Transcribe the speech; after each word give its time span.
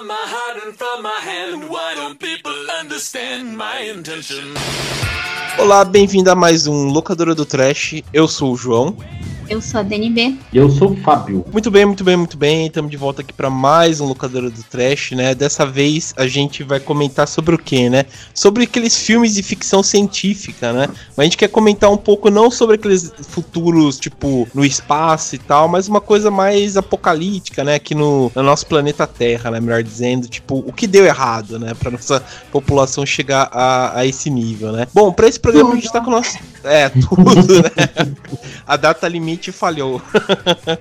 from 0.00 0.06
my 0.06 0.14
heart 0.14 0.64
and 0.64 0.74
from 0.74 1.02
my 1.02 1.20
hand. 1.20 1.68
Why 1.68 1.94
don't 1.94 2.18
people 2.18 2.54
understand 2.80 3.54
my 3.56 3.82
intention? 3.82 4.54
Olá, 5.58 5.84
bem-vindo 5.84 6.30
a 6.30 6.34
mais 6.34 6.66
um 6.66 6.86
Locadora 6.88 7.34
do 7.34 7.44
Trash. 7.44 8.02
Eu 8.12 8.26
sou 8.26 8.54
o 8.54 8.56
João. 8.56 8.96
Eu 9.50 9.60
sou 9.60 9.80
a 9.80 9.82
DNB. 9.82 10.38
E 10.52 10.56
eu 10.56 10.70
sou 10.70 10.92
o 10.92 10.96
Fábio. 10.98 11.44
Muito 11.52 11.72
bem, 11.72 11.84
muito 11.84 12.04
bem, 12.04 12.16
muito 12.16 12.36
bem. 12.36 12.68
Estamos 12.68 12.88
de 12.88 12.96
volta 12.96 13.20
aqui 13.20 13.32
para 13.32 13.50
mais 13.50 14.00
um 14.00 14.06
Locadora 14.06 14.48
do 14.48 14.62
Trash, 14.62 15.10
né? 15.10 15.34
Dessa 15.34 15.66
vez 15.66 16.14
a 16.16 16.28
gente 16.28 16.62
vai 16.62 16.78
comentar 16.78 17.26
sobre 17.26 17.56
o 17.56 17.58
quê, 17.58 17.90
né? 17.90 18.04
Sobre 18.32 18.62
aqueles 18.62 18.96
filmes 18.96 19.34
de 19.34 19.42
ficção 19.42 19.82
científica, 19.82 20.72
né? 20.72 20.86
Mas 20.88 21.18
a 21.18 21.24
gente 21.24 21.36
quer 21.36 21.48
comentar 21.48 21.90
um 21.90 21.96
pouco 21.96 22.30
não 22.30 22.48
sobre 22.48 22.76
aqueles 22.76 23.12
futuros, 23.22 23.98
tipo, 23.98 24.46
no 24.54 24.64
espaço 24.64 25.34
e 25.34 25.38
tal, 25.38 25.66
mas 25.66 25.88
uma 25.88 26.00
coisa 26.00 26.30
mais 26.30 26.76
apocalíptica, 26.76 27.64
né? 27.64 27.74
Aqui 27.74 27.92
no, 27.92 28.30
no 28.32 28.42
nosso 28.44 28.64
planeta 28.66 29.04
Terra, 29.04 29.50
né? 29.50 29.58
Melhor 29.58 29.82
dizendo, 29.82 30.28
tipo, 30.28 30.62
o 30.64 30.72
que 30.72 30.86
deu 30.86 31.04
errado, 31.04 31.58
né? 31.58 31.74
Pra 31.74 31.90
nossa 31.90 32.22
população 32.52 33.04
chegar 33.04 33.50
a, 33.50 33.98
a 33.98 34.06
esse 34.06 34.30
nível, 34.30 34.70
né? 34.70 34.86
Bom, 34.94 35.12
para 35.12 35.26
esse 35.26 35.40
programa 35.40 35.72
a 35.72 35.74
gente 35.74 35.90
tá 35.90 36.00
com 36.00 36.06
o 36.06 36.12
nosso. 36.12 36.38
É, 36.62 36.88
tudo, 36.90 37.62
né? 37.62 37.70
A 38.66 38.76
data 38.76 39.08
limite 39.08 39.39
Twitch 39.40 39.50
falhou. 39.50 40.00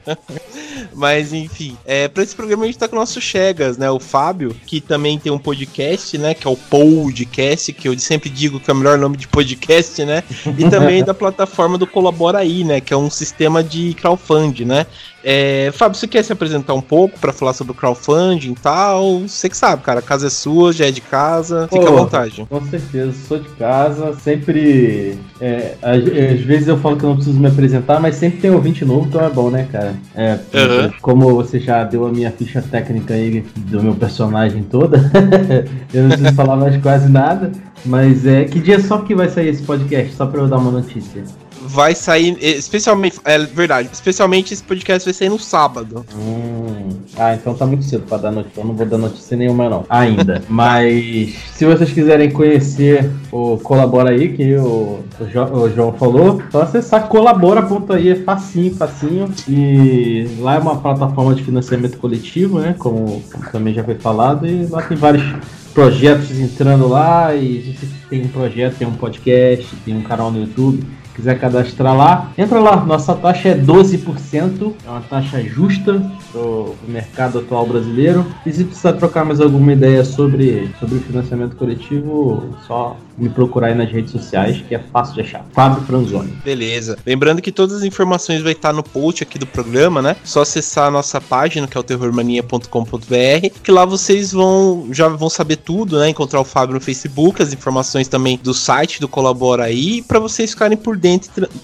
Mas 0.94 1.34
enfim, 1.34 1.77
é, 1.86 2.08
para 2.08 2.23
esse 2.23 2.36
programa 2.36 2.63
a 2.63 2.67
gente 2.67 2.77
tá 2.77 2.88
com 2.88 2.95
o 2.95 3.00
nosso 3.00 3.22
Chegas, 3.22 3.77
né? 3.77 3.90
O 3.90 4.00
Fábio, 4.00 4.55
que 4.66 4.81
também 4.81 5.17
tem 5.17 5.31
um 5.31 5.38
podcast, 5.38 6.17
né? 6.17 6.34
Que 6.34 6.45
é 6.45 6.50
o 6.50 6.58
Podcast, 6.58 7.72
que 7.73 7.88
eu 7.88 7.98
sempre 7.98 8.30
digo 8.30 8.59
que 8.59 8.70
é 8.70 8.73
o 8.73 8.78
melhor 8.78 8.98
nome 8.98 9.17
de 9.17 9.28
podcast, 9.28 10.03
né? 10.06 10.23
E 10.58 10.70
também 10.70 11.03
da 11.06 11.14
plataforma 11.14 11.78
do 11.78 11.88
Colabora 11.88 12.39
aí, 12.39 12.64
né? 12.64 12.81
Que 12.81 12.94
é 12.94 12.98
um 12.98 13.09
sistema 13.09 13.64
de 13.64 13.94
crowdfunding, 13.94 14.66
né? 14.66 14.86
É, 15.23 15.72
Fábio, 15.73 15.98
você 15.98 16.08
quer 16.08 16.23
se 16.23 16.31
apresentar 16.31 16.73
um 16.73 16.81
pouco 16.81 17.20
para 17.20 17.34
falar 17.34 17.53
sobre 17.53 17.73
o 17.73 17.75
crowdfunding 17.75 18.52
e 18.52 18.56
tal? 18.56 19.22
Você 19.22 19.50
que 19.50 19.58
sabe, 19.58 19.84
cara, 19.84 20.00
a 20.00 20.03
casa 20.03 20.28
é 20.28 20.30
sua, 20.30 20.72
já 20.72 20.88
é 20.88 20.92
de 20.92 21.02
casa, 21.02 21.67
Pô, 21.70 21.78
fica 21.78 21.89
à 21.89 21.95
vontade. 21.95 22.48
Com 22.50 22.61
certeza, 22.66 23.14
sou 23.28 23.39
de 23.39 23.50
casa, 23.50 24.14
sempre. 24.16 25.17
É, 25.42 25.76
às, 25.81 25.98
às, 25.98 26.42
vezes 26.42 26.67
eu 26.67 26.78
falo 26.78 26.98
que 26.98 27.03
eu 27.03 27.09
não 27.09 27.16
preciso 27.16 27.39
me 27.39 27.48
apresentar, 27.48 28.00
mas 28.00 28.16
sempre 28.16 28.39
tem 28.39 28.52
ouvinte 28.52 28.86
novo, 28.86 29.08
então 29.08 29.22
é 29.22 29.30
bom, 29.30 29.50
né, 29.50 29.67
cara? 29.72 29.95
É, 30.16 30.34
uhum. 30.34 30.92
Como 31.02 31.36
você 31.36 31.59
já 31.59 31.83
deu 31.83 32.06
a 32.06 32.11
minha 32.11 32.31
ficha 32.31 32.61
técnica 32.61 33.14
aí 33.14 33.44
do 33.58 33.83
meu 33.83 33.95
personagem 33.95 34.64
toda, 34.64 35.11
eu 35.94 36.04
não 36.04 36.09
preciso 36.09 36.36
falar 36.36 36.56
mais 36.56 36.78
quase 36.81 37.09
nada, 37.09 37.52
mas 37.86 38.26
é 38.26 38.45
que 38.45 38.59
dia 38.59 38.80
só 38.80 39.00
que 39.00 39.16
vai 39.16 39.30
sair 39.30 39.50
esse 39.50 39.64
podcast? 39.64 40.14
Só 40.14 40.26
pra 40.26 40.42
eu 40.42 40.48
dar 40.48 40.58
uma 40.58 40.72
notícia 40.72 41.23
vai 41.70 41.94
sair, 41.94 42.36
especialmente, 42.42 43.20
é 43.23 43.38
verdade, 43.38 43.89
especialmente 43.94 44.53
esse 44.53 44.64
podcast 44.64 45.06
vai 45.06 45.14
sair 45.14 45.30
no 45.30 45.38
sábado. 45.38 46.03
Hum, 46.16 46.89
ah, 47.16 47.36
então 47.36 47.53
tá 47.53 47.66
muito 47.66 47.84
cedo 47.84 48.06
pra 48.08 48.17
dar 48.17 48.31
notícia, 48.31 48.59
eu 48.59 48.66
não 48.66 48.73
vou 48.73 48.86
dar 48.88 48.98
notícia 48.98 49.38
nenhuma 49.38 49.70
não, 49.70 49.86
ainda. 49.88 50.42
Mas, 50.50 51.36
se 51.53 51.66
vocês 51.66 51.92
quiserem 51.92 52.31
conhecer 52.31 53.11
o 53.31 53.58
Colabora 53.58 54.09
aí, 54.09 54.34
que 54.34 54.56
o, 54.56 55.03
o, 55.20 55.26
jo, 55.31 55.44
o 55.44 55.70
João 55.70 55.94
falou, 55.94 56.42
só 56.52 56.64
acessar 56.64 57.08
colabora.aí, 57.08 58.09
é 58.09 58.16
facinho, 58.16 58.73
facinho, 58.73 59.31
e 59.48 60.28
lá 60.39 60.56
é 60.56 60.59
uma 60.59 60.78
plataforma 60.78 61.36
de 61.36 61.44
financiamento 61.44 62.00
coletivo, 62.00 62.59
né, 62.59 62.76
como, 62.80 63.22
como 63.31 63.52
também 63.52 63.76
já 63.76 63.83
foi 63.83 63.95
falado, 63.95 64.48
e 64.48 64.66
lá 64.66 64.81
tem 64.81 64.98
vários 64.98 65.23
projetos 65.72 66.31
entrando 66.31 66.88
lá, 66.88 67.36
e 67.36 67.59
a 67.59 67.61
gente 67.61 67.80
tem 68.09 68.26
um 68.26 68.28
projeto, 68.28 68.78
tem 68.78 68.88
um 68.88 68.95
podcast, 68.95 69.76
tem 69.86 69.95
um 69.95 70.02
canal 70.02 70.31
no 70.31 70.42
YouTube, 70.42 70.83
quiser 71.20 71.38
cadastrar 71.38 71.95
lá, 71.95 72.31
entra 72.38 72.60
lá. 72.60 72.77
Nossa 72.77 73.14
taxa 73.14 73.49
é 73.49 73.58
12%, 73.58 74.73
é 74.86 74.89
uma 74.89 75.02
taxa 75.02 75.43
justa 75.43 76.02
pro 76.32 76.76
mercado 76.88 77.39
atual 77.39 77.66
brasileiro. 77.66 78.26
E 78.45 78.52
se 78.52 78.64
precisar 78.64 78.93
trocar 78.93 79.26
mais 79.26 79.42
alguma 79.42 79.73
ideia 79.73 80.04
sobre, 80.04 80.71
sobre 80.80 80.99
financiamento 80.99 81.55
coletivo, 81.55 82.55
só 82.66 82.95
me 83.17 83.30
procurar 83.30 83.67
aí 83.67 83.76
nas 83.76 83.92
redes 83.92 84.11
sociais, 84.11 84.64
que 84.67 84.73
é 84.73 84.80
fácil 84.80 85.16
de 85.16 85.21
achar. 85.21 85.45
Fábio 85.52 85.83
Franzoni. 85.83 86.32
Beleza. 86.43 86.98
Lembrando 87.05 87.42
que 87.42 87.52
todas 87.52 87.77
as 87.77 87.83
informações 87.83 88.42
vai 88.42 88.54
estar 88.54 88.72
no 88.72 88.82
post 88.82 89.23
aqui 89.23 89.38
do 89.38 89.45
programa, 89.45 90.02
né? 90.02 90.16
Só 90.23 90.42
acessar 90.42 90.88
a 90.88 90.92
nossa 90.92 91.20
página, 91.20 91.67
que 91.67 91.77
é 91.77 91.80
o 91.80 91.83
terrormania.com.br, 91.83 93.49
que 93.61 93.72
lá 93.72 93.83
vocês 93.83 94.32
vão 94.32 94.88
já 94.92 95.10
vão 95.10 95.30
saber 95.30 95.58
tudo, 95.58 95.99
né? 95.99 96.10
Encontrar 96.10 96.39
o 96.39 96.45
Fábio 96.45 96.76
no 96.76 96.82
Facebook, 96.82 97.42
as 97.42 97.52
informações 97.52 98.08
também 98.08 98.39
do 98.42 98.54
site 98.54 99.02
do 99.02 99.08
Colabora 99.08 99.66
aí, 99.66 100.02
para 100.02 100.20
vocês 100.20 100.52
ficarem 100.52 100.77
por 100.77 100.95
dentro. 100.95 101.08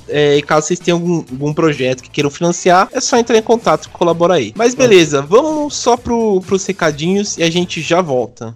É, 0.08 0.42
caso 0.42 0.68
vocês 0.68 0.80
tenham 0.80 0.98
algum, 0.98 1.18
algum, 1.18 1.54
projeto 1.54 2.02
que 2.02 2.10
queiram 2.10 2.30
financiar, 2.30 2.90
é 2.92 3.02
só 3.02 3.18
entrar 3.18 3.38
em 3.38 3.42
contato 3.42 3.90
com 3.90 3.96
o 3.96 4.00
Colabora 4.00 4.36
aí. 4.36 4.54
Mas 4.56 4.74
beleza, 4.74 5.22
vamos 5.22 5.76
só 5.76 5.98
pro, 5.98 6.42
pros 6.42 6.66
recadinhos 6.66 7.38
e 7.38 7.44
a 7.44 7.50
gente 7.50 7.82
já 7.82 8.02
volta. 8.02 8.56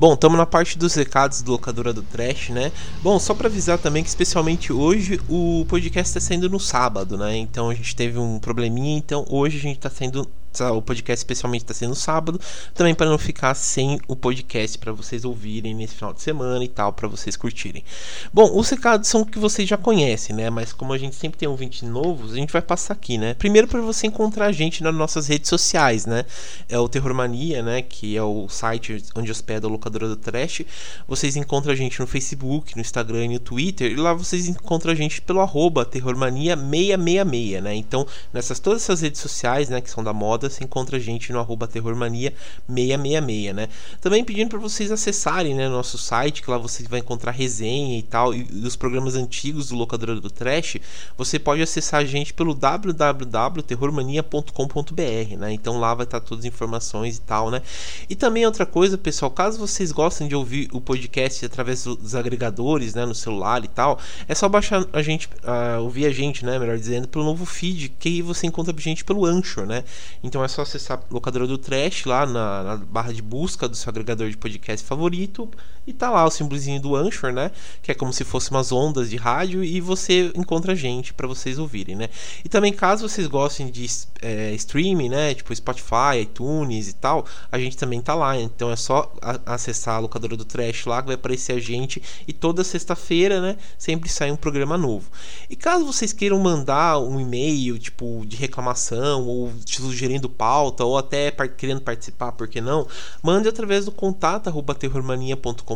Bom, 0.00 0.14
estamos 0.14 0.38
na 0.38 0.46
parte 0.46 0.78
dos 0.78 0.94
recados 0.94 1.42
do 1.42 1.52
Locadora 1.52 1.92
do 1.92 2.00
Trash, 2.02 2.48
né? 2.48 2.72
Bom, 3.02 3.18
só 3.18 3.34
para 3.34 3.48
avisar 3.48 3.76
também 3.76 4.02
que 4.02 4.08
especialmente 4.08 4.72
hoje 4.72 5.20
o 5.28 5.66
podcast 5.68 6.08
está 6.08 6.26
saindo 6.26 6.48
no 6.48 6.58
sábado, 6.58 7.18
né? 7.18 7.36
Então 7.36 7.68
a 7.68 7.74
gente 7.74 7.94
teve 7.94 8.18
um 8.18 8.38
probleminha, 8.38 8.96
então 8.96 9.26
hoje 9.28 9.58
a 9.58 9.60
gente 9.60 9.76
está 9.76 9.90
saindo 9.90 10.26
o 10.58 10.82
podcast 10.82 11.20
especialmente 11.20 11.62
está 11.62 11.74
sendo 11.74 11.94
sábado, 11.94 12.40
também 12.74 12.94
para 12.94 13.08
não 13.08 13.18
ficar 13.18 13.54
sem 13.54 14.00
o 14.08 14.16
podcast 14.16 14.76
para 14.78 14.92
vocês 14.92 15.24
ouvirem 15.24 15.74
nesse 15.74 15.94
final 15.94 16.12
de 16.12 16.20
semana 16.20 16.64
e 16.64 16.68
tal, 16.68 16.92
para 16.92 17.06
vocês 17.08 17.36
curtirem. 17.36 17.84
Bom, 18.32 18.58
os 18.58 18.68
recados 18.68 19.08
são 19.08 19.24
que 19.24 19.38
vocês 19.38 19.68
já 19.68 19.76
conhecem, 19.76 20.34
né? 20.34 20.50
Mas 20.50 20.72
como 20.72 20.92
a 20.92 20.98
gente 20.98 21.14
sempre 21.14 21.38
tem 21.38 21.48
ouvintes 21.48 21.82
novos, 21.82 22.32
a 22.32 22.36
gente 22.36 22.52
vai 22.52 22.62
passar 22.62 22.94
aqui, 22.94 23.16
né? 23.16 23.34
Primeiro 23.34 23.68
para 23.68 23.80
você 23.80 24.06
encontrar 24.06 24.46
a 24.46 24.52
gente 24.52 24.82
nas 24.82 24.94
nossas 24.94 25.26
redes 25.28 25.48
sociais, 25.48 26.06
né? 26.06 26.24
É 26.68 26.78
o 26.78 26.88
Terror 26.88 27.14
Mania, 27.14 27.62
né? 27.62 27.82
Que 27.82 28.16
é 28.16 28.22
o 28.22 28.48
site 28.48 29.02
onde 29.14 29.30
hospeda 29.30 29.66
a 29.66 29.70
locadora 29.70 30.08
do 30.08 30.16
Trash. 30.16 30.62
Vocês 31.06 31.36
encontram 31.36 31.72
a 31.72 31.76
gente 31.76 32.00
no 32.00 32.06
Facebook, 32.06 32.74
no 32.74 32.80
Instagram 32.80 33.26
e 33.26 33.28
no 33.28 33.38
Twitter. 33.38 33.90
E 33.90 33.96
lá 33.96 34.12
vocês 34.12 34.48
encontram 34.48 34.92
a 34.92 34.96
gente 34.96 35.20
pelo 35.22 35.40
arroba 35.40 35.84
Terrormania666, 35.84 37.60
né? 37.60 37.74
Então, 37.74 38.06
nessas 38.32 38.58
todas 38.58 38.82
essas 38.82 39.00
redes 39.00 39.20
sociais, 39.20 39.68
né? 39.68 39.80
Que 39.80 39.90
são 39.90 40.02
da 40.02 40.12
moda 40.12 40.39
você 40.48 40.64
encontra 40.64 40.96
a 40.96 41.00
gente 41.00 41.30
no 41.32 41.38
arroba 41.38 41.68
terrormania666, 41.68 43.52
né? 43.52 43.68
Também 44.00 44.24
pedindo 44.24 44.48
para 44.48 44.58
vocês 44.58 44.90
acessarem 44.90 45.54
né, 45.54 45.68
nosso 45.68 45.98
site, 45.98 46.40
que 46.42 46.50
lá 46.50 46.56
você 46.56 46.82
vai 46.84 47.00
encontrar 47.00 47.32
resenha 47.32 47.98
e 47.98 48.02
tal, 48.02 48.32
e, 48.34 48.44
os 48.64 48.76
programas 48.76 49.14
antigos 49.14 49.68
do 49.68 49.76
Locadora 49.76 50.18
do 50.20 50.30
Trash, 50.30 50.78
você 51.16 51.38
pode 51.38 51.62
acessar 51.62 52.00
a 52.00 52.04
gente 52.04 52.32
pelo 52.32 52.54
www.terrormania.com.br, 52.54 55.36
né? 55.38 55.52
Então 55.52 55.78
lá 55.78 55.94
vai 55.94 56.04
estar 56.04 56.20
todas 56.20 56.44
as 56.44 56.48
informações 56.48 57.18
e 57.18 57.20
tal, 57.20 57.50
né? 57.50 57.60
E 58.08 58.14
também 58.14 58.46
outra 58.46 58.64
coisa, 58.64 58.96
pessoal, 58.96 59.30
caso 59.30 59.58
vocês 59.58 59.92
gostem 59.92 60.26
de 60.28 60.34
ouvir 60.34 60.70
o 60.72 60.80
podcast 60.80 61.44
através 61.44 61.84
dos 61.84 62.14
agregadores, 62.14 62.94
né, 62.94 63.04
no 63.04 63.14
celular 63.14 63.62
e 63.64 63.68
tal, 63.68 63.98
é 64.28 64.34
só 64.34 64.48
baixar 64.48 64.86
a 64.92 65.02
gente, 65.02 65.26
uh, 65.26 65.82
ouvir 65.82 66.06
a 66.06 66.10
gente, 66.10 66.44
né, 66.44 66.58
melhor 66.58 66.78
dizendo, 66.78 67.08
pelo 67.08 67.24
novo 67.24 67.44
feed, 67.44 67.90
que 67.98 68.22
você 68.22 68.46
encontra 68.46 68.74
a 68.76 68.80
gente 68.80 69.04
pelo 69.04 69.24
Anchor, 69.24 69.66
né? 69.66 69.84
Então 70.30 70.44
é 70.44 70.46
só 70.46 70.62
acessar 70.62 70.96
a 70.96 71.12
locadora 71.12 71.44
do 71.44 71.58
Trash 71.58 72.04
lá 72.04 72.24
na, 72.24 72.62
na, 72.62 72.76
barra 72.76 73.12
de 73.12 73.20
busca 73.20 73.68
do 73.68 73.74
seu 73.74 73.90
agregador 73.90 74.30
de 74.30 74.36
podcast 74.36 74.86
favorito 74.86 75.50
e 75.90 75.92
tá 75.92 76.10
lá 76.10 76.24
o 76.24 76.30
símbolozinho 76.30 76.80
do 76.80 76.96
Anchor, 76.96 77.32
né? 77.32 77.50
Que 77.82 77.92
é 77.92 77.94
como 77.94 78.12
se 78.12 78.24
fosse 78.24 78.50
umas 78.50 78.72
ondas 78.72 79.10
de 79.10 79.16
rádio 79.16 79.62
e 79.64 79.80
você 79.80 80.30
encontra 80.34 80.74
gente 80.74 81.12
para 81.14 81.26
vocês 81.26 81.58
ouvirem, 81.58 81.96
né? 81.96 82.08
E 82.44 82.48
também 82.48 82.72
caso 82.72 83.08
vocês 83.08 83.26
gostem 83.26 83.70
de 83.70 83.86
é, 84.22 84.52
streaming, 84.54 85.08
né? 85.08 85.34
Tipo 85.34 85.54
Spotify, 85.54 86.20
iTunes 86.22 86.88
e 86.88 86.92
tal, 86.94 87.24
a 87.50 87.58
gente 87.58 87.76
também 87.76 88.00
tá 88.00 88.14
lá. 88.14 88.38
Então 88.38 88.70
é 88.70 88.76
só 88.76 89.12
acessar 89.46 89.96
a 89.96 89.98
locadora 89.98 90.36
do 90.36 90.44
Trash 90.44 90.86
lá 90.86 91.00
que 91.00 91.06
vai 91.06 91.14
aparecer 91.14 91.52
a 91.52 91.60
gente 91.60 92.02
e 92.26 92.32
toda 92.32 92.62
sexta-feira, 92.62 93.40
né? 93.40 93.56
Sempre 93.78 94.08
sai 94.08 94.30
um 94.30 94.36
programa 94.36 94.76
novo. 94.76 95.10
E 95.48 95.56
caso 95.56 95.84
vocês 95.84 96.12
queiram 96.12 96.38
mandar 96.38 96.98
um 96.98 97.20
e-mail 97.20 97.78
tipo 97.78 98.24
de 98.26 98.36
reclamação 98.36 99.26
ou 99.26 99.52
sugerindo 99.66 100.10
sugerindo 100.10 100.28
pauta 100.28 100.84
ou 100.84 100.98
até 100.98 101.30
par 101.30 101.48
querendo 101.48 101.80
participar, 101.80 102.32
por 102.32 102.48
que 102.48 102.60
não? 102.60 102.86
Mande 103.22 103.48
através 103.48 103.84
do 103.84 103.92
contato 103.92 104.48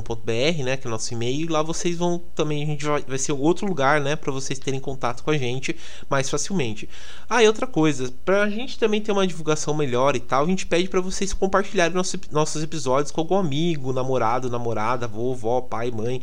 terrormania.com.br, 0.05 0.65
né, 0.65 0.77
que 0.77 0.87
é 0.87 0.89
o 0.89 0.91
nosso 0.91 1.13
e-mail, 1.13 1.47
e 1.47 1.49
lá 1.49 1.63
vocês 1.63 1.97
vão 1.97 2.19
também 2.35 2.63
a 2.63 2.67
gente 2.67 2.85
vai, 2.85 3.03
vai 3.03 3.19
ser 3.19 3.33
outro 3.33 3.67
lugar, 3.67 4.01
né, 4.01 4.15
para 4.15 4.31
vocês 4.31 4.59
terem 4.59 4.79
contato 4.79 5.23
com 5.23 5.31
a 5.31 5.39
gente 5.39 5.75
mais 6.09 6.29
facilmente. 6.29 6.89
Ah, 7.29 7.43
e 7.43 7.47
outra 7.47 7.67
coisa, 7.67 8.13
pra 8.25 8.49
gente 8.51 8.79
também 8.79 9.01
ter 9.01 9.13
uma 9.13 9.27
divulgação 9.27 9.75
melhor 9.75 10.15
e 10.15 10.21
tal, 10.21 10.45
a 10.45 10.47
gente 10.47 10.67
pede 10.67 10.89
para 10.89 11.01
vocês 11.01 11.33
compartilharem 11.33 11.95
nosso, 11.95 12.19
nossos 12.31 12.63
episódios 12.63 13.11
com 13.11 13.21
algum 13.21 13.37
amigo, 13.37 13.93
namorado, 13.93 14.51
namorada, 14.51 15.09
vovó, 15.09 15.61
pai, 15.63 15.91
mãe, 15.91 16.21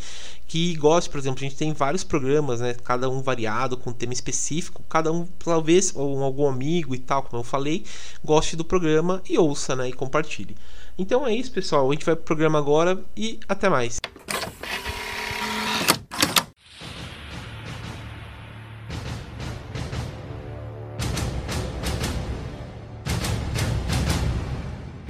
que 0.47 0.75
goste, 0.75 1.09
por 1.09 1.17
exemplo, 1.17 1.39
a 1.39 1.43
gente 1.43 1.55
tem 1.55 1.71
vários 1.71 2.03
programas, 2.03 2.59
né? 2.59 2.73
Cada 2.83 3.09
um 3.09 3.21
variado, 3.21 3.77
com 3.77 3.89
um 3.89 3.93
tema 3.93 4.11
específico, 4.11 4.83
cada 4.89 5.09
um, 5.09 5.25
talvez, 5.39 5.93
ou 5.95 6.21
algum 6.21 6.45
amigo 6.45 6.93
e 6.93 6.99
tal, 6.99 7.23
como 7.23 7.39
eu 7.39 7.43
falei, 7.45 7.85
goste 8.21 8.57
do 8.57 8.65
programa 8.65 9.23
e 9.29 9.37
ouça, 9.37 9.77
né? 9.77 9.87
E 9.87 9.93
compartilhe. 9.93 10.57
Então 10.97 11.25
é 11.25 11.33
isso, 11.33 11.51
pessoal. 11.51 11.89
A 11.89 11.93
gente 11.93 12.05
vai 12.05 12.15
pro 12.15 12.25
programa 12.25 12.59
agora 12.59 13.03
e 13.15 13.39
até 13.47 13.69
mais. 13.69 13.99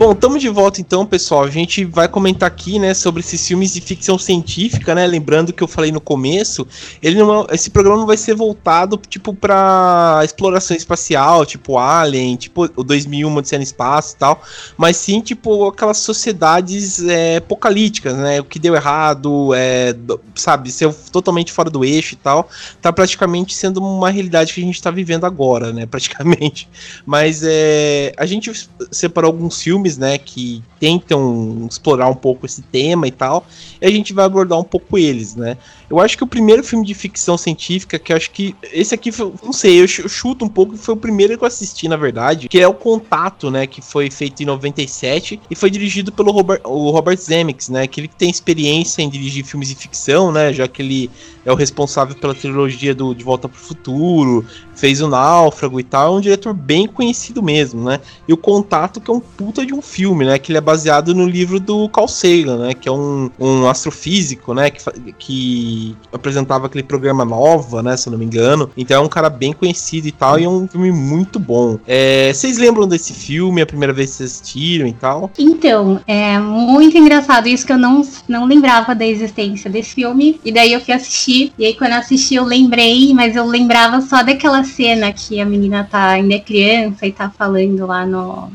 Bom, 0.02 0.14
estamos 0.14 0.42
de 0.42 0.50
volta 0.50 0.82
então, 0.82 1.06
pessoal. 1.06 1.44
A 1.44 1.50
gente 1.52 1.86
vai 1.86 2.08
comentar 2.08 2.48
aqui, 2.48 2.80
né, 2.80 2.92
sobre 2.92 3.20
esses 3.20 3.48
filmes 3.48 3.72
de 3.72 3.82
ficção 3.82 4.18
científica, 4.18 4.96
né? 4.96 5.06
Lembrando 5.06 5.54
que 5.54 5.62
eu 5.62 5.68
falei 5.68 5.92
no 5.92 6.02
começo, 6.02 6.68
ele 7.04 7.20
não 7.20 7.42
é, 7.42 7.54
esse 7.54 7.70
programa 7.70 8.00
não 8.00 8.08
vai 8.08 8.18
ser 8.18 8.34
voltado 8.34 9.00
tipo 9.08 9.32
para 9.32 10.22
exploração 10.24 10.76
espacial, 10.76 11.46
tipo 11.46 11.78
Alien, 11.78 12.36
tipo 12.36 12.68
o 12.76 12.84
2001 12.84 13.36
Odisseia 13.36 13.60
no 13.60 13.64
espaço 13.64 14.16
e 14.16 14.18
tal, 14.18 14.42
mas 14.76 14.98
sim 14.98 15.22
tipo 15.22 15.68
aquelas 15.68 16.00
sociedades 16.00 17.04
é, 17.04 17.38
apocalípticas, 17.38 18.18
né? 18.18 18.40
O 18.40 18.44
que 18.44 18.58
deu 18.58 18.74
errado, 18.74 19.54
é, 19.54 19.96
sabe, 20.34 20.72
ser 20.72 20.92
totalmente 21.12 21.52
fora 21.52 21.70
do 21.70 21.86
eixo 21.86 22.16
e 22.16 22.18
tal, 22.18 22.50
tá 22.82 22.92
praticamente 22.92 23.54
sendo 23.54 23.80
uma 23.80 24.10
realidade 24.10 24.52
que 24.52 24.62
a 24.62 24.66
gente 24.66 24.78
está 24.78 24.90
vivendo 24.90 25.26
agora, 25.26 25.72
né? 25.72 25.86
Praticamente. 25.92 26.68
Mas 27.06 27.44
é, 27.44 28.14
a 28.18 28.26
gente 28.26 28.52
separou 28.92 29.28
alguns 29.30 29.62
filmes 29.62 29.91
filmes, 29.92 29.98
né, 29.98 30.18
que 30.18 30.64
tentam 30.80 31.68
explorar 31.70 32.08
um 32.08 32.16
pouco 32.16 32.46
esse 32.46 32.62
tema 32.62 33.08
e 33.08 33.12
tal, 33.12 33.46
e 33.82 33.86
a 33.86 33.92
gente 33.92 34.14
vai 34.14 34.26
abordar 34.26 34.58
um 34.60 34.64
pouco 34.64 34.98
eles, 34.98 35.36
né. 35.36 35.58
Eu 35.90 36.00
acho 36.00 36.18
que 36.18 36.24
o 36.24 36.28
primeiro 36.28 36.64
filme 36.64 36.86
de 36.86 36.94
ficção 36.94 37.38
científica, 37.38 38.00
que 38.00 38.14
acho 38.14 38.32
que 38.32 38.56
esse 38.72 38.96
aqui, 38.96 39.12
foi, 39.12 39.32
não 39.44 39.54
sei, 39.54 39.82
eu 39.82 39.88
chuto 39.88 40.46
um 40.46 40.50
pouco, 40.50 40.78
foi 40.78 40.96
o 40.96 40.98
primeiro 40.98 41.38
que 41.38 41.44
eu 41.44 41.48
assisti, 41.48 41.88
na 41.88 41.98
verdade, 41.98 42.48
que 42.48 42.60
é 42.60 42.68
o 42.68 42.74
Contato, 42.74 43.52
né, 43.52 43.68
que 43.68 43.82
foi 43.82 44.10
feito 44.10 44.42
em 44.42 44.46
97 44.46 45.40
e 45.50 45.56
foi 45.56 45.70
dirigido 45.70 46.12
pelo 46.12 46.32
Robert, 46.32 46.62
o 46.64 46.90
Robert 46.92 47.18
Zemeckis, 47.18 47.70
né, 47.70 47.88
que 47.88 48.02
ele 48.02 48.08
tem 48.08 48.30
experiência 48.30 49.02
em 49.02 49.10
dirigir 49.10 49.46
filmes 49.46 49.70
de 49.70 49.76
ficção, 49.76 50.32
né, 50.32 50.54
já 50.54 50.68
que 50.68 50.82
ele 50.82 51.12
é 51.46 51.52
o 51.52 51.56
responsável 51.56 52.16
pela 52.16 52.34
trilogia 52.34 52.94
do 52.94 53.14
De 53.14 53.24
Volta 53.24 53.48
para 53.48 53.58
o 53.58 53.62
Futuro, 53.62 54.46
fez 54.76 55.02
o 55.02 55.08
Náufrago 55.08 55.80
e 55.80 55.84
tal, 55.84 56.16
é 56.16 56.18
um 56.18 56.22
diretor 56.22 56.54
bem 56.54 56.88
conhecido 56.88 57.42
mesmo, 57.42 57.84
né? 57.84 58.00
E 58.28 58.34
o 58.34 58.38
Contato, 58.38 59.00
que 59.00 59.12
é 59.12 59.14
um 59.14 59.20
puta 59.20 59.66
de 59.66 59.74
um 59.74 59.82
filme, 59.82 60.26
né? 60.26 60.40
Que 60.40 60.52
ele 60.52 60.58
é 60.58 60.62
baseado 60.62 61.14
no 61.14 61.28
livro 61.28 61.60
do 61.60 61.88
Carl 61.90 62.08
Sagan, 62.08 62.58
né? 62.58 62.74
Que 62.74 62.90
é 62.90 62.92
um, 62.92 63.30
um 63.40 63.68
astrofísico, 63.68 64.54
né? 64.54 64.70
Que, 64.70 65.14
que 65.18 65.96
apresentava 66.12 66.66
aquele 66.66 66.84
programa 66.84 67.24
Nova, 67.24 67.84
né? 67.84 67.96
Se 67.96 68.08
eu 68.08 68.12
não 68.12 68.20
me 68.20 68.26
engano. 68.26 68.70
Então 68.76 69.02
é 69.02 69.06
um 69.06 69.10
cara 69.10 69.30
bem 69.30 69.54
conhecido 69.54 70.08
e 70.08 70.12
tal, 70.12 70.40
e 70.40 70.44
é 70.44 70.50
um 70.50 70.68
filme 70.68 70.92
muito 70.92 71.40
bom. 71.40 71.78
É, 71.86 72.34
vocês 72.34 72.58
lembram 72.58 72.88
desse 72.88 73.14
filme, 73.14 73.62
a 73.62 73.66
primeira 73.66 73.94
vez 73.94 74.12
que 74.12 74.18
vocês 74.18 74.32
assistiram 74.32 74.88
e 74.88 74.94
tal? 74.94 75.32
Então, 75.38 76.00
é 76.08 76.40
muito 76.40 76.98
engraçado 76.98 77.48
isso 77.48 77.66
que 77.66 77.74
eu 77.74 77.78
não, 77.78 78.02
não 78.28 78.46
lembrava 78.46 78.96
da 78.96 79.06
existência 79.06 79.70
desse 79.70 79.94
filme, 79.96 80.40
e 80.44 80.52
daí 80.52 80.74
eu 80.74 80.82
fui 80.82 80.94
assistir, 80.94 81.31
e 81.58 81.66
aí 81.66 81.74
quando 81.74 81.92
eu 81.92 81.98
assisti 81.98 82.36
eu 82.36 82.44
lembrei, 82.44 83.14
mas 83.14 83.36
eu 83.36 83.46
lembrava 83.46 84.02
só 84.02 84.24
daquela 84.24 84.64
cena 84.64 85.12
que 85.12 85.40
a 85.40 85.46
menina 85.46 85.88
tá 85.90 86.10
ainda 86.10 86.36
é 86.36 86.40
criança 86.40 87.06
e 87.06 87.12
tá 87.12 87.30
falando 87.30 87.86
lá 87.86 88.06
no, 88.06 88.52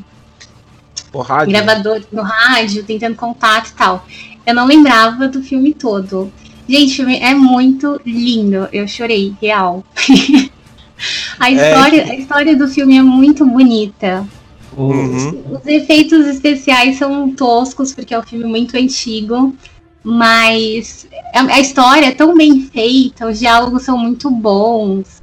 o 1.12 1.20
rádio. 1.20 1.52
gravador, 1.52 2.02
no 2.12 2.22
rádio, 2.22 2.84
tentando 2.84 3.16
contato 3.16 3.70
e 3.70 3.72
tal. 3.74 4.06
Eu 4.44 4.54
não 4.54 4.66
lembrava 4.66 5.28
do 5.28 5.42
filme 5.42 5.74
todo. 5.74 6.30
Gente, 6.68 6.92
o 6.92 6.96
filme 6.96 7.18
é 7.18 7.34
muito 7.34 8.00
lindo. 8.04 8.68
Eu 8.72 8.86
chorei, 8.86 9.34
real. 9.40 9.84
a, 11.38 11.50
história, 11.50 12.02
é... 12.02 12.10
a 12.10 12.14
história 12.16 12.56
do 12.56 12.68
filme 12.68 12.96
é 12.96 13.02
muito 13.02 13.44
bonita. 13.46 14.26
Uhum. 14.76 15.52
Os, 15.52 15.60
os 15.60 15.66
efeitos 15.66 16.26
especiais 16.26 16.98
são 16.98 17.30
toscos, 17.30 17.94
porque 17.94 18.12
é 18.12 18.18
um 18.18 18.22
filme 18.22 18.44
muito 18.44 18.76
antigo. 18.76 19.54
Mas 20.08 21.08
a, 21.34 21.54
a 21.54 21.58
história 21.58 22.06
é 22.06 22.12
tão 22.12 22.32
bem 22.36 22.60
feita, 22.72 23.26
os 23.26 23.40
diálogos 23.40 23.82
são 23.82 23.98
muito 23.98 24.30
bons. 24.30 25.20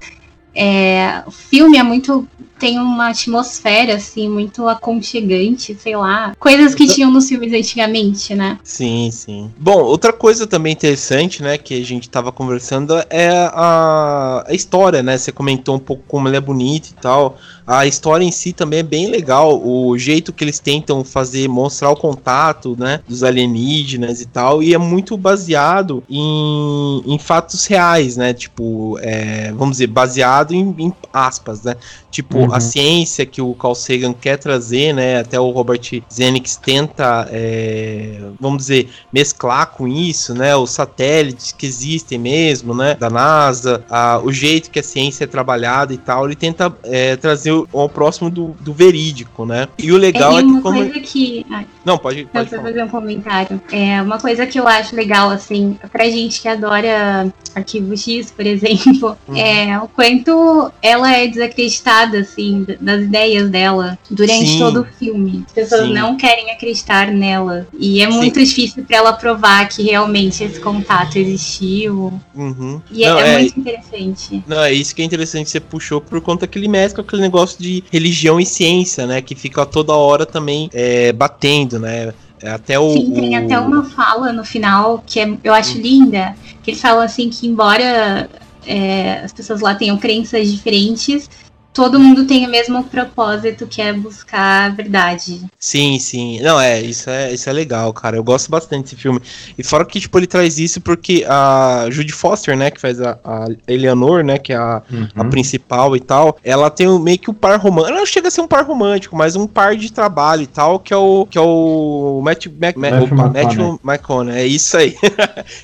É, 0.54 1.24
o 1.26 1.32
filme 1.32 1.78
é 1.78 1.84
muito 1.84 2.28
tem 2.64 2.80
uma 2.80 3.10
atmosfera, 3.10 3.96
assim, 3.96 4.30
muito 4.30 4.70
aconchegante, 4.70 5.76
sei 5.76 5.98
lá. 5.98 6.34
Coisas 6.40 6.74
que 6.74 6.88
tinham 6.88 7.12
nos 7.12 7.28
filmes 7.28 7.52
antigamente, 7.52 8.34
né? 8.34 8.58
Sim, 8.64 9.10
sim. 9.12 9.52
Bom, 9.58 9.82
outra 9.82 10.14
coisa 10.14 10.48
também 10.48 10.72
interessante, 10.72 11.44
né, 11.44 11.58
que 11.58 11.74
a 11.74 11.84
gente 11.84 12.08
tava 12.08 12.32
conversando 12.32 12.94
é 13.10 13.50
a, 13.54 14.46
a 14.48 14.54
história, 14.54 15.04
né? 15.04 15.18
Você 15.18 15.30
comentou 15.30 15.76
um 15.76 15.80
pouco 15.80 16.04
como 16.08 16.30
ela 16.30 16.38
é 16.38 16.40
bonita 16.40 16.88
e 16.92 17.02
tal. 17.02 17.38
A 17.66 17.86
história 17.86 18.26
em 18.26 18.32
si 18.32 18.52
também 18.52 18.80
é 18.80 18.84
bem 18.84 19.08
legal, 19.10 19.62
o 19.66 19.98
jeito 19.98 20.34
que 20.34 20.44
eles 20.44 20.60
tentam 20.60 21.04
fazer, 21.04 21.48
mostrar 21.48 21.92
o 21.92 21.96
contato, 21.96 22.76
né, 22.78 23.00
dos 23.08 23.24
alienígenas 23.24 24.20
e 24.20 24.26
tal, 24.26 24.62
e 24.62 24.74
é 24.74 24.78
muito 24.78 25.16
baseado 25.16 26.04
em, 26.10 27.02
em 27.06 27.18
fatos 27.18 27.66
reais, 27.66 28.18
né, 28.18 28.34
tipo, 28.34 28.98
é, 29.02 29.54
vamos 29.54 29.76
dizer, 29.76 29.88
baseado 29.88 30.54
em, 30.54 30.76
em 30.78 30.94
aspas, 31.14 31.64
né, 31.64 31.76
tipo, 32.12 32.40
uhum. 32.40 32.53
A 32.56 32.60
ciência 32.60 33.26
que 33.26 33.42
o 33.42 33.54
Carl 33.54 33.76
Sagan 33.76 34.14
quer 34.14 34.38
trazer, 34.38 34.94
né, 34.94 35.20
até 35.20 35.40
o 35.40 35.50
Robert 35.50 35.82
Zenix 36.12 36.56
tenta, 36.56 37.28
é, 37.32 38.20
vamos 38.40 38.60
dizer, 38.60 38.90
mesclar 39.12 39.68
com 39.72 39.88
isso, 39.88 40.34
né, 40.34 40.56
os 40.56 40.72
satélites 40.72 41.52
que 41.52 41.66
existem 41.66 42.18
mesmo, 42.18 42.74
né, 42.74 42.96
da 42.96 43.10
NASA, 43.10 43.84
a, 43.90 44.20
o 44.20 44.32
jeito 44.32 44.70
que 44.70 44.80
a 44.80 44.84
ciência 44.84 45.24
é 45.24 45.28
trabalhada 45.28 45.94
e 45.94 45.98
tal, 45.98 46.26
ele 46.26 46.36
tenta 46.36 46.74
é, 46.84 47.16
trazer 47.16 47.52
ao 47.74 47.90
próximo 47.90 48.30
do, 48.30 48.56
do 48.60 48.74
verídico, 48.74 49.46
né? 49.46 49.68
E 49.78 49.92
o 49.92 49.98
legal 49.98 50.34
é, 50.34 50.42
é 50.42 50.44
que 50.44 50.62
como... 50.62 50.80
coisa 50.80 51.00
que... 51.00 51.46
Ai, 51.50 51.66
não, 51.86 51.98
pode, 51.98 52.26
pode 52.26 52.50
fazer 52.50 52.84
um 52.84 52.88
comentário. 52.88 53.62
É 53.72 54.02
uma 54.02 54.18
coisa 54.18 54.46
que 54.46 54.60
eu 54.60 54.68
acho 54.68 54.96
legal, 54.96 55.30
assim, 55.30 55.78
pra 55.92 56.06
gente 56.06 56.42
que 56.42 56.48
adora 56.48 57.32
Arquivo 57.56 57.96
X, 57.96 58.32
por 58.32 58.46
exemplo, 58.48 59.18
uhum. 59.28 59.36
é 59.36 59.80
o 59.80 59.88
quanto 59.88 60.72
ela 60.82 61.14
é 61.14 61.28
desacreditada, 61.28 62.20
assim, 62.20 62.66
das 62.80 63.02
ideias 63.02 63.50
dela 63.50 63.98
durante 64.10 64.48
Sim. 64.48 64.60
todo 64.60 64.82
o 64.82 64.86
filme. 64.86 65.44
As 65.48 65.54
pessoas 65.54 65.88
Sim. 65.88 65.94
não 65.94 66.16
querem 66.18 66.52
acreditar 66.52 67.08
nela. 67.08 67.68
E 67.78 68.02
é 68.02 68.08
muito 68.08 68.40
Sim. 68.40 68.46
difícil 68.46 68.84
para 68.84 68.98
ela 68.98 69.14
provar 69.14 69.68
que 69.68 69.84
realmente 69.84 70.44
esse 70.44 70.60
contato 70.60 71.18
existiu. 71.18 72.14
Uhum. 72.34 72.82
E 72.92 73.04
é, 73.04 73.10
não, 73.10 73.20
é, 73.20 73.34
é, 73.36 73.40
muito 73.40 73.60
interessante. 73.60 74.44
Não, 74.48 74.62
é 74.62 74.74
isso 74.74 74.96
que 74.96 75.02
é 75.02 75.06
interessante. 75.06 75.50
Você 75.50 75.60
puxou 75.60 76.02
por 76.02 76.20
conta 76.22 76.48
que 76.48 76.58
ele 76.58 76.68
mescla 76.68 77.04
aquele 77.04 77.22
negócio 77.22 77.62
de 77.62 77.84
religião 77.92 78.40
e 78.40 78.46
ciência, 78.46 79.06
né? 79.06 79.22
Que 79.22 79.36
fica 79.36 79.66
toda 79.66 79.94
hora 79.94 80.26
também 80.26 80.70
é, 80.74 81.12
batendo, 81.12 81.73
né? 81.80 82.14
É 82.42 82.50
até 82.50 82.78
o, 82.78 82.92
Sim, 82.92 83.14
tem 83.14 83.38
até 83.38 83.58
uma 83.60 83.84
fala 83.86 84.34
no 84.34 84.44
final 84.44 85.04
que 85.06 85.20
é, 85.20 85.38
eu 85.44 85.54
acho 85.54 85.78
hum. 85.78 85.82
linda, 85.82 86.36
que 86.62 86.72
eles 86.72 86.82
falam 86.82 87.02
assim 87.02 87.30
que 87.30 87.48
embora 87.48 88.30
é, 88.66 89.22
as 89.24 89.32
pessoas 89.32 89.62
lá 89.62 89.76
tenham 89.76 89.98
crenças 89.98 90.52
diferentes, 90.52 91.30
todo 91.74 92.00
mundo 92.00 92.26
tem 92.26 92.46
o 92.46 92.50
mesmo 92.50 92.84
propósito 92.84 93.66
que 93.66 93.82
é 93.82 93.92
buscar 93.92 94.66
a 94.66 94.70
verdade. 94.70 95.42
Sim, 95.58 95.98
sim. 95.98 96.40
Não, 96.42 96.60
é, 96.60 96.80
isso 96.80 97.10
é, 97.10 97.34
isso 97.34 97.50
é 97.50 97.54
legal, 97.54 97.92
cara. 97.92 98.16
Eu 98.16 98.24
gosto 98.24 98.50
bastante 98.52 98.84
desse 98.84 98.96
filme. 98.96 99.20
E 99.58 99.64
fora 99.64 99.84
que, 99.84 100.00
tipo, 100.00 100.18
ele 100.20 100.28
traz 100.28 100.60
isso 100.60 100.80
porque 100.80 101.26
a 101.28 101.88
Judy 101.90 102.14
Foster, 102.14 102.56
né, 102.56 102.70
que 102.70 102.80
faz 102.80 103.02
a, 103.02 103.18
a 103.24 103.48
Eleanor, 103.68 104.24
né, 104.24 104.38
que 104.38 104.54
é 104.54 104.56
a, 104.56 104.84
uhum. 104.92 105.08
a 105.16 105.26
principal 105.26 105.96
e 105.96 106.00
tal, 106.00 106.38
ela 106.44 106.70
tem 106.70 106.88
meio 107.00 107.18
que 107.18 107.30
o 107.30 107.32
um 107.32 107.36
par 107.36 107.60
romântico. 107.60 107.92
Ela 107.92 108.00
não 108.00 108.06
chega 108.06 108.28
a 108.28 108.32
ser 108.32 108.42
um 108.42 108.48
par 108.48 108.64
romântico, 108.64 109.16
mas 109.16 109.36
um 109.36 109.48
par 109.48 109.76
de 109.76 109.92
trabalho 109.92 110.44
e 110.44 110.48
tal, 110.48 110.80
que 110.80 110.94
é 110.94 110.98
o, 110.98 111.26
que 111.26 111.38
é 111.38 111.42
o 111.42 112.22
Matt, 112.24 112.46
Mac, 112.48 112.76
Matthew, 112.76 113.04
opa, 113.04 113.30
Matthew 113.30 113.80
McConaughey. 113.84 114.42
É 114.42 114.46
isso 114.46 114.78
aí. 114.78 114.92
que 115.02 115.08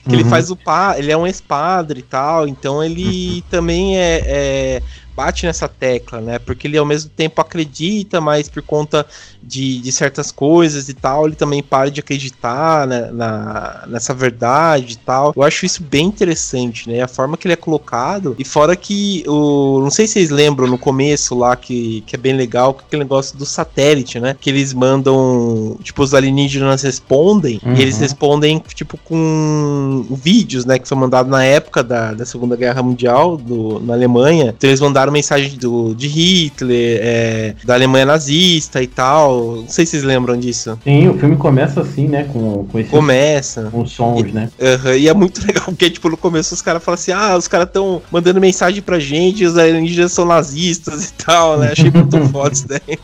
uhum. 0.08 0.14
ele 0.14 0.24
faz 0.26 0.50
o 0.50 0.56
par, 0.56 0.98
ele 0.98 1.12
é 1.12 1.18
um 1.18 1.28
ex-padre 1.28 2.00
e 2.00 2.04
tal, 2.04 2.48
então 2.48 2.84
ele 2.84 3.36
uhum. 3.36 3.44
também 3.50 3.98
é, 3.98 4.24
é 4.26 4.82
bate 5.20 5.46
nessa 5.46 5.68
tecla, 5.68 6.22
né? 6.22 6.40
Porque 6.40 6.66
ele 6.66 6.78
ao 6.78 6.86
mesmo 6.86 7.10
tempo 7.10 7.42
acredita, 7.42 8.22
mas 8.22 8.48
por 8.48 8.64
conta 8.64 9.06
de, 9.44 9.80
de 9.80 9.92
certas 9.92 10.32
coisas 10.32 10.88
e 10.88 10.94
tal, 10.94 11.26
ele 11.26 11.36
também 11.36 11.62
para 11.62 11.92
de 11.92 12.00
acreditar 12.00 12.88
né, 12.88 13.10
na, 13.12 13.84
nessa 13.88 14.14
verdade 14.14 14.94
e 14.94 14.98
tal. 14.98 15.34
Eu 15.36 15.44
acho 15.44 15.66
isso 15.66 15.84
bem 15.84 16.06
interessante, 16.06 16.90
né? 16.90 17.02
A 17.02 17.08
forma 17.08 17.36
que 17.36 17.48
ele 17.48 17.54
é 17.54 17.58
colocado. 17.58 18.34
E 18.40 18.46
fora 18.46 18.78
que 18.78 19.26
o. 19.28 19.82
Não 19.82 19.90
sei 19.90 20.08
se 20.08 20.14
vocês 20.14 20.30
lembram 20.30 20.68
no 20.68 20.78
começo 20.78 21.36
lá, 21.36 21.54
que, 21.54 22.02
que 22.08 22.16
é 22.16 22.20
bem 22.20 22.34
legal, 22.34 22.74
que 22.74 22.84
aquele 22.88 23.04
negócio 23.04 23.38
do 23.38 23.46
satélite, 23.46 24.22
né? 24.22 24.38
Que 24.40 24.50
eles 24.50 24.74
mandam. 24.74 25.78
Tipo, 25.84 26.02
os 26.02 26.14
alienígenas 26.14 26.84
respondem. 26.84 27.60
Uhum. 27.62 27.76
E 27.76 27.82
eles 27.82 27.96
uhum. 27.96 28.02
respondem, 28.02 28.64
tipo, 28.74 28.98
com 28.98 30.06
vídeos, 30.12 30.64
né? 30.64 30.80
Que 30.80 30.88
foi 30.88 30.98
mandado 30.98 31.30
na 31.30 31.44
época 31.44 31.84
da, 31.84 32.14
da 32.14 32.26
Segunda 32.26 32.56
Guerra 32.56 32.82
Mundial, 32.82 33.36
do, 33.36 33.82
na 33.82 33.94
Alemanha. 33.94 34.54
Então 34.58 34.70
eles 34.70 34.80
mandaram 34.80 35.09
mensagem 35.12 35.58
do, 35.58 35.94
de 35.94 36.08
Hitler, 36.08 37.00
é, 37.02 37.56
da 37.64 37.74
Alemanha 37.74 38.06
nazista 38.06 38.82
e 38.82 38.88
tal. 38.88 39.58
Não 39.58 39.68
sei 39.68 39.86
se 39.86 39.92
vocês 39.92 40.04
lembram 40.04 40.38
disso. 40.38 40.78
Sim, 40.84 41.08
o 41.10 41.18
filme 41.18 41.36
começa 41.36 41.82
assim, 41.82 42.08
né? 42.08 42.24
Com, 42.32 42.66
com 42.66 42.80
esse. 42.80 42.90
Começa. 42.90 43.70
Com 43.72 43.86
sons, 43.86 44.22
e, 44.22 44.32
né? 44.32 44.50
Uh 44.60 44.64
-huh, 44.64 44.98
e 44.98 45.08
é 45.08 45.14
muito 45.14 45.42
legal, 45.46 45.66
porque, 45.66 45.90
tipo, 45.90 46.10
no 46.10 46.18
começo 46.18 46.54
os 46.54 46.62
caras 46.62 46.84
falam 46.84 46.96
assim: 46.96 47.12
ah, 47.12 47.36
os 47.38 47.48
caras 47.48 47.68
estão 47.68 48.02
mandando 48.12 48.40
mensagem 48.40 48.82
pra 48.82 49.00
gente, 49.00 49.46
os 49.46 49.58
alienígenas 49.58 50.12
são 50.12 50.26
nazistas 50.26 51.10
e 51.10 51.14
tal, 51.14 51.58
né? 51.60 51.72
Achei 51.72 51.92
muito 51.92 52.18
foda 52.30 52.54
isso 52.54 52.68
daí. 52.68 53.00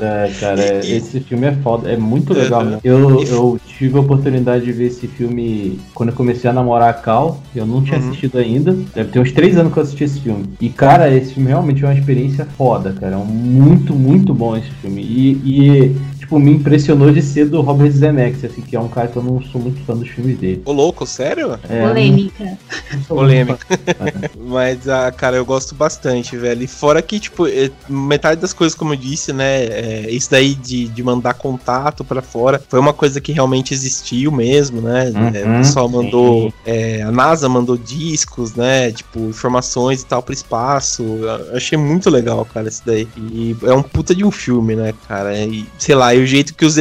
É, 0.00 0.30
cara, 0.38 0.84
e, 0.84 0.92
esse 0.96 1.20
filme 1.20 1.46
é 1.46 1.52
foda, 1.62 1.90
é 1.90 1.96
muito 1.96 2.32
legal, 2.32 2.62
uh 2.62 2.66
-huh. 2.66 2.70
né? 2.70 2.80
Eu, 2.84 3.22
eu 3.24 3.60
tive 3.78 3.96
a 3.96 4.00
oportunidade 4.00 4.64
de 4.64 4.72
ver 4.72 4.86
esse 4.86 5.06
filme 5.06 5.78
quando 5.94 6.10
eu 6.10 6.14
comecei 6.14 6.48
a 6.48 6.52
namorar 6.52 6.90
a 6.90 6.92
Cal, 6.92 7.40
eu 7.54 7.66
não 7.66 7.82
tinha 7.82 7.98
uh 7.98 8.02
uhum. 8.02 8.08
assistido 8.08 8.38
ainda. 8.38 8.76
Deve 8.94 9.10
ter 9.10 9.18
uns 9.18 9.32
três 9.32 9.56
anos 9.56 9.72
que 9.72 9.78
eu 9.78 9.82
assisti 9.82 10.04
esse 10.04 10.20
filme. 10.20 10.44
E, 10.60 10.68
cara, 10.68 11.12
esse 11.12 11.33
filme 11.34 11.48
realmente 11.48 11.84
é 11.84 11.88
uma 11.88 11.98
experiência 11.98 12.44
foda, 12.44 12.92
cara. 12.92 13.16
É 13.16 13.24
muito, 13.24 13.94
muito 13.94 14.32
bom 14.32 14.56
esse 14.56 14.70
filme. 14.80 15.02
E, 15.02 15.32
e 15.44 15.96
tipo, 16.24 16.38
me 16.38 16.52
impressionou 16.52 17.10
de 17.12 17.22
ser 17.22 17.46
do 17.48 17.60
Robert 17.60 17.90
Zemeckis, 17.92 18.44
assim, 18.44 18.62
que 18.62 18.74
é 18.74 18.80
um 18.80 18.88
cara 18.88 19.08
que 19.08 19.16
eu 19.16 19.22
não 19.22 19.40
sou 19.42 19.60
muito 19.60 19.80
fã 19.84 19.94
dos 19.94 20.08
filmes 20.08 20.38
dele. 20.38 20.62
Ô, 20.64 20.72
louco, 20.72 21.06
sério? 21.06 21.58
É, 21.68 21.86
Polêmica. 21.86 22.58
Polêmica. 23.06 23.66
Mas, 24.38 24.88
ah, 24.88 25.10
cara, 25.12 25.36
eu 25.36 25.44
gosto 25.44 25.74
bastante, 25.74 26.36
velho. 26.36 26.62
E 26.62 26.66
fora 26.66 27.00
que, 27.02 27.20
tipo, 27.20 27.46
é, 27.46 27.70
metade 27.88 28.40
das 28.40 28.52
coisas, 28.52 28.76
como 28.76 28.92
eu 28.92 28.96
disse, 28.96 29.32
né? 29.32 29.64
é, 29.64 30.10
isso 30.10 30.30
daí 30.30 30.54
de, 30.54 30.88
de 30.88 31.02
mandar 31.02 31.34
contato 31.34 32.04
pra 32.04 32.22
fora 32.22 32.62
foi 32.68 32.78
uma 32.80 32.92
coisa 32.92 33.20
que 33.20 33.32
realmente 33.32 33.74
existiu 33.74 34.30
mesmo, 34.32 34.80
né? 34.80 35.12
É, 35.34 35.44
Uhum, 35.44 35.54
o 35.54 35.58
pessoal 35.58 35.88
mandou. 35.88 36.52
é, 36.66 37.02
a 37.02 37.10
NASA 37.10 37.48
mandou 37.48 37.76
discos, 37.76 38.54
né? 38.54 38.90
Tipo, 38.92 39.20
informações 39.20 40.02
e 40.02 40.06
tal 40.06 40.22
pro 40.22 40.32
espaço. 40.34 41.02
Eu 41.02 41.56
achei 41.56 41.76
muito 41.76 42.08
legal, 42.10 42.44
cara, 42.44 42.68
isso 42.68 42.82
daí. 42.84 43.06
E 43.16 43.56
é 43.64 43.72
um 43.74 43.82
puta 43.82 44.14
de 44.14 44.24
um 44.24 44.30
filme, 44.30 44.74
né, 44.76 44.94
cara? 45.08 45.36
E, 45.36 45.66
sei 45.78 45.94
lá, 45.94 46.13
e 46.16 46.22
o 46.22 46.26
jeito 46.26 46.54
que 46.54 46.64
os, 46.64 46.76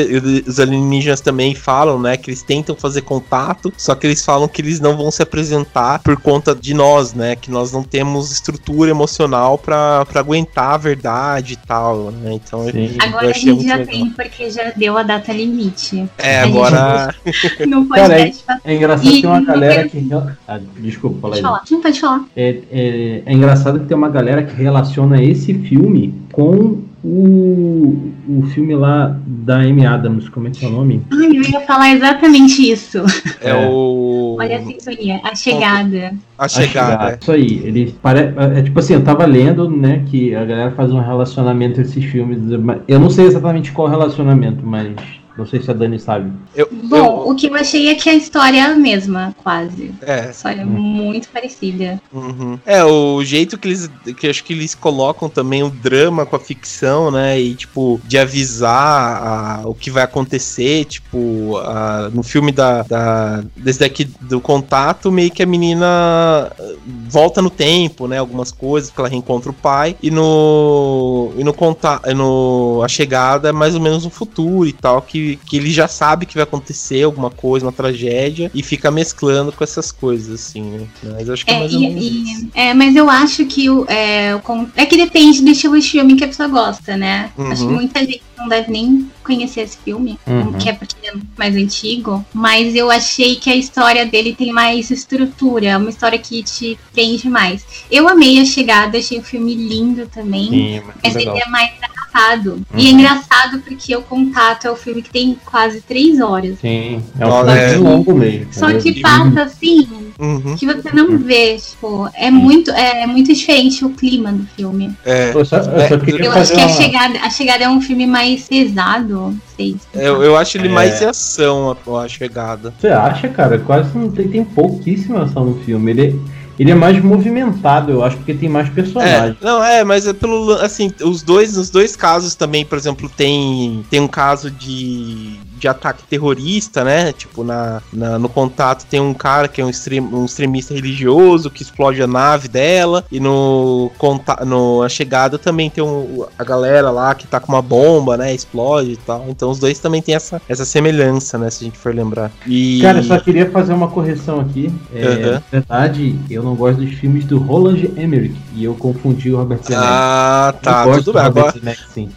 os 0.48 0.60
alienígenas 0.60 1.22
também 1.22 1.54
falam, 1.56 2.00
né? 2.00 2.18
Que 2.18 2.30
eles 2.30 2.42
tentam 2.42 2.76
fazer 2.76 3.02
contato, 3.02 3.72
só 3.78 3.96
que 3.96 4.08
eles 4.08 4.24
falam 4.24 4.48
que 4.48 4.62
eles 4.62 4.80
não 4.80 4.96
vão 4.98 5.12
se 5.12 5.22
apresentar 5.22 6.00
por 6.00 6.16
conta 6.20 6.54
de 6.56 6.74
nós, 6.74 7.14
né? 7.14 7.36
Que 7.36 7.52
nós 7.52 7.72
não 7.72 7.84
temos 7.84 8.32
estrutura 8.32 8.90
emocional 8.92 9.58
pra, 9.58 10.06
pra 10.06 10.20
aguentar 10.20 10.74
a 10.74 10.78
verdade 10.78 11.54
e 11.54 11.58
tal, 11.68 12.12
né? 12.12 12.34
Então 12.34 12.64
Sim. 12.72 12.96
Agora 13.00 13.26
eu 13.26 13.28
a 13.28 13.32
achei 13.32 13.42
gente 13.44 13.56
muito 13.56 13.68
já 13.68 13.76
legal. 13.76 13.94
tem, 13.94 14.10
porque 14.12 14.50
já 14.50 14.72
deu 14.76 14.98
a 14.98 15.04
data 15.04 15.32
limite. 15.34 16.08
É, 16.18 16.40
A 16.40 16.44
agora. 16.44 17.16
No 17.68 17.88
Cara, 17.88 18.10
podcast. 18.16 18.44
É 18.64 18.76
engraçado 18.76 19.08
E 19.08 19.12
que 19.16 19.22
tem 19.22 19.30
uma 19.30 19.42
galera 19.42 19.88
que. 19.88 20.10
Ah, 20.48 20.60
desculpa, 20.80 21.20
fala 21.22 21.34
Pode 21.34 21.38
aí. 21.38 21.42
falar. 21.42 21.64
Não 21.72 21.82
pode 21.82 22.00
falar. 22.00 22.26
É, 22.36 22.58
é, 22.72 23.24
é 23.26 23.34
engraçado 23.34 23.80
que 23.80 23.86
tem 23.86 23.96
uma 23.98 24.10
galera 24.10 24.44
que 24.44 24.56
relaciona 24.56 25.22
esse 25.24 25.54
filme 25.54 26.14
com 26.32 26.82
o, 27.04 28.14
o 28.30 28.44
filme 28.54 28.74
lá 28.76 29.20
da 29.26 29.58
Amy 29.58 29.86
Adams, 29.86 30.30
como 30.30 30.48
é 30.48 30.52
que 30.52 30.64
é 30.66 30.70
o 30.70 30.72
nome? 30.72 31.02
Ai, 31.12 31.38
eu 31.38 31.42
ia 31.42 31.60
falar 31.62 31.92
exatamente 31.94 32.72
isso. 32.72 33.00
É, 33.42 33.50
É. 33.50 33.70
o. 33.70 34.38
Olha 34.40 34.58
a 34.58 34.62
sintonia, 34.64 35.20
a 35.24 35.36
chegada. 35.36 36.14
A 36.38 36.46
A 36.46 36.48
chegada. 36.48 37.18
Isso 37.22 37.32
aí, 37.32 37.62
ele 37.64 37.96
pare... 38.02 38.34
é 38.56 38.62
tipo 38.62 38.80
assim, 38.80 38.94
eu 38.94 39.04
tava 39.04 39.26
lendo, 39.26 39.70
né, 39.70 40.04
que 40.08 40.34
a 40.34 40.44
galera 40.46 40.72
faz 40.72 40.92
um 40.92 41.00
relacionamento 41.00 41.80
entre 41.80 41.84
esses 41.84 42.06
filmes. 42.06 42.40
Eu 42.88 43.00
não 43.00 43.10
sei 43.10 43.26
exatamente 43.26 43.72
qual 43.72 43.88
relacionamento, 43.88 44.66
mas 44.66 44.96
não 45.38 45.46
sei 45.48 45.62
se 45.62 45.72
a 45.72 45.74
Dani 45.74 46.00
sabe. 46.00 46.32
Eu, 46.56 46.68
Bom, 46.72 47.30
o 47.32 47.36
que 47.36 47.48
eu 47.48 47.56
achei 47.56 47.88
é 47.90 47.96
que 47.96 48.10
a 48.10 48.14
história 48.14 48.58
é 48.60 48.62
a 48.62 48.76
mesma, 48.76 49.34
quase. 49.44 49.94
eu- 50.02 50.08
é, 50.08 50.28
A 50.28 50.30
história 50.32 50.62
é 50.62 50.66
muito 50.66 51.28
parecida. 51.30 52.00
Uhum. 52.14 52.60
É, 52.66 52.84
o 52.84 53.24
jeito 53.24 53.58
que 53.58 53.68
eles. 53.68 53.90
que 54.18 54.28
eu 54.28 54.30
acho 54.30 54.44
que 54.44 54.54
eles 54.54 54.76
colocam 54.76 55.28
também 55.30 55.64
o 55.64 55.70
drama 55.70 56.26
com 56.26 56.36
a 56.36 56.40
ficção, 56.40 57.10
né? 57.10 57.40
E, 57.40 57.56
tipo, 57.56 58.00
de 58.06 58.18
avisar 58.18 59.24
a- 59.24 59.62
o 59.66 59.74
que 59.74 59.90
vai 59.90 60.04
acontecer, 60.04 60.86
tipo, 60.86 61.58
a- 61.58 62.10
no 62.14 62.22
filme 62.24 62.52
da, 62.52 62.84
da. 62.84 63.44
Desse 63.56 63.80
daqui 63.80 64.06
do 64.22 64.40
contato, 64.40 65.12
meio 65.12 65.32
que 65.32 65.42
a 65.42 65.46
menina 65.46 66.52
eh, 66.60 66.76
volta 67.10 67.42
no 67.42 67.50
tempo, 67.50 68.08
né? 68.08 68.18
Algumas 68.20 68.52
coisas, 68.52 68.90
porque 68.90 69.02
ela 69.02 69.10
reencontra 69.10 69.50
o 69.50 69.54
pai. 69.54 69.96
E 70.02 70.12
no. 70.12 71.32
E 71.38 71.44
no 71.44 71.54
contato. 71.54 72.14
No, 72.14 72.82
a 72.84 72.88
chegada 72.88 73.50
é 73.50 73.52
mais 73.52 73.74
ou 73.76 73.82
menos 73.82 74.06
o 74.06 74.10
futuro 74.10 74.68
e 74.68 74.74
tal, 74.74 75.02
que, 75.02 75.23
que 75.46 75.58
ele 75.58 75.72
já 75.72 75.88
sabe 75.88 76.26
que 76.26 76.36
vai 76.36 76.44
acontecer 76.44 77.04
alguma 77.04 77.30
coisa, 77.30 77.66
uma 77.66 77.72
tragédia, 77.72 78.52
e 78.54 78.62
fica 78.64 78.90
mesclando 78.92 79.52
com 79.52 79.64
essas 79.64 79.92
coisas, 79.92 80.34
assim, 80.34 80.62
né? 80.64 80.88
Mas 81.04 81.28
eu 81.28 81.34
acho 81.34 81.46
que 81.46 81.52
é, 81.52 81.56
É, 81.56 81.60
mais 81.60 81.74
ou 81.74 81.80
e- 81.82 81.88
menos 81.88 82.04
e- 82.04 82.08
isso. 82.34 82.48
é, 82.54 82.74
mas 82.74 82.96
eu 82.96 83.10
acho 83.10 83.46
que 83.46 83.70
o, 83.70 83.86
é, 83.90 84.36
o 84.36 84.42
é 84.76 84.86
que 84.86 84.98
depende 84.98 85.42
do 85.42 85.50
estilo 85.50 85.80
de 85.80 85.90
filme 85.90 86.16
que 86.16 86.24
a 86.24 86.28
pessoa 86.28 86.48
gosta, 86.50 86.96
né? 86.98 87.32
Acho 87.38 87.62
que 87.62 87.68
Uhum. 87.68 87.74
muita 87.76 88.00
gente 88.00 88.22
não 88.38 88.48
deve 88.48 88.72
nem 88.72 89.10
conhecer 89.24 89.62
esse 89.62 89.78
filme, 89.78 90.20
Uhum. 90.28 90.54
que 90.54 90.68
é 90.70 90.74
porque 90.74 90.96
é 91.08 91.14
mais 91.38 91.56
antigo. 91.56 92.26
Mas 92.34 92.76
eu 92.76 92.92
achei 92.92 93.36
que 93.36 93.50
a 93.50 93.56
história 93.56 94.06
dele 94.06 94.36
tem 94.36 94.52
mais 94.52 94.90
estrutura, 94.92 95.68
é 95.68 95.78
uma 95.78 95.90
história 95.90 96.18
que 96.20 96.44
te 96.44 96.78
prende 96.94 97.30
mais. 97.30 97.64
Eu 97.90 98.10
amei 98.10 98.40
a 98.40 98.46
chegada, 98.46 98.98
achei 98.98 99.20
o 99.20 99.24
filme 99.24 99.56
lindo 99.56 100.08
também. 100.08 100.50
Sim, 100.50 100.82
Mas 101.04 101.14
legal. 101.16 101.36
ele 101.36 101.44
é 101.46 101.50
mais 101.50 101.72
engraçado. 102.14 102.62
E 102.76 102.88
é 102.88 102.92
Uhum. 102.92 103.00
engraçado 103.00 103.60
porque 103.60 103.96
o 103.96 104.02
Contato 104.02 104.66
é 104.68 104.72
o 104.72 104.76
filme 104.76 105.02
que 105.02 105.10
tem 105.10 105.38
quase 105.46 105.82
três 105.82 106.20
horas. 106.20 106.60
Sim, 106.60 107.02
é 107.20 107.26
um 107.26 107.32
filme 107.44 107.60
é. 107.60 107.76
longo 107.78 108.14
mesmo. 108.14 108.48
Só 108.52 108.72
que 108.74 109.02
passa 109.02 109.44
assim, 109.44 109.88
Uhum. 110.20 110.56
que 110.56 110.66
você 110.66 110.92
não 110.94 111.18
vê, 111.18 111.58
tipo, 111.58 112.08
é 112.14 112.30
muito, 112.30 112.70
é 112.72 113.06
muito 113.08 113.34
diferente 113.34 113.84
o 113.84 113.90
clima 113.90 114.32
do 114.32 114.46
filme. 114.56 114.94
É, 115.04 115.32
Eu 115.34 115.44
só, 115.44 115.58
eu 115.58 115.88
só 115.88 115.98
queria 115.98 116.26
Eu 116.26 116.32
acho 116.32 116.54
que 116.54 116.62
a 116.62 116.68
uma... 116.68 116.76
chegada, 116.76 117.20
a 117.20 117.30
chegada 117.30 117.64
é 117.64 117.70
um 117.70 117.82
filme 117.82 118.06
mais 118.06 118.48
pesado, 118.48 119.14
não 119.14 119.38
sei. 119.58 119.76
eu, 119.94 120.22
eu 120.24 120.38
acho 120.38 120.58
ele 120.58 120.68
É. 120.68 120.72
mais 120.72 121.02
em 121.02 121.06
ação, 121.06 121.76
a, 121.88 122.02
a 122.04 122.08
chegada. 122.08 122.74
Você 122.80 122.88
acha, 122.90 123.28
cara? 123.28 123.58
Quase 123.60 123.98
não 123.98 124.10
tem, 124.12 124.28
tem 124.28 124.44
pouquíssima 124.44 125.24
ação 125.24 125.46
no 125.46 125.60
filme. 125.64 125.92
Ele, 125.92 126.22
ele 126.60 126.72
é 126.72 126.76
mais 126.76 127.02
movimentado, 127.04 127.92
eu 127.92 128.04
acho, 128.04 128.18
porque 128.18 128.34
tem 128.34 128.50
mais 128.50 128.68
É, 128.68 128.72
personagens. 128.72 129.38
não, 129.42 129.64
é, 129.64 129.84
mas 129.84 130.06
é 130.08 130.14
pelo. 130.14 130.52
Assim, 130.54 130.92
os 131.04 131.22
dois, 131.24 131.56
nos 131.58 131.70
dois 131.70 131.96
casos 131.96 132.36
também, 132.36 132.64
por 132.66 132.78
exemplo, 132.78 133.10
tem, 133.10 133.84
tem 133.90 134.00
um 134.00 134.08
caso 134.08 134.52
de, 134.52 135.40
de 135.64 135.68
ataque 135.70 136.04
terrorista, 136.10 136.84
né? 136.84 137.14
Tipo, 137.14 137.42
na, 137.42 137.82
na- 137.92 138.20
no 138.20 138.28
contato 138.28 138.86
tem 138.86 139.00
um 139.00 139.14
cara 139.14 139.48
que 139.48 139.62
é 139.62 139.66
um, 139.66 139.70
extrem, 139.70 140.02
um 140.02 140.26
extremista 140.26 140.74
religioso 140.74 141.50
que 141.50 141.64
explode 141.64 142.02
a 142.04 142.08
nave 142.08 142.50
dela. 142.50 143.06
E 143.10 143.18
no, 143.18 143.90
conta, 143.98 144.44
no 144.46 144.82
a 144.84 144.90
chegada 144.90 145.38
também 145.40 145.70
tem 145.70 145.82
um, 145.82 146.26
a 146.38 146.44
galera 146.44 146.92
lá 146.92 147.16
que 147.16 147.26
tá 147.26 147.40
com 147.40 147.52
uma 147.54 147.62
bomba, 147.62 148.18
né? 148.18 148.34
Explode 148.36 148.92
e 148.92 148.98
tal. 148.98 149.26
Então 149.30 149.50
os 149.50 149.58
dois 149.58 149.80
também 149.80 150.02
tem 150.02 150.16
essa, 150.16 150.42
essa 150.50 150.66
semelhança, 150.66 151.38
né? 151.38 151.50
Se 151.50 151.64
a 151.64 151.66
gente 151.68 151.78
for 151.78 151.96
lembrar. 151.96 152.30
E. 152.46 152.82
Cara, 152.82 152.98
eu 153.00 153.04
só 153.04 153.18
queria 153.20 153.50
fazer 153.50 153.72
uma 153.74 153.88
correção 153.88 154.42
aqui. 154.42 154.70
É. 154.94 155.32
Na 155.36 155.42
verdade, 155.50 156.20
eu 156.30 156.44
não 156.44 156.56
gosto 156.56 156.82
dos 156.82 156.94
filmes 156.96 157.24
do 157.24 157.38
Roland 157.38 157.86
Emmerich. 157.96 158.36
E 158.54 158.66
eu 158.66 158.76
confundi 158.76 159.32
o 159.32 159.38
Robert 159.38 159.60
Zemeckis. 159.64 159.88
Ah, 159.90 160.54
tá, 160.62 160.84
tudo 160.84 161.04
do 161.04 161.14
bem. 161.14 161.22
Agora, 161.22 161.52
Zemeckis, 161.54 161.86
sim. 161.94 162.10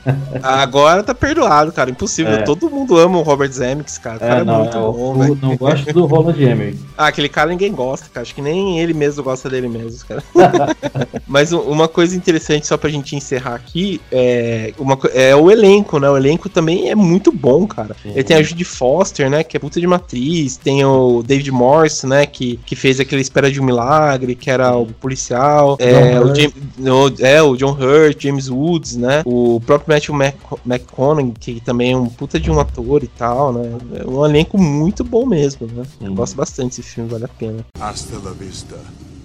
agora 0.43 1.03
tá 1.05 1.15
perdoado, 1.15 1.71
cara. 1.71 1.91
Impossível. 1.91 2.33
É. 2.33 2.43
Todo 2.43 2.69
mundo 2.69 2.99
ama 2.99 3.19
o 3.19 3.23
Robert 3.23 3.36
Zemeckis, 3.47 3.99
cara. 3.99 4.17
O 4.17 4.21
cara 4.21 4.39
é, 4.39 4.41
É, 4.41 4.45
não, 4.45 4.59
muito 4.61 4.77
eu, 4.77 4.93
bom, 4.93 5.15
velho. 5.19 5.39
não 5.43 5.57
gosto 5.57 5.93
do 5.93 6.07
Roland 6.07 6.37
Emmerich. 6.41 6.79
Ah, 6.99 7.09
aquele 7.09 7.29
cara 7.29 7.51
ninguém 7.51 7.73
gosta, 7.73 8.07
cara. 8.11 8.23
Acho 8.23 8.35
que 8.35 8.41
nem 8.41 8.81
ele 8.81 8.95
mesmo 8.95 9.23
gosta 9.23 9.51
dele 9.51 9.69
mesmo, 9.69 10.01
cara. 10.09 10.23
Mas 11.27 11.53
uma 11.53 11.87
coisa 11.89 12.17
interessante, 12.17 12.67
só 12.67 12.77
pra 12.79 12.89
gente 12.89 13.15
encerrar 13.15 13.55
aqui, 13.55 14.01
é, 14.11 14.73
uma, 14.79 14.99
é 15.13 15.37
o 15.37 15.51
elenco, 15.51 15.99
né? 15.99 16.09
O 16.09 16.17
elenco 16.17 16.49
também 16.49 16.89
é 16.91 16.95
muito 16.95 17.31
bom, 17.31 17.67
cara. 17.67 17.95
Sim. 18.03 18.13
Ele 18.13 18.25
tem 18.25 18.37
a 18.37 18.43
Judy 18.43 18.65
Foster, 18.65 19.29
né? 19.29 19.45
Que 19.45 19.57
é 19.57 19.61
puta 19.61 19.79
de 19.79 19.87
matriz. 19.87 20.57
Tem 20.57 20.83
o 20.85 21.23
David 21.23 21.51
Morse, 21.53 22.07
né? 22.07 22.25
Que, 22.25 22.59
que 22.65 22.75
fez 22.75 22.99
aquele 22.99 23.21
Espera 23.21 23.51
de 23.51 23.61
um 23.61 23.65
Milagre, 23.65 24.35
que 24.35 24.51
era 24.51 24.75
o 24.77 24.87
policial. 24.87 25.77
É 25.79 26.19
o, 26.19 26.29
Hurt. 26.29 26.37
Jam- 26.39 26.53
o- 26.95 27.25
é, 27.25 27.43
o 27.43 27.57
John 27.57 27.73
Hurt, 27.79 28.23
James 28.23 28.49
Woods, 28.49 28.97
né? 28.97 29.23
O 29.27 29.61
próprio 29.67 29.95
Matthew 29.95 30.15
Mc- 30.15 30.37
McConaughey, 30.65 31.33
que 31.39 31.61
também 31.61 31.93
é 31.93 31.97
um 31.97 32.07
puta 32.07 32.41
de 32.41 32.51
um 32.51 32.59
ator 32.59 33.03
e 33.05 33.07
tal, 33.17 33.53
né? 33.53 33.79
É 33.95 34.09
um 34.09 34.25
elenco 34.25 34.59
muito 34.59 35.03
bom 35.03 35.27
mesmo, 35.27 35.67
né? 35.67 35.85
Eu 36.01 36.09
Sim. 36.09 36.15
gosto 36.15 36.37
bastante 36.37 36.77
desse 36.79 36.95
filme, 36.95 37.11
vale 37.11 37.25
a 37.25 37.29
pena. 37.29 37.65
Hasta 37.81 38.17
la 38.19 38.33
vista, 38.33 38.77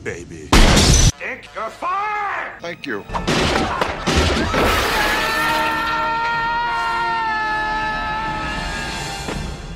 baby. 0.03 0.49
Thank 2.61 2.87
you. 2.87 3.03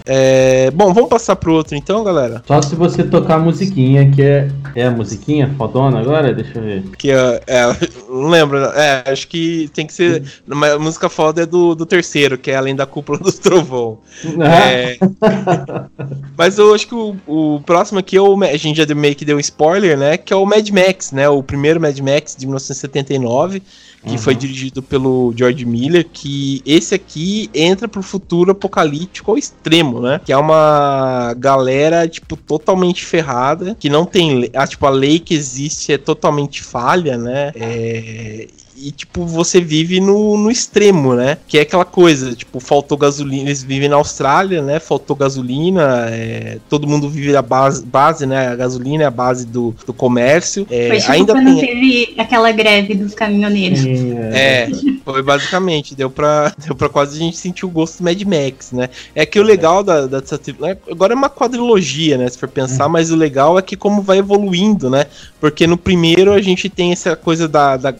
É, 0.07 0.69
bom, 0.69 0.93
vamos 0.93 1.09
passar 1.09 1.35
pro 1.35 1.53
outro 1.53 1.75
então, 1.75 2.03
galera. 2.03 2.43
Só 2.45 2.61
se 2.61 2.75
você 2.75 3.03
tocar 3.03 3.35
a 3.35 3.39
musiquinha, 3.39 4.09
que 4.11 4.21
é. 4.21 4.49
É 4.75 4.85
a 4.85 4.91
musiquinha 4.91 5.51
fodona 5.57 5.99
agora? 5.99 6.33
Deixa 6.33 6.59
eu 6.59 6.63
ver. 6.63 6.83
Que 6.97 7.09
é, 7.09 7.41
é, 7.47 7.63
não 8.21 8.29
lembro, 8.29 8.57
é, 8.57 9.03
acho 9.07 9.27
que 9.27 9.69
tem 9.73 9.85
que 9.85 9.93
ser. 9.93 10.23
A 10.49 10.79
música 10.79 11.09
foda 11.09 11.43
é 11.43 11.45
do, 11.45 11.75
do 11.75 11.85
terceiro, 11.85 12.37
que 12.37 12.51
é 12.51 12.55
Além 12.55 12.75
da 12.75 12.85
Cúpula 12.85 13.17
do 13.19 13.31
Trovão. 13.31 13.99
É, 14.41 14.97
mas 16.37 16.57
eu 16.57 16.73
acho 16.73 16.87
que 16.87 16.95
o, 16.95 17.15
o 17.27 17.61
próximo 17.61 17.99
aqui 17.99 18.17
é 18.17 18.21
o. 18.21 18.41
A 18.43 18.57
gente 18.57 18.77
já 18.77 18.95
meio 18.95 19.15
que 19.15 19.25
deu 19.25 19.37
um 19.37 19.39
spoiler, 19.39 19.97
né? 19.97 20.17
Que 20.17 20.33
é 20.33 20.35
o 20.35 20.45
Mad 20.45 20.67
Max, 20.69 21.11
né? 21.11 21.27
O 21.29 21.43
primeiro 21.43 21.79
Mad 21.79 21.97
Max 21.99 22.35
de 22.37 22.45
1979. 22.45 23.61
Que 24.05 24.11
Uhum. 24.11 24.17
foi 24.19 24.35
dirigido 24.35 24.83
pelo 24.83 25.33
George 25.35 25.65
Miller, 25.65 26.05
que 26.11 26.61
esse 26.65 26.93
aqui 26.93 27.49
entra 27.53 27.87
pro 27.87 28.03
futuro 28.03 28.51
apocalíptico 28.51 29.31
ao 29.31 29.37
extremo, 29.37 29.99
né? 29.99 30.21
Que 30.23 30.31
é 30.31 30.37
uma 30.37 31.33
galera, 31.37 32.07
tipo, 32.07 32.37
totalmente 32.37 33.03
ferrada, 33.03 33.75
que 33.79 33.89
não 33.89 34.05
tem 34.05 34.39
lei, 34.39 34.51
ah, 34.53 34.67
tipo, 34.67 34.85
a 34.85 34.89
lei 34.89 35.19
que 35.19 35.33
existe 35.33 35.91
é 35.91 35.97
totalmente 35.97 36.61
falha, 36.63 37.17
né? 37.17 37.51
É, 37.55 38.47
e, 38.77 38.91
tipo, 38.91 39.25
você 39.25 39.61
vive 39.61 39.99
no, 39.99 40.37
no 40.37 40.51
extremo, 40.51 41.15
né? 41.15 41.37
Que 41.47 41.57
é 41.57 41.61
aquela 41.61 41.85
coisa, 41.85 42.33
tipo, 42.35 42.59
faltou 42.59 42.97
gasolina. 42.97 43.43
Eles 43.49 43.63
vivem 43.63 43.87
na 43.89 43.95
Austrália, 43.95 44.61
né? 44.61 44.79
Faltou 44.79 45.15
gasolina, 45.15 46.07
é, 46.09 46.57
todo 46.69 46.87
mundo 46.87 47.09
vive 47.09 47.35
a 47.35 47.41
base, 47.41 47.83
base, 47.85 48.25
né? 48.25 48.47
A 48.49 48.55
gasolina 48.55 49.03
é 49.03 49.05
a 49.05 49.11
base 49.11 49.45
do, 49.45 49.73
do 49.85 49.93
comércio. 49.93 50.67
É, 50.69 50.87
Foi 50.89 50.99
tipo 50.99 51.11
ainda 51.11 51.33
quando 51.33 51.55
tem. 51.59 51.65
teve 51.65 52.13
aquela 52.17 52.51
greve 52.51 52.95
dos 52.95 53.13
caminhoneiros. 53.13 53.79
Sim, 53.79 54.13
É, 54.17 54.69
foi 55.03 55.21
basicamente, 55.23 55.95
deu 55.95 56.09
pra, 56.09 56.53
deu 56.65 56.75
pra 56.75 56.89
quase 56.89 57.15
a 57.15 57.19
gente 57.19 57.37
sentir 57.37 57.65
o 57.65 57.69
gosto 57.69 57.99
do 57.99 58.03
Mad 58.03 58.21
Max, 58.23 58.71
né? 58.71 58.89
É 59.15 59.25
que 59.25 59.39
o 59.39 59.43
legal 59.43 59.83
da, 59.83 60.05
da 60.05 60.19
dessa 60.19 60.37
tri- 60.37 60.55
né, 60.59 60.75
agora 60.91 61.13
é 61.13 61.15
uma 61.15 61.29
quadrilogia, 61.29 62.17
né? 62.17 62.27
Se 62.29 62.37
for 62.37 62.49
pensar, 62.49 62.89
mas 62.89 63.11
o 63.11 63.15
legal 63.15 63.57
é 63.57 63.61
que 63.61 63.75
como 63.75 64.01
vai 64.01 64.17
evoluindo, 64.17 64.89
né? 64.89 65.05
Porque 65.39 65.65
no 65.67 65.77
primeiro 65.77 66.33
a 66.33 66.41
gente 66.41 66.67
tem 66.69 66.91
essa 66.91 67.15
coisa 67.15 67.47
da, 67.47 67.77
da- 67.77 67.95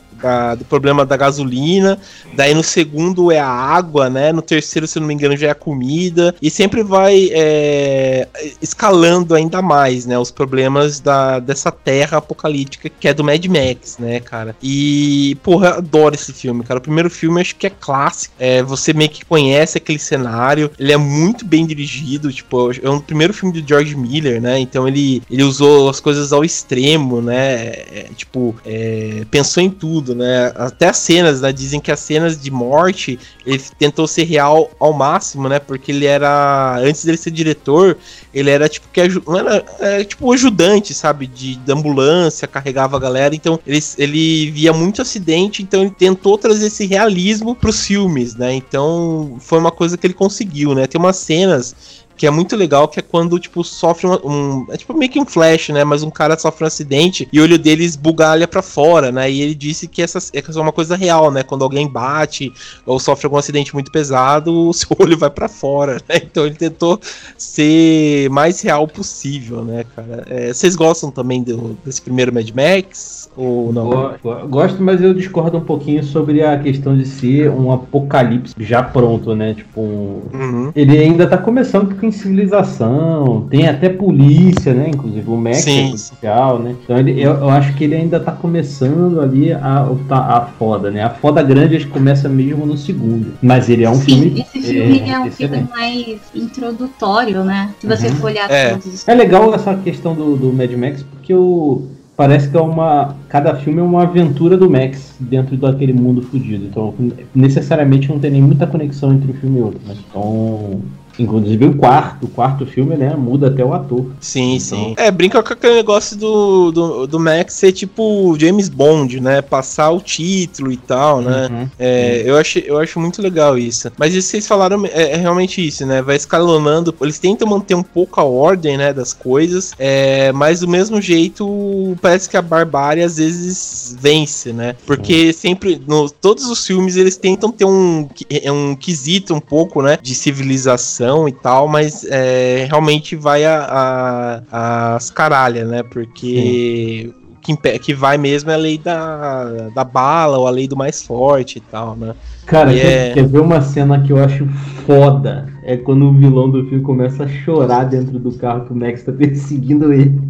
do 0.57 0.65
problema 0.65 1.05
da 1.05 1.17
gasolina, 1.17 1.97
daí 2.33 2.53
no 2.53 2.63
segundo 2.63 3.31
é 3.31 3.39
a 3.39 3.47
água, 3.47 4.09
né? 4.09 4.31
No 4.31 4.41
terceiro, 4.41 4.87
se 4.87 4.99
não 4.99 5.07
me 5.07 5.13
engano, 5.13 5.37
já 5.37 5.47
é 5.47 5.51
a 5.51 5.55
comida, 5.55 6.35
e 6.41 6.49
sempre 6.49 6.83
vai 6.83 7.29
é, 7.31 8.27
escalando 8.61 9.35
ainda 9.35 9.61
mais, 9.61 10.05
né? 10.05 10.17
Os 10.17 10.31
problemas 10.31 10.99
da, 10.99 11.39
dessa 11.39 11.71
terra 11.71 12.17
apocalíptica 12.17 12.89
que 12.89 13.07
é 13.07 13.13
do 13.13 13.23
Mad 13.23 13.45
Max, 13.45 13.97
né, 13.97 14.19
cara? 14.19 14.55
E, 14.61 15.37
porra, 15.43 15.69
eu 15.69 15.73
adoro 15.75 16.15
esse 16.15 16.33
filme, 16.33 16.63
cara. 16.63 16.79
O 16.79 16.81
primeiro 16.83 17.09
filme 17.09 17.41
acho 17.41 17.55
que 17.55 17.67
é 17.67 17.69
clássico. 17.69 18.33
É, 18.39 18.63
você 18.63 18.93
meio 18.93 19.09
que 19.09 19.25
conhece 19.25 19.77
aquele 19.77 19.99
cenário, 19.99 20.71
ele 20.79 20.91
é 20.91 20.97
muito 20.97 21.45
bem 21.45 21.65
dirigido, 21.65 22.31
tipo, 22.31 22.71
é 22.71 22.89
o 22.89 23.01
primeiro 23.01 23.33
filme 23.33 23.59
do 23.59 23.67
George 23.67 23.95
Miller, 23.95 24.41
né? 24.41 24.59
Então 24.59 24.87
ele, 24.87 25.21
ele 25.29 25.43
usou 25.43 25.89
as 25.89 25.99
coisas 25.99 26.33
ao 26.33 26.43
extremo, 26.43 27.21
né? 27.21 27.65
É, 27.65 28.09
tipo, 28.15 28.55
é, 28.65 29.25
pensou 29.29 29.61
em 29.61 29.69
tudo, 29.69 30.14
né? 30.15 30.51
Até 30.55 30.89
as 30.89 30.97
cenas, 30.97 31.41
né? 31.41 31.51
Dizem 31.51 31.79
que 31.79 31.91
as 31.91 31.99
cenas 31.99 32.39
de 32.39 32.49
morte 32.49 33.19
ele 33.45 33.61
tentou 33.77 34.07
ser 34.07 34.23
real 34.23 34.71
ao 34.79 34.93
máximo, 34.93 35.47
né? 35.47 35.59
Porque 35.59 35.91
ele 35.91 36.05
era. 36.05 36.77
Antes 36.79 37.05
dele 37.05 37.17
ser 37.17 37.31
diretor, 37.31 37.97
ele 38.33 38.49
era 38.49 38.67
tipo 38.67 38.87
que 38.91 39.01
não 39.27 39.37
era, 39.37 39.65
é, 39.79 40.03
tipo 40.03 40.31
ajudante, 40.31 40.93
sabe? 40.93 41.27
De, 41.27 41.55
de 41.55 41.71
ambulância, 41.71 42.47
carregava 42.47 42.97
a 42.97 42.99
galera. 42.99 43.35
Então 43.35 43.59
ele, 43.65 43.79
ele 43.97 44.51
via 44.51 44.73
muito 44.73 45.01
acidente, 45.01 45.61
então 45.61 45.81
ele 45.81 45.91
tentou 45.91 46.37
trazer 46.37 46.67
esse 46.67 46.85
realismo 46.85 47.55
pros 47.55 47.85
filmes, 47.85 48.35
né? 48.35 48.53
Então 48.53 49.37
foi 49.39 49.59
uma 49.59 49.71
coisa 49.71 49.97
que 49.97 50.07
ele 50.07 50.13
conseguiu, 50.13 50.73
né? 50.73 50.87
Tem 50.87 50.99
umas 50.99 51.17
cenas 51.17 52.04
que 52.17 52.25
é 52.25 52.31
muito 52.31 52.55
legal, 52.55 52.87
que 52.87 52.99
é 52.99 53.01
quando, 53.03 53.37
tipo, 53.39 53.63
sofre 53.63 54.07
uma- 54.07 54.25
um. 54.25 54.65
É 54.69 54.77
tipo 54.77 54.93
meio 54.93 55.11
que 55.11 55.19
um 55.19 55.25
flash, 55.25 55.69
né? 55.69 55.83
Mas 55.83 56.01
um 56.03 56.09
cara 56.09 56.37
sofre 56.37 56.63
um 56.63 56.67
acidente 56.67 57.27
e 57.31 57.39
o 57.39 57.43
olho 57.43 57.59
dele 57.59 57.83
esbugalha 57.83 58.47
pra 58.47 58.61
fora, 58.61 59.11
né? 59.11 59.29
E 59.29 59.41
ele 59.41 59.53
disse 59.55 59.87
que 59.87 60.01
essa 60.01 60.19
é 60.33 60.59
uma 60.61 60.71
coisa 60.71 60.95
real, 60.95 61.29
né? 61.31 61.43
Quando 61.43 61.63
alguém 61.63 61.87
bate 61.87 62.53
ou 62.85 62.99
sofre 62.99 63.25
algum 63.25 63.37
acidente 63.37 63.73
muito 63.73 63.91
pesado, 63.91 64.51
o 64.69 64.73
seu 64.73 64.87
olho 64.99 65.17
vai 65.17 65.29
pra 65.29 65.49
fora, 65.49 65.95
né? 66.07 66.15
Então 66.23 66.45
ele 66.45 66.55
tentou 66.55 66.99
ser 67.37 68.29
mais 68.29 68.61
real 68.61 68.87
possível, 68.87 69.63
né, 69.63 69.85
cara? 69.95 70.23
É, 70.29 70.53
vocês 70.53 70.75
gostam 70.75 71.11
também 71.11 71.43
do- 71.43 71.77
desse 71.85 72.01
primeiro 72.01 72.33
Mad 72.33 72.49
Max? 72.51 73.24
Ou 73.37 73.73
não? 73.73 73.89
Go- 73.89 74.11
go- 74.23 74.47
Gosto, 74.47 74.81
mas 74.81 75.01
eu 75.01 75.13
discordo 75.13 75.57
um 75.57 75.61
pouquinho 75.61 76.03
sobre 76.03 76.41
a 76.43 76.57
questão 76.57 76.97
de 76.97 77.05
ser 77.05 77.49
um 77.49 77.71
apocalipse 77.71 78.53
já 78.59 78.81
pronto, 78.81 79.35
né? 79.35 79.53
Tipo, 79.53 79.81
um- 79.81 80.21
Uhum. 80.33 80.71
ele 80.75 80.97
ainda 80.97 81.27
tá 81.27 81.37
começando 81.37 81.95
com 81.99 82.09
civilização, 82.11 83.45
tem 83.49 83.67
até 83.67 83.89
polícia, 83.89 84.73
né? 84.73 84.89
Inclusive 84.89 85.29
o 85.29 85.35
Max 85.37 85.57
Sim. 85.57 85.79
é 85.79 85.85
policial, 85.87 86.59
né? 86.59 86.75
Então 86.83 86.97
ele- 86.97 87.19
eu, 87.21 87.31
eu 87.33 87.49
acho 87.49 87.73
que 87.75 87.83
ele 87.83 87.95
ainda 87.95 88.19
tá 88.19 88.31
começando 88.31 89.19
ali 89.21 89.51
a, 89.51 89.83
o- 89.89 89.99
tá- 90.07 90.17
a 90.37 90.41
foda, 90.57 90.89
né? 90.89 91.03
A 91.03 91.09
foda 91.09 91.41
grande 91.43 91.75
acho 91.75 91.85
que 91.87 91.91
começa 91.91 92.29
mesmo 92.29 92.65
no 92.65 92.77
segundo. 92.77 93.33
Mas 93.41 93.69
ele 93.69 93.83
é 93.83 93.89
um 93.89 93.95
Sim, 93.95 94.21
filme. 94.21 94.41
esse 94.53 94.61
filme 94.71 94.99
é, 95.09 95.19
um 95.19 95.25
excelente. 95.25 95.35
filme 95.35 95.67
mais 95.69 96.17
introdutório, 96.33 97.43
né? 97.43 97.71
Se 97.79 97.87
você 97.87 98.07
Uhum. 98.07 98.15
for 98.15 98.27
olhar 98.27 98.49
É. 98.49 98.69
todos 98.71 98.85
os 98.87 99.07
É 99.07 99.13
legal 99.13 99.53
essa 99.53 99.73
questão 99.75 100.13
do, 100.13 100.35
do 100.35 100.53
Mad 100.53 100.71
Max, 100.73 101.03
porque 101.03 101.33
o, 101.33 101.83
parece 102.15 102.49
que 102.49 102.57
é 102.57 102.61
uma. 102.61 103.15
Cada 103.29 103.55
filme 103.55 103.79
é 103.79 103.83
uma 103.83 104.03
aventura 104.03 104.57
do 104.57 104.69
Max 104.69 105.15
dentro 105.19 105.57
daquele 105.57 105.93
mundo 105.93 106.21
fudido. 106.21 106.65
Então, 106.65 106.93
necessariamente 107.33 108.09
não 108.09 108.19
tem 108.19 108.31
nem 108.31 108.41
muita 108.41 108.67
conexão 108.67 109.13
entre 109.13 109.31
um 109.31 109.35
filme 109.35 109.59
e 109.59 109.61
outro. 109.61 109.81
Né? 109.85 109.95
Então. 110.09 110.81
Inclusive 111.17 111.65
o 111.65 111.73
quarto, 111.77 112.25
o 112.25 112.29
quarto 112.29 112.65
filme, 112.65 112.95
né? 112.95 113.15
Muda 113.15 113.47
até 113.47 113.63
o 113.63 113.73
ator. 113.73 114.05
Sim, 114.19 114.55
Então- 114.55 114.59
sim. 114.59 114.93
É, 114.97 115.09
brinca 115.11 115.41
com 115.41 115.53
aquele 115.53 115.75
negócio 115.75 116.17
do, 116.17 116.71
do, 116.71 117.07
do 117.07 117.19
Max 117.19 117.53
ser 117.53 117.71
tipo 117.71 118.35
James 118.39 118.67
Bond, 118.69 119.19
né? 119.19 119.41
Passar 119.41 119.91
o 119.91 120.01
título 120.01 120.71
e 120.71 120.77
tal, 120.77 121.21
né? 121.21 121.47
Uhum. 121.49 121.69
É, 121.79 122.23
eu, 122.25 122.37
acho, 122.37 122.59
eu 122.59 122.77
acho 122.77 122.99
muito 122.99 123.21
legal 123.21 123.57
isso. 123.57 123.91
Mas 123.97 124.13
isso 124.13 124.27
que 124.27 124.31
vocês 124.31 124.47
falaram 124.47 124.85
é, 124.85 125.11
é 125.11 125.15
realmente 125.15 125.65
isso, 125.65 125.85
né? 125.85 126.01
Vai 126.01 126.15
escalonando. 126.15 126.93
Eles 127.01 127.19
tentam 127.19 127.47
manter 127.47 127.75
um 127.75 127.83
pouco 127.83 128.19
a 128.19 128.23
ordem, 128.23 128.77
né? 128.77 128.91
Das 128.91 129.13
coisas. 129.13 129.73
É, 129.79 130.31
mas 130.31 130.59
do 130.61 130.67
mesmo 130.67 131.01
jeito, 131.01 131.95
parece 132.01 132.29
que 132.29 132.35
a 132.37 132.41
barbárie 132.41 133.03
às 133.03 133.17
vezes 133.17 133.95
vence, 133.99 134.51
né? 134.51 134.75
Porque 134.85 135.31
sempre, 135.31 135.81
no, 135.87 136.09
todos 136.09 136.45
os 136.45 136.65
filmes, 136.65 136.97
eles 136.97 137.15
tentam 137.15 137.51
ter 137.51 137.65
um, 137.65 138.07
qui- 138.13 138.25
um 138.51 138.75
quesito 138.75 139.33
um 139.33 139.39
pouco, 139.39 139.81
né? 139.81 139.97
De 140.01 140.13
civilização 140.15 141.04
e 141.27 141.33
tal, 141.33 141.67
mas 141.67 142.03
é, 142.09 142.65
realmente 142.69 143.15
vai 143.15 143.45
a, 143.45 144.43
a, 144.51 144.95
as 144.95 145.09
caralhas, 145.09 145.67
né? 145.69 145.83
Porque. 145.83 147.13
o 147.15 147.39
Que, 147.41 147.79
que 147.79 147.93
vai 147.93 148.17
mesmo 148.17 148.49
é 148.49 148.55
a 148.55 148.57
lei 148.57 148.77
da, 148.79 149.69
da 149.69 149.83
bala 149.83 150.37
ou 150.39 150.47
a 150.47 150.51
lei 150.51 150.67
do 150.67 150.75
mais 150.75 151.03
forte 151.03 151.59
e 151.59 151.61
tal, 151.61 151.95
né? 151.95 152.15
Cara, 152.45 152.73
E 152.73 152.79
quer, 152.79 153.09
é- 153.11 153.13
quer 153.13 153.27
ver 153.27 153.39
uma 153.39 153.61
cena 153.61 154.01
que 154.01 154.11
eu 154.11 154.19
acho 154.19 154.47
foda? 154.85 155.51
É 155.63 155.77
quando 155.77 156.05
o 156.05 156.13
vilão 156.13 156.49
do 156.49 156.63
filme 156.67 156.83
começa 156.83 157.23
a 157.23 157.27
chorar 157.27 157.85
dentro 157.85 158.19
do 158.19 158.31
carro 158.37 158.65
que 158.65 158.73
o 158.73 158.75
Max 158.75 159.03
tá 159.03 159.11
perseguindo 159.13 159.91
ele. 159.93 160.21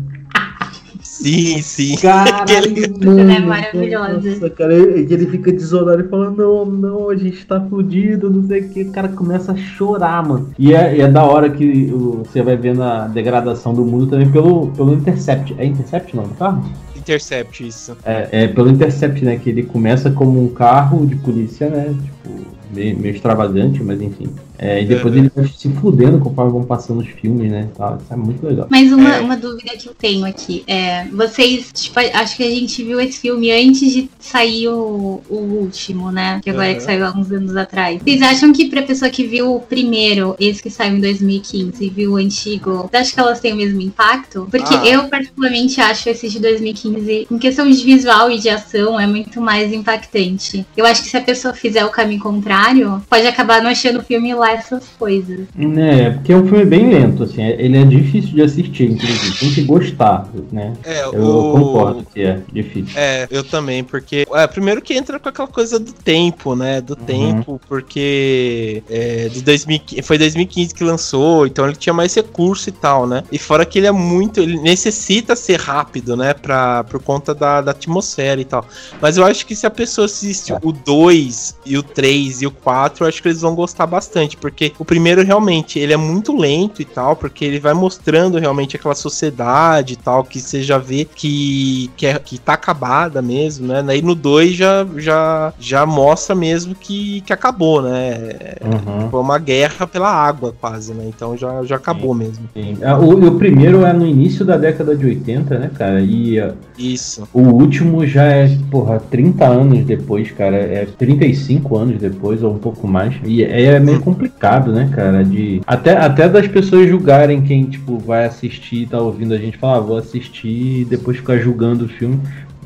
Sim, 1.26 1.60
sim. 1.60 1.96
Caralho, 1.96 2.76
cena 2.76 3.36
é 3.36 3.40
maravilhosa. 3.40 4.30
Nossa, 4.30 4.50
cara, 4.52 4.76
ele 4.76 5.12
ele 5.12 5.26
fica 5.26 5.52
desolado 5.52 6.02
e 6.02 6.08
fala: 6.08 6.30
Não, 6.30 6.66
não, 6.66 7.10
a 7.10 7.16
gente 7.16 7.44
tá 7.48 7.60
fudido, 7.60 8.30
não 8.30 8.46
sei 8.48 8.62
o 8.62 8.70
que. 8.70 8.84
O 8.84 8.92
cara 8.92 9.08
começa 9.08 9.54
a 9.54 9.56
chorar, 9.58 10.24
mano. 10.28 10.52
E 10.60 10.72
é, 10.76 10.98
e 10.98 11.02
é 11.02 11.08
da 11.08 11.24
hora 11.24 11.50
que 11.50 11.92
o- 11.92 12.22
você 12.24 12.44
vai 12.44 12.56
vendo 12.56 12.84
a 12.84 13.08
degradação 13.08 13.74
do 13.74 13.84
mundo 13.84 14.06
também 14.06 14.30
pelo, 14.30 14.68
pelo 14.68 14.94
Intercept. 14.94 15.56
É 15.58 15.66
Intercept 15.66 16.16
não, 16.16 16.26
do 16.26 16.36
carro? 16.36 16.64
Intercept, 16.96 17.68
isso. 17.68 17.98
É, 18.06 18.44
é 18.44 18.48
pelo 18.48 18.70
Intercept, 18.70 19.26
né? 19.26 19.38
Que 19.38 19.50
ele 19.50 19.64
começa 19.64 20.12
como 20.12 20.44
um 20.44 20.50
carro 20.50 21.08
de 21.08 21.16
polícia, 21.16 21.70
né? 21.72 21.92
Tipo, 22.04 22.36
meio, 22.72 23.00
meio 23.00 23.16
extravagante, 23.16 23.82
mas 23.84 24.00
enfim. 24.00 24.28
É, 24.58 24.82
e 24.82 24.86
depois 24.86 25.14
Uhum. 25.14 25.20
ele 25.22 25.32
vai 25.36 25.46
se 25.48 25.70
fudendo 25.70 26.20
conforme 26.20 26.52
vão 26.52 26.64
passando 26.64 27.00
os 27.02 27.08
filmes, 27.08 27.52
né? 27.52 27.68
Tá, 27.78 27.98
isso 28.02 28.14
é 28.14 28.16
muito 28.18 28.46
legal. 28.46 28.68
Mas 28.70 28.92
uma, 28.92 29.16
É. 29.16 29.20
uma 29.22 29.36
dúvida 29.38 29.72
que 29.78 29.88
eu 29.88 29.94
tenho 29.94 30.26
aqui 30.26 30.64
é, 30.68 31.06
vocês, 31.08 31.72
tipo, 31.74 32.00
acho 32.00 32.36
que 32.38 32.44
a 32.44 32.50
gente 32.50 32.84
viu 32.84 33.00
esse 33.00 33.20
filme 33.20 33.52
antes 33.52 33.92
de 33.92 34.10
sair 34.20 34.68
o, 34.70 35.22
o 35.30 35.36
último, 35.36 36.12
né? 36.12 36.40
Que 36.44 36.50
agora 36.50 36.70
é 36.70 36.74
que 36.76 36.84
saiu 36.84 37.06
há 37.06 37.12
uns 37.12 37.32
anos 37.32 37.56
atrás. 37.56 38.02
Vocês 38.02 38.22
acham 38.22 38.52
que 38.54 38.66
pra 38.66 38.82
pessoa 38.84 39.10
que 39.10 39.26
viu 39.26 39.56
o 39.56 39.60
primeiro, 39.60 40.36
esse 40.40 40.62
que 40.62 40.70
saiu 40.70 40.98
em 40.98 41.02
2015, 41.02 41.84
e 41.86 41.90
viu 41.90 42.14
o 42.14 42.16
antigo, 42.18 42.88
você 42.90 42.98
acha 42.98 43.14
que 43.14 43.20
elas 43.20 43.40
têm 43.40 43.54
o 43.54 43.58
mesmo 43.58 43.82
impacto? 43.82 44.48
Porque 44.50 44.74
Ah. 44.76 44.86
eu 44.86 45.04
particularmente 45.10 45.80
acho 45.82 46.10
esse 46.10 46.30
de 46.30 46.40
2015, 46.40 47.28
em 47.30 47.38
questão 47.38 47.70
de 47.70 47.84
visual 47.84 48.32
e 48.32 48.40
de 48.40 48.50
ação, 48.50 49.00
é 49.00 49.08
muito 49.08 49.42
mais 49.42 49.72
impactante. 49.74 50.66
Eu 50.76 50.86
acho 50.86 51.02
que 51.04 51.10
se 51.10 51.18
a 51.18 51.22
pessoa 51.22 51.54
fizer 51.54 51.86
o 51.86 51.90
caminho 51.90 52.22
contrário, 52.22 53.02
pode 53.10 53.26
acabar 53.28 53.62
não 53.62 53.70
achando 53.70 54.00
o 54.00 54.04
filme 54.04 54.34
lá 54.34 54.45
essas 54.54 54.88
coisas. 55.00 55.42
É, 55.78 56.10
porque 56.12 56.32
é 56.34 56.38
um 56.38 56.48
filme 56.48 56.66
bem 56.66 56.90
lento, 56.90 57.24
assim. 57.24 57.42
é- 57.42 57.62
Ele 57.62 57.78
é 57.78 57.84
difícil 57.84 58.32
de 58.32 58.42
assistir, 58.42 58.92
inclusive. 58.92 59.38
Tem 59.40 59.54
que 59.54 59.62
gostar, 59.64 60.28
né? 60.52 60.74
É, 60.84 61.06
Eu 61.06 61.24
o... 61.24 61.52
concordo 61.54 62.06
que 62.14 62.22
é 62.22 62.40
difícil. 62.52 62.94
É, 62.98 63.28
eu 63.30 63.44
também, 63.44 63.84
porque. 63.84 64.26
É, 64.34 64.48
primeiro 64.48 64.82
que 64.82 64.94
entra 64.94 65.20
com 65.20 65.30
aquela 65.30 65.48
coisa 65.48 65.80
do 65.80 65.92
tempo, 65.94 66.56
né? 66.56 66.82
Do 66.82 66.96
tempo, 66.96 67.60
porque. 67.68 68.84
É, 68.90 69.30
de 69.30 69.42
2015, 69.42 70.02
foi 70.02 70.18
2015 70.18 70.74
que 70.74 70.84
lançou, 70.84 71.46
então 71.48 71.66
ele 71.66 71.76
tinha 71.76 71.94
mais 71.94 72.14
recurso 72.14 72.70
e 72.70 72.72
tal, 72.72 73.08
né? 73.08 73.24
E 73.32 73.38
fora 73.40 73.66
que 73.66 73.80
ele 73.80 73.88
é 73.88 73.92
muito. 73.92 74.40
Ele 74.40 74.58
necessita 74.60 75.36
ser 75.36 75.60
rápido, 75.60 76.16
né? 76.16 76.34
Pra, 76.34 76.84
por 76.84 77.02
conta 77.02 77.34
da, 77.34 77.62
da 77.62 77.72
atmosfera 77.72 78.40
e 78.40 78.46
tal. 78.46 78.66
Mas 79.02 79.18
eu 79.18 79.26
acho 79.26 79.46
que 79.46 79.56
se 79.56 79.66
a 79.66 79.72
pessoa 79.72 80.06
assiste 80.06 80.54
o 80.62 80.72
2 80.72 81.56
e 81.66 81.78
o 81.78 81.84
3 81.84 82.42
e 82.42 82.48
o 82.48 82.52
4, 82.52 83.04
eu 83.04 83.08
acho 83.10 83.22
que 83.22 83.28
eles 83.28 83.42
vão 83.42 83.56
gostar 83.56 83.86
bastante. 83.86 84.35
Interessante, 84.36 84.38
porque 84.40 84.74
o 84.78 84.86
primeiro 84.86 85.24
realmente 85.24 85.80
ele 85.80 85.94
é 85.94 85.98
muito 85.98 86.36
lento 86.38 86.82
e 86.82 86.86
tal, 86.86 87.16
porque 87.16 87.46
ele 87.46 87.60
vai 87.60 87.74
mostrando 87.74 88.38
realmente 88.38 88.76
aquela 88.76 88.96
sociedade 88.96 89.94
e 89.94 89.96
tal, 89.96 90.24
que 90.24 90.40
você 90.40 90.62
já 90.62 90.78
vê 90.78 91.06
que, 91.06 91.90
que, 91.96 92.06
é, 92.06 92.20
que 92.20 92.38
tá 92.38 92.54
acabada 92.54 93.22
mesmo, 93.22 93.68
né? 93.68 93.84
Aí 93.88 94.02
no 94.02 94.16
2 94.16 94.54
já, 94.56 94.86
já, 94.98 95.54
já 95.60 95.86
mostra 95.86 96.36
mesmo 96.36 96.76
que, 96.76 97.22
que 97.22 97.34
acabou, 97.34 97.82
né? 97.82 98.56
Uhum. 98.62 99.10
Foi 99.10 99.20
uma 99.20 99.40
guerra 99.40 99.88
pela 99.88 100.12
água, 100.12 100.54
quase, 100.60 100.94
né? 100.94 101.06
Então 101.08 101.38
já, 101.38 101.64
já 101.64 101.76
acabou 101.76 102.14
mesmo. 102.14 102.50
Sim. 102.54 102.78
Ah, 102.84 102.98
O, 102.98 103.28
o 103.28 103.38
primeiro 103.38 103.86
é 103.86 103.94
no 103.94 104.06
início 104.06 104.46
da 104.46 104.58
década 104.58 104.96
de 104.96 105.06
80, 105.06 105.60
né, 105.60 105.72
cara? 105.74 106.02
E 106.02 106.40
ah, 106.40 106.54
Isso. 106.78 107.28
o 107.34 107.42
último 107.42 108.06
já 108.06 108.24
é, 108.24 108.58
porra, 108.70 109.00
30 109.00 109.46
anos 109.46 109.86
depois, 109.86 110.32
cara. 110.32 110.56
É 110.56 110.86
35 110.98 111.78
anos 111.78 112.00
depois, 112.00 112.44
ou 112.44 112.54
um 112.54 112.58
pouco 112.58 112.88
mais. 112.88 113.16
E 113.24 113.44
é 113.44 113.80
meio 113.80 114.02
complicado, 114.02 114.25
né, 114.72 114.90
cara? 114.94 115.24
De. 115.24 115.62
Até, 115.66 115.98
até 115.98 116.28
das 116.28 116.48
pessoas 116.48 116.88
julgarem 116.88 117.42
quem, 117.42 117.66
tipo, 117.66 117.98
vai 117.98 118.26
assistir 118.26 118.88
tá 118.88 119.00
ouvindo 119.00 119.34
a 119.34 119.38
gente 119.38 119.58
falar, 119.58 119.78
ah, 119.78 119.82
vou 119.82 119.98
assistir 119.98 120.82
e 120.82 120.86
depois 120.86 121.18
ficar 121.18 121.38
julgando 121.38 121.86
o 121.86 121.90
filme. 121.90 122.20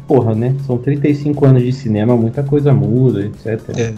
Porra, 0.08 0.34
né? 0.34 0.56
São 0.66 0.78
35 0.78 1.46
anos 1.46 1.64
de 1.64 1.72
cinema, 1.72 2.18
muita 2.18 2.42
coisa 2.42 2.74
muda, 2.74 3.26
etc. 3.26 3.62
É. 3.78 3.94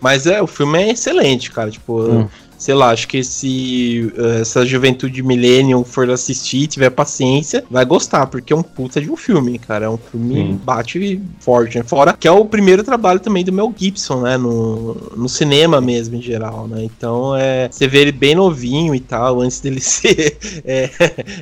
Mas 0.00 0.26
é, 0.26 0.42
o 0.42 0.46
filme 0.46 0.78
é 0.82 0.90
excelente, 0.90 1.50
cara. 1.50 1.70
Tipo, 1.70 2.02
Hum. 2.02 2.28
Sei 2.62 2.74
lá, 2.74 2.90
acho 2.90 3.08
que 3.08 3.24
se 3.24 4.12
eh, 4.16 4.40
essa 4.42 4.64
juventude 4.64 5.22
millennium 5.22 5.82
for 5.84 6.08
assistir, 6.10 6.66
tiver 6.68 6.90
paciência, 6.90 7.64
vai 7.68 7.84
gostar, 7.84 8.26
porque 8.26 8.52
é 8.52 8.56
um 8.56 8.62
puta 8.62 9.00
de 9.00 9.10
um 9.10 9.16
filme, 9.16 9.58
cara. 9.58 9.86
É 9.86 9.88
um 9.88 9.98
filme 9.98 10.34
Sim. 10.34 10.60
bate 10.62 11.20
forte, 11.40 11.78
né? 11.78 11.84
Fora 11.84 12.12
que 12.18 12.28
é 12.28 12.30
o 12.30 12.44
primeiro 12.44 12.84
trabalho 12.84 13.18
também 13.18 13.44
do 13.44 13.52
Mel 13.52 13.72
Gibson, 13.76 14.20
né? 14.22 14.36
No, 14.36 14.94
no 15.16 15.28
cinema 15.28 15.80
mesmo, 15.80 16.14
em 16.16 16.22
geral, 16.22 16.68
né? 16.68 16.84
Então 16.84 17.34
é. 17.36 17.68
Você 17.70 17.88
vê 17.88 17.98
ele 18.02 18.12
bem 18.12 18.34
novinho 18.34 18.94
e 18.94 19.00
tal, 19.00 19.40
antes 19.40 19.60
dele 19.60 19.80
ser. 19.82 20.38
é, 20.64 20.90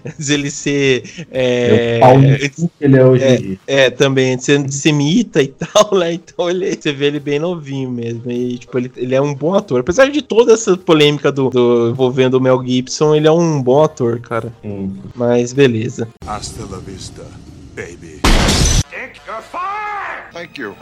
antes 0.07 0.27
dele 0.27 0.51
ser. 0.51 1.03
É, 1.31 2.01
É, 2.03 2.35
o 2.47 2.51
cu 2.51 2.71
que 2.79 2.85
ele 2.85 2.97
é 2.97 3.05
hoje 3.05 3.37
dia. 3.37 3.61
é, 3.67 3.91
também 3.91 4.37
de 4.37 4.45
ser 4.45 4.59
antissemita 4.59 5.43
e 5.43 5.49
tal, 5.53 5.99
né? 5.99 6.13
Então 6.15 6.49
ele, 6.49 6.75
você 6.75 6.93
vê 6.93 7.07
ele 7.07 7.21
bem 7.21 7.39
novinho 7.39 7.91
mesmo. 7.91 8.31
E, 8.31 8.59
tipo, 8.59 8.79
ele, 8.79 8.91
ele 8.97 9.15
é 9.15 9.21
um 9.21 9.35
bom 9.35 9.55
ator. 9.55 9.81
Apesar 9.81 10.09
de 10.11 10.23
toda 10.23 10.53
essa 10.55 10.77
polêmica 10.77 11.10
do, 11.17 11.51
do- 11.51 11.91
envolvendo 11.91 12.35
o 12.35 12.41
Mel 12.41 12.63
Gibson, 12.65 13.15
ele 13.15 13.27
é 13.27 13.33
um 13.33 13.63
bom 13.63 13.83
ator, 13.83 14.21
cara. 14.21 14.53
Sim. 14.63 14.97
Mas 15.15 15.53
beleza. 15.53 16.09
Hasta 16.27 16.63
la 16.71 16.79
vista, 16.79 17.23
baby. 17.75 18.21
Thank 20.33 20.59
you. 20.59 20.75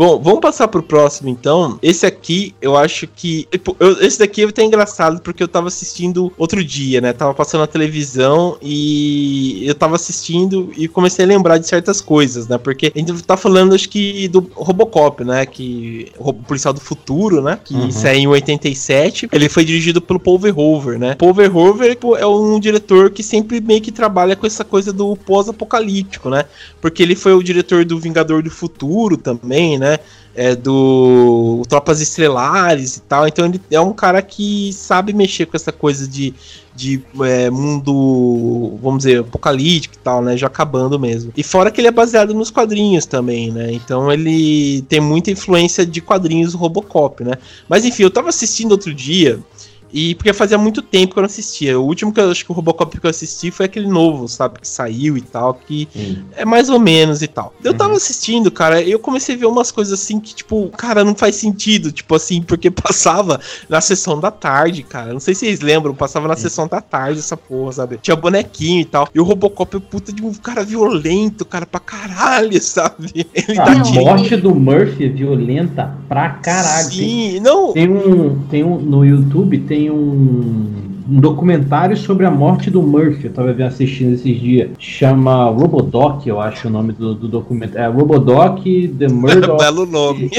Bom, 0.00 0.18
vamos 0.18 0.40
passar 0.40 0.66
pro 0.66 0.82
próximo 0.82 1.28
então. 1.28 1.78
Esse 1.82 2.06
aqui, 2.06 2.54
eu 2.62 2.74
acho 2.74 3.06
que. 3.06 3.46
tipo, 3.52 3.76
eu- 3.78 4.00
esse 4.00 4.18
daqui 4.18 4.42
é 4.42 4.46
até 4.46 4.64
engraçado 4.64 5.20
porque 5.20 5.42
eu 5.42 5.46
tava 5.46 5.68
assistindo 5.68 6.32
outro 6.38 6.64
dia, 6.64 7.02
né? 7.02 7.12
Tava 7.12 7.34
passando 7.34 7.60
na 7.60 7.66
televisão 7.66 8.56
e 8.62 9.62
eu 9.68 9.74
tava 9.74 9.96
assistindo 9.96 10.72
e 10.74 10.88
comecei 10.88 11.22
a 11.22 11.28
lembrar 11.28 11.58
de 11.58 11.66
certas 11.68 12.00
coisas, 12.00 12.48
né? 12.48 12.56
Porque 12.56 12.90
a 12.96 12.98
gente 12.98 13.12
tá 13.24 13.36
falando, 13.36 13.74
acho 13.74 13.90
que, 13.90 14.26
do 14.28 14.50
Robocop, 14.54 15.22
né? 15.22 15.44
Que. 15.44 16.10
O 16.18 16.32
policial 16.32 16.72
do 16.72 16.80
futuro, 16.80 17.42
né? 17.42 17.58
Que 17.62 17.74
Uhum. 17.74 17.90
saiu 17.90 18.20
em 18.22 18.26
87. 18.26 19.28
Ele 19.30 19.50
foi 19.50 19.66
dirigido 19.66 20.00
pelo 20.00 20.18
Paul 20.18 20.38
Verhoeven, 20.38 20.98
né? 20.98 21.14
Paul 21.14 21.34
Verhoeven 21.34 21.90
tipo, 21.90 22.16
é 22.16 22.26
um 22.26 22.58
diretor 22.58 23.10
que 23.10 23.22
sempre 23.22 23.60
meio 23.60 23.82
que 23.82 23.92
trabalha 23.92 24.34
com 24.34 24.46
essa 24.46 24.64
coisa 24.64 24.94
do 24.94 25.14
pós-apocalíptico, 25.14 26.30
né? 26.30 26.46
Porque 26.80 27.02
ele 27.02 27.14
foi 27.14 27.34
o 27.34 27.42
diretor 27.42 27.84
do 27.84 27.98
Vingador 27.98 28.42
do 28.42 28.50
Futuro 28.50 29.18
também, 29.18 29.78
né? 29.78 29.89
É 30.34 30.54
do 30.54 31.62
Tropas 31.68 32.00
Estrelares 32.00 32.96
e 32.96 33.00
tal. 33.02 33.26
Então 33.26 33.46
ele 33.46 33.60
é 33.70 33.80
um 33.80 33.92
cara 33.92 34.22
que 34.22 34.72
sabe 34.72 35.12
mexer 35.12 35.46
com 35.46 35.56
essa 35.56 35.72
coisa 35.72 36.06
de, 36.06 36.32
de 36.74 37.02
é, 37.22 37.50
mundo, 37.50 38.78
vamos 38.80 38.98
dizer, 38.98 39.20
apocalíptico 39.20 39.96
e 39.96 39.98
tal, 39.98 40.22
né? 40.22 40.36
Já 40.36 40.46
acabando 40.46 40.98
mesmo. 41.00 41.32
E 41.36 41.42
fora 41.42 41.70
que 41.70 41.80
ele 41.80 41.88
é 41.88 41.90
baseado 41.90 42.32
nos 42.32 42.50
quadrinhos 42.50 43.06
também, 43.06 43.50
né? 43.50 43.72
Então 43.72 44.10
ele 44.10 44.82
tem 44.82 45.00
muita 45.00 45.32
influência 45.32 45.84
de 45.84 46.00
quadrinhos 46.00 46.52
do 46.52 46.58
Robocop, 46.58 47.24
né? 47.24 47.32
Mas 47.68 47.84
enfim, 47.84 48.04
eu 48.04 48.10
tava 48.10 48.28
assistindo 48.28 48.72
outro 48.72 48.94
dia. 48.94 49.40
E 49.92 50.14
porque 50.14 50.32
fazia 50.32 50.56
muito 50.58 50.82
tempo 50.82 51.12
que 51.14 51.18
eu 51.18 51.22
não 51.22 51.26
assistia. 51.26 51.78
O 51.78 51.84
último 51.84 52.12
que 52.12 52.20
eu 52.20 52.30
acho 52.30 52.44
que 52.44 52.50
o 52.52 52.54
Robocop 52.54 52.98
que 53.00 53.06
eu 53.06 53.10
assisti 53.10 53.50
foi 53.50 53.66
aquele 53.66 53.88
novo, 53.88 54.28
sabe? 54.28 54.60
Que 54.60 54.68
saiu 54.68 55.16
e 55.16 55.20
tal, 55.20 55.54
que 55.54 55.88
Sim. 55.92 56.24
é 56.36 56.44
mais 56.44 56.68
ou 56.68 56.78
menos 56.78 57.22
e 57.22 57.26
tal. 57.28 57.52
Eu 57.64 57.72
Uhum. 57.72 57.78
tava 57.78 57.94
assistindo, 57.94 58.50
cara, 58.50 58.80
e 58.82 58.90
eu 58.90 58.98
comecei 58.98 59.34
a 59.34 59.38
ver 59.38 59.46
umas 59.46 59.70
coisas 59.70 60.00
assim 60.00 60.20
que, 60.20 60.34
tipo, 60.34 60.68
cara, 60.76 61.02
não 61.04 61.14
faz 61.14 61.36
sentido. 61.36 61.90
Tipo 61.92 62.14
assim, 62.14 62.40
porque 62.42 62.70
passava 62.70 63.40
na 63.68 63.80
sessão 63.80 64.18
da 64.20 64.30
tarde, 64.30 64.82
cara. 64.82 65.12
Não 65.12 65.20
sei 65.20 65.34
se 65.34 65.40
vocês 65.46 65.60
lembram, 65.60 65.94
passava 65.94 66.28
na 66.28 66.36
sessão 66.36 66.66
da 66.68 66.80
tarde 66.80 67.18
essa 67.20 67.36
porra, 67.36 67.72
sabe? 67.72 67.98
Tinha 68.00 68.16
bonequinho 68.16 68.80
e 68.80 68.84
tal. 68.84 69.08
E 69.14 69.20
o 69.20 69.24
Robocop 69.24 69.76
é 69.76 69.80
puta 69.80 70.12
de 70.12 70.22
um 70.24 70.32
cara 70.34 70.62
violento, 70.64 71.44
cara, 71.44 71.66
pra 71.66 71.80
caralho, 71.80 72.60
sabe? 72.62 73.26
Ele 73.34 73.58
Ah, 73.58 73.72
a 73.72 73.82
tiro. 73.82 74.04
morte 74.04 74.36
do 74.36 74.54
Murphy 74.54 75.04
é 75.06 75.08
violenta 75.08 75.96
pra 76.08 76.30
caralho. 76.30 76.88
Tem- 76.90 76.98
Sim, 76.98 77.40
não. 77.40 77.72
Tem 77.72 77.88
um, 77.88 78.38
tem 78.50 78.64
um. 78.64 78.78
No 78.78 79.04
YouTube 79.04 79.58
tem 79.60 79.79
um. 79.88 80.89
Um 81.10 81.18
documentário 81.20 81.96
sobre 81.96 82.24
a 82.24 82.30
morte 82.30 82.70
do 82.70 82.80
Murphy. 82.82 83.26
Eu 83.26 83.32
tava 83.32 83.52
vendo 83.52 83.66
assistindo 83.66 84.14
esses 84.14 84.40
dias. 84.40 84.70
Chama 84.78 85.44
Robodoc, 85.50 86.26
eu 86.26 86.40
acho 86.40 86.68
o 86.68 86.70
nome 86.70 86.92
do, 86.92 87.14
do 87.14 87.26
documentário. 87.26 87.84
É 87.84 87.88
Robodoc 87.92 88.62
The 88.98 89.08
Murder 89.12 89.50
of 89.50 89.64
Belo 89.64 89.86
nome. 89.86 90.30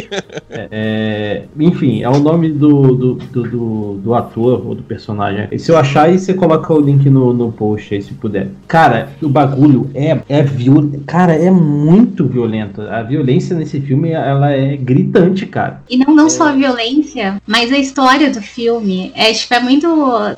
É, 0.49 1.43
enfim, 1.59 2.01
é 2.03 2.09
o 2.09 2.19
nome 2.19 2.51
do, 2.51 2.95
do, 2.95 3.13
do, 3.15 3.43
do- 3.43 3.93
do 4.01 4.13
ator 4.13 4.65
ou 4.65 4.75
do 4.75 4.83
personagem. 4.83 5.47
E 5.51 5.59
se 5.59 5.71
eu 5.71 5.77
achar 5.77 6.03
aí, 6.03 6.17
você 6.17 6.33
coloca 6.33 6.73
o 6.73 6.79
link 6.79 7.09
no, 7.09 7.33
no 7.33 7.51
post 7.51 7.93
aí, 7.93 8.01
se 8.01 8.13
puder. 8.13 8.49
Cara, 8.67 9.09
o 9.21 9.27
bagulho 9.29 9.89
é, 9.93 10.19
é 10.29 10.41
violento. 10.43 11.01
Cara, 11.05 11.33
é 11.33 11.51
muito 11.51 12.25
violento. 12.25 12.81
A 12.81 13.01
violência 13.03 13.55
nesse 13.55 13.79
filme, 13.81 14.11
ela 14.11 14.51
é 14.51 14.77
gritante, 14.77 15.45
cara. 15.45 15.81
E 15.89 15.97
não, 15.97 16.15
não 16.15 16.29
só 16.29 16.49
a 16.49 16.51
violência, 16.53 17.41
mas 17.45 17.71
a 17.71 17.77
história 17.77 18.29
do 18.31 18.41
filme. 18.41 19.11
É, 19.15 19.31
tipo, 19.33 19.53
é 19.53 19.59
muito. 19.59 19.87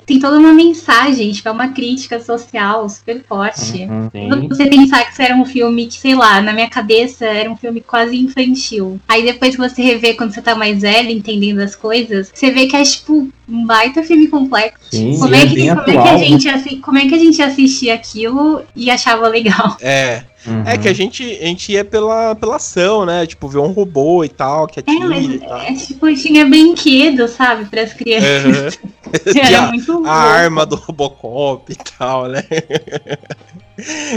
Tem 0.05 0.19
toda 0.23 0.39
uma 0.39 0.53
mensagem, 0.53 1.33
tipo, 1.33 1.49
é 1.49 1.51
uma 1.51 1.67
crítica 1.67 2.17
social 2.17 2.87
super 2.87 3.21
forte. 3.27 3.83
Uhum, 3.83 4.47
Você 4.47 4.67
pensar 4.67 5.03
que 5.03 5.11
isso 5.11 5.21
era 5.21 5.35
um 5.35 5.43
filme 5.43 5.85
que, 5.87 5.99
sei 5.99 6.15
lá, 6.15 6.41
na 6.41 6.53
minha 6.53 6.69
cabeça 6.69 7.25
era 7.25 7.51
um 7.51 7.57
filme 7.57 7.81
quase 7.81 8.15
infantil. 8.15 9.01
Aí 9.05 9.25
depois 9.25 9.53
que 9.53 9.61
você 9.61 9.81
revê 9.81 10.13
quando 10.13 10.33
você 10.33 10.41
tá 10.41 10.55
mais 10.55 10.81
velho, 10.81 11.09
entendendo 11.09 11.59
as 11.59 11.75
coisas, 11.75 12.31
você 12.33 12.51
vê 12.51 12.67
que 12.67 12.75
é 12.77 12.83
tipo 12.83 13.27
um 13.47 13.65
baita 13.65 14.01
filme 14.03 14.27
complexo. 14.27 14.79
Sim, 14.91 15.17
Como 15.19 15.35
é, 15.35 15.41
é 15.43 15.47
que, 15.47 15.67
como, 15.69 15.81
é 15.81 15.83
que 15.85 15.91
atual. 15.91 16.15
a 16.15 16.17
gente, 16.17 16.49
assi- 16.49 16.75
como 16.77 16.97
é 16.97 17.07
que 17.07 17.15
a 17.15 17.19
gente 17.19 17.41
assistia 17.41 17.93
aquilo 17.93 18.63
e 18.75 18.89
achava 18.89 19.27
legal? 19.27 19.77
É. 19.81 20.23
Uhum. 20.45 20.61
É 20.65 20.77
que 20.77 20.89
a 20.89 20.93
gente, 20.93 21.23
a 21.23 21.45
gente 21.45 21.71
ia 21.71 21.85
pela, 21.85 22.35
pela 22.35 22.57
ação, 22.57 23.05
né? 23.05 23.25
Tipo, 23.25 23.47
ver 23.47 23.59
um 23.59 23.71
robô 23.71 24.25
e 24.25 24.29
tal, 24.29 24.67
que 24.67 24.81
É, 24.81 24.83
mas 25.07 25.25
e 25.25 25.37
tal. 25.39 25.57
é, 25.61 25.73
tipo, 25.73 26.13
tinha 26.15 26.45
brinquedo, 26.45 27.29
sabe, 27.29 27.63
pras 27.65 27.93
crianças. 27.93 28.77
Aham. 28.77 28.91
Tinha 29.31 29.43
Era 29.45 29.67
muito 29.67 29.89
a 29.91 29.95
louco. 29.95 30.09
arma 30.09 30.65
do 30.65 30.75
Robocop 30.75 31.71
e 31.71 31.75
tal, 31.97 32.27
né? 32.27 32.43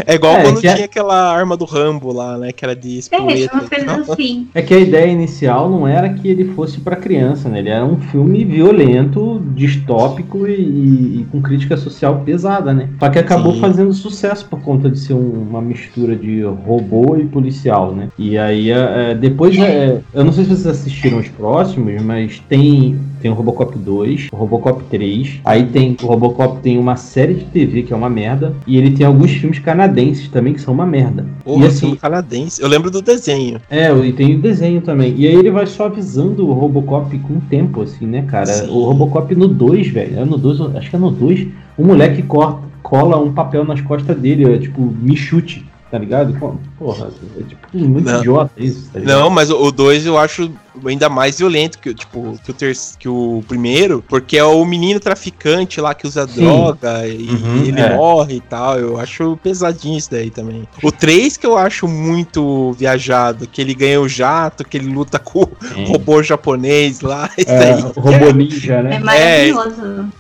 É 0.07 0.14
igual 0.14 0.37
É, 0.37 0.42
quando 0.42 0.61
que 0.61 0.69
é- 0.69 0.75
tinha 0.75 0.85
aquela 0.85 1.33
arma 1.33 1.57
do 1.57 1.64
Rambo 1.64 2.12
lá, 2.12 2.37
né? 2.37 2.53
Que 2.53 2.64
era 2.64 2.77
de 2.77 2.97
É, 2.97 2.99
espoleta. 2.99 3.61
coisas 3.61 4.11
assim. 4.11 4.49
É 4.55 4.61
que 4.61 4.75
a 4.75 4.79
ideia 4.79 5.11
inicial 5.11 5.71
não 5.71 5.88
era 5.88 6.09
que 6.11 6.29
ele 6.29 6.53
fosse 6.55 6.81
pra 6.81 6.97
criança, 6.97 7.49
né? 7.49 7.61
Ele 7.61 7.71
era 7.71 7.85
um 7.85 7.99
filme 7.99 8.45
violento, 8.45 9.40
distópico 9.55 10.47
e, 10.47 10.53
e- 10.53 11.21
e 11.21 11.27
com 11.31 11.40
crítica 11.40 11.77
social 11.77 12.23
pesada, 12.25 12.73
né? 12.75 12.88
Só 12.99 13.09
que 13.09 13.19
acabou 13.19 13.55
Sim. 13.55 13.61
fazendo 13.61 13.92
sucesso 13.92 14.47
por 14.47 14.61
conta 14.61 14.90
de 14.90 14.99
ser 14.99 15.14
um- 15.14 15.47
uma 15.49 15.62
mistura 15.62 16.14
de 16.14 16.42
robô 16.42 17.16
e 17.16 17.25
policial, 17.25 17.92
né? 17.95 18.09
E 18.19 18.37
aí, 18.37 18.71
é, 18.71 19.11
é, 19.11 19.14
depois, 19.14 19.57
é, 19.59 20.01
eu 20.12 20.25
não 20.25 20.33
sei 20.33 20.45
se 20.45 20.51
vocês 20.51 20.66
assistiram 20.66 21.19
os 21.19 21.29
próximos, 21.29 22.01
mas 22.03 22.42
tem 22.49 22.99
tem 23.20 23.31
o 23.31 23.35
Robocop 23.35 23.76
2, 23.79 24.29
o 24.33 24.37
Robocop 24.37 24.85
3, 24.85 25.40
aí 25.44 25.66
tem 25.66 25.96
o 26.02 26.07
Robocop 26.07 26.61
tem 26.61 26.79
uma 26.79 26.96
série 26.96 27.35
de 27.35 27.44
TV 27.46 27.83
que 27.83 27.92
é 27.92 27.96
uma 27.96 28.11
merda, 28.11 28.55
e 28.66 28.76
ele 28.76 28.90
tem 28.92 29.07
alguns 29.07 29.33
filmes 29.33 29.59
canadenses 29.59 30.29
também 30.29 30.52
que 30.52 30.61
são 30.61 30.74
uma 30.74 30.87
merda. 30.87 31.26
Porra, 31.44 31.64
e 31.64 31.66
assim, 31.68 31.81
filme 31.81 31.96
canadense. 31.96 32.62
Eu 32.62 32.68
lembro 32.68 32.90
do 32.90 33.02
desenho. 33.02 33.61
é, 33.70 33.92
e 33.96 34.12
tem 34.12 34.35
o 34.35 34.38
desenho 34.38 34.81
também. 34.81 35.14
E 35.16 35.26
aí 35.26 35.35
ele 35.35 35.50
vai 35.50 35.66
suavizando 35.66 36.46
o 36.48 36.52
Robocop 36.52 37.16
com 37.18 37.35
o 37.35 37.42
tempo, 37.48 37.83
assim, 37.83 38.07
né, 38.07 38.22
cara? 38.22 38.46
Sim. 38.46 38.70
O 38.70 38.85
Robocop 38.85 39.35
no 39.35 39.48
2, 39.48 39.88
velho. 39.88 40.18
É 40.18 40.24
no 40.24 40.38
2, 40.38 40.76
acho 40.76 40.90
que 40.90 40.96
é 40.96 40.98
no 40.98 41.11
2. 41.11 41.48
O 41.76 41.85
moleque 41.85 42.22
corta, 42.22 42.62
cola 42.83 43.18
um 43.18 43.33
papel 43.33 43.64
nas 43.64 43.81
costas 43.81 44.16
dele, 44.16 44.44
é, 44.44 44.59
tipo, 44.59 44.81
me 44.81 45.16
chute. 45.16 45.64
Tá 45.90 45.99
ligado? 45.99 46.37
Porra, 46.79 47.09
é 47.38 47.42
tipo 47.44 47.66
muito 47.79 48.07
Não. 48.11 48.18
idiota 48.18 48.51
isso, 48.57 48.90
tá 48.92 48.99
ligado? 48.99 49.18
Não, 49.20 49.31
mas 49.31 49.51
o 49.51 49.70
2 49.70 50.05
eu 50.07 50.18
acho 50.18 50.51
ainda 50.85 51.09
mais 51.09 51.38
violento 51.38 51.79
que, 51.79 51.88
o- 51.90 51.94
tipo, 51.94 52.38
que, 52.44 52.51
o 52.51 52.55
ter 52.55 52.77
que 52.99 53.09
o 53.09 53.42
primeiro, 53.49 54.05
porque 54.07 54.37
é 54.37 54.44
o 54.44 54.62
menino 54.64 55.01
traficante 55.01 55.81
lá 55.81 55.94
que 55.94 56.07
usa 56.07 56.27
Sim. 56.29 56.40
droga 56.40 57.07
e 57.07 57.29
Uhum, 57.31 57.64
ele 57.64 57.81
é. 57.81 57.96
morre 57.96 58.35
e 58.37 58.40
tal. 58.40 58.79
Eu 58.79 58.99
acho 59.01 59.38
pesadinho 59.42 59.96
isso 59.96 60.11
daí 60.11 60.31
também. 60.31 60.68
O 60.83 60.92
3 60.92 61.37
que 61.37 61.46
eu 61.46 61.57
acho 61.57 61.88
muito 61.88 62.72
viajado, 62.72 63.46
que 63.46 63.61
ele 63.62 63.75
ganha 63.75 64.01
o 64.01 64.09
jato, 64.09 64.64
que 64.68 64.77
ele 64.77 64.92
luta 64.92 65.18
com 65.18 65.42
o 65.44 65.85
robô 65.87 66.22
japonês 66.22 67.01
lá. 67.01 67.31
Isso 67.38 67.51
É, 67.51 67.59
daí. 67.59 67.83
o 67.94 68.01
robô 68.01 68.31
ninja, 68.33 68.75
É 68.75 68.83
né? 68.83 68.99
maravilhoso. 68.99 70.09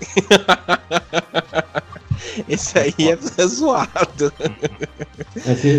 Esse 2.48 2.78
aí 2.78 2.94
é, 2.98 3.18
é 3.38 3.46
zoado. 3.46 4.32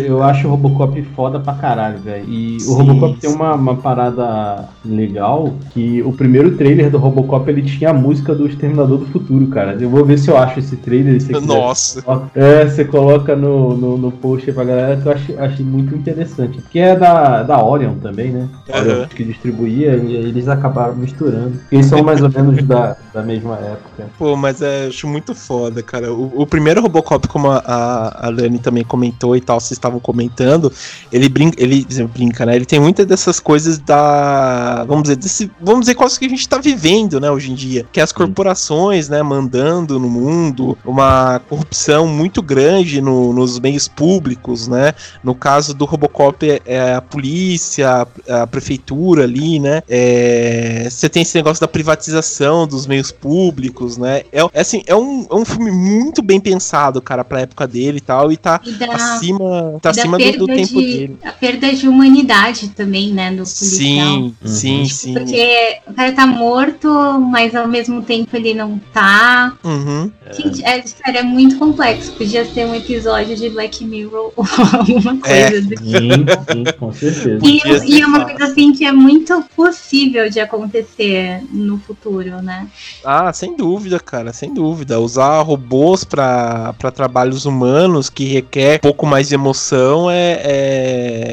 Eu 0.06 0.22
acho 0.22 0.46
o 0.46 0.50
Robocop 0.50 1.00
foda 1.14 1.40
pra 1.40 1.54
caralho, 1.54 1.98
velho. 1.98 2.24
E 2.28 2.60
Sim, 2.60 2.70
o 2.70 2.74
Robocop 2.74 3.18
tem 3.18 3.30
sim. 3.30 3.36
uma, 3.36 3.54
uma 3.54 3.76
parada 3.76 4.68
legal 4.84 5.54
que 5.72 6.02
o 6.02 6.12
primeiro 6.12 6.56
trailer 6.56 6.90
do 6.90 6.98
Robocop 6.98 7.48
ele 7.50 7.62
tinha 7.62 7.90
a 7.90 7.94
música 7.94 8.34
do 8.34 8.46
Exterminador 8.46 8.98
do 8.98 9.06
Futuro, 9.06 9.46
cara. 9.48 9.76
Eu 9.80 9.90
vou 9.90 10.04
ver 10.04 10.18
se 10.18 10.30
eu 10.30 10.36
acho 10.36 10.58
esse 10.58 10.76
trailer. 10.76 11.20
Se 11.20 11.28
você 11.28 11.34
quiser. 11.34 11.46
Nossa. 11.46 12.04
É, 12.34 12.66
você 12.66 12.84
coloca 12.84 13.34
no, 13.34 13.76
no, 13.76 13.98
no 13.98 14.12
post 14.12 14.50
pra 14.52 14.64
galera 14.64 14.96
que 14.96 15.06
eu 15.06 15.12
achei, 15.12 15.38
achei 15.38 15.64
muito 15.64 15.94
interessante. 15.94 16.60
Porque 16.60 16.78
é 16.78 16.96
da, 16.96 17.42
da 17.42 17.62
Orion 17.62 17.94
também, 17.96 18.30
né? 18.30 18.48
Aham. 18.72 19.06
que 19.08 19.24
distribuía 19.24 19.96
e 19.96 20.14
eles 20.14 20.48
acabaram 20.48 20.94
misturando. 20.94 21.58
Eles 21.70 21.86
são 21.86 22.02
mais 22.02 22.22
ou 22.22 22.30
menos 22.30 22.62
da, 22.64 22.96
da 23.12 23.22
mesma 23.22 23.56
época. 23.56 24.06
Pô, 24.18 24.36
mas 24.36 24.62
é, 24.62 24.86
acho 24.86 25.06
muito 25.06 25.34
foda, 25.34 25.82
cara. 25.82 26.12
O, 26.12 26.42
o 26.42 26.46
primeiro 26.46 26.80
Robocop, 26.80 27.26
como 27.28 27.50
a, 27.50 27.58
a, 27.64 28.26
a 28.26 28.30
Lani 28.30 28.58
também 28.58 28.84
comentou 28.84 29.36
e 29.36 29.40
tal, 29.48 29.58
vocês 29.60 29.72
estavam 29.72 29.98
comentando, 29.98 30.70
ele 31.10 31.28
brinca, 31.28 31.60
ele 31.62 31.84
brinca, 32.12 32.44
né? 32.46 32.54
Ele 32.54 32.64
tem 32.66 32.78
muitas 32.78 33.06
dessas 33.06 33.40
coisas 33.40 33.78
da. 33.78 34.84
Vamos 34.86 35.04
dizer, 35.04 35.16
desse, 35.16 35.50
vamos 35.60 35.80
dizer, 35.80 35.94
coisas 35.94 36.16
que 36.18 36.26
a 36.26 36.28
gente 36.28 36.48
tá 36.48 36.58
vivendo, 36.58 37.18
né, 37.20 37.30
hoje 37.30 37.50
em 37.50 37.54
dia. 37.54 37.86
Que 37.90 38.00
é 38.00 38.02
as 38.02 38.12
corporações, 38.12 39.08
né, 39.08 39.22
mandando 39.22 39.98
no 39.98 40.08
mundo, 40.08 40.76
uma 40.84 41.40
corrupção 41.48 42.06
muito 42.06 42.42
grande 42.42 43.00
no- 43.00 43.32
nos 43.32 43.58
meios 43.58 43.88
públicos, 43.88 44.68
né? 44.68 44.92
No 45.24 45.34
caso 45.34 45.74
do 45.74 45.84
Robocop, 45.84 46.48
é- 46.48 46.60
é 46.66 46.94
a 46.94 47.00
polícia, 47.00 48.06
a, 48.28 48.42
a 48.42 48.46
prefeitura 48.46 49.24
ali, 49.24 49.58
né? 49.58 49.82
É, 49.88 50.88
você 50.90 51.08
tem 51.08 51.22
esse 51.22 51.34
negócio 51.36 51.60
da 51.60 51.68
privatização 51.68 52.66
dos 52.66 52.86
meios 52.86 53.10
públicos, 53.10 53.96
né? 53.96 54.22
É, 54.32 54.40
é 54.52 54.60
assim, 54.60 54.82
é 54.86 54.94
um, 54.94 55.26
é 55.30 55.34
um 55.34 55.44
filme 55.44 55.70
muito 55.70 56.22
bem 56.22 56.38
pensado, 56.40 57.00
cara, 57.00 57.24
pra 57.24 57.40
época 57.40 57.66
dele 57.66 57.98
e 57.98 58.00
tal, 58.00 58.30
e 58.32 58.36
tá 58.36 58.60
E 58.64 58.72
da, 58.72 58.92
acima, 58.94 59.37
tá 59.38 59.78
e 59.78 59.80
da 59.80 59.90
acima 59.90 60.18
do, 60.18 60.32
do 60.38 60.46
tempo 60.46 60.80
de, 60.80 60.86
dele. 60.98 61.18
A 61.24 61.32
perda 61.32 61.72
de 61.72 61.88
humanidade 61.88 62.68
também, 62.70 63.12
né, 63.12 63.30
do 63.30 63.36
policial. 63.44 64.16
Sim, 64.16 64.34
Uhum. 64.42 64.48
sim, 64.48 64.84
sim. 64.86 65.14
Porque 65.14 65.78
o 65.86 65.94
cara 65.94 66.12
tá 66.12 66.26
morto, 66.26 66.88
mas 67.20 67.54
ao 67.54 67.68
mesmo 67.68 68.02
tempo 68.02 68.36
ele 68.36 68.54
não 68.54 68.78
tá. 68.92 69.52
Uhum. 69.64 70.10
Gente, 70.32 70.64
é, 70.64 70.82
sério, 70.82 71.20
é 71.20 71.22
muito 71.22 71.58
complexo. 71.58 72.12
Podia 72.12 72.44
ser 72.44 72.66
um 72.66 72.74
episódio 72.74 73.34
de 73.36 73.48
Black 73.50 73.84
Mirror 73.84 74.32
ou 74.36 74.44
alguma 74.72 75.16
coisa 75.18 75.34
É. 75.34 75.60
do 75.60 75.78
Sim, 75.78 76.10
sim, 76.52 76.64
com 76.78 76.92
certeza. 76.92 77.40
E, 77.44 77.96
e 77.96 78.02
é 78.02 78.06
uma 78.06 78.24
coisa 78.24 78.44
assim 78.44 78.72
que 78.72 78.84
é 78.84 78.92
muito 78.92 79.42
possível 79.56 80.28
de 80.28 80.40
acontecer 80.40 81.42
no 81.52 81.78
futuro, 81.78 82.42
né? 82.42 82.66
Ah, 83.04 83.32
sem 83.32 83.56
dúvida, 83.56 83.98
cara, 83.98 84.32
sem 84.32 84.52
dúvida. 84.52 85.00
Usar 85.00 85.40
robôs 85.42 86.04
pra 86.04 86.74
trabalhos 86.94 87.44
humanos 87.44 88.10
que 88.10 88.24
requer 88.24 88.76
um 88.76 88.80
pouco 88.80 89.06
mais 89.06 89.17
de 89.26 89.34
emoção 89.34 90.08
é, 90.08 90.40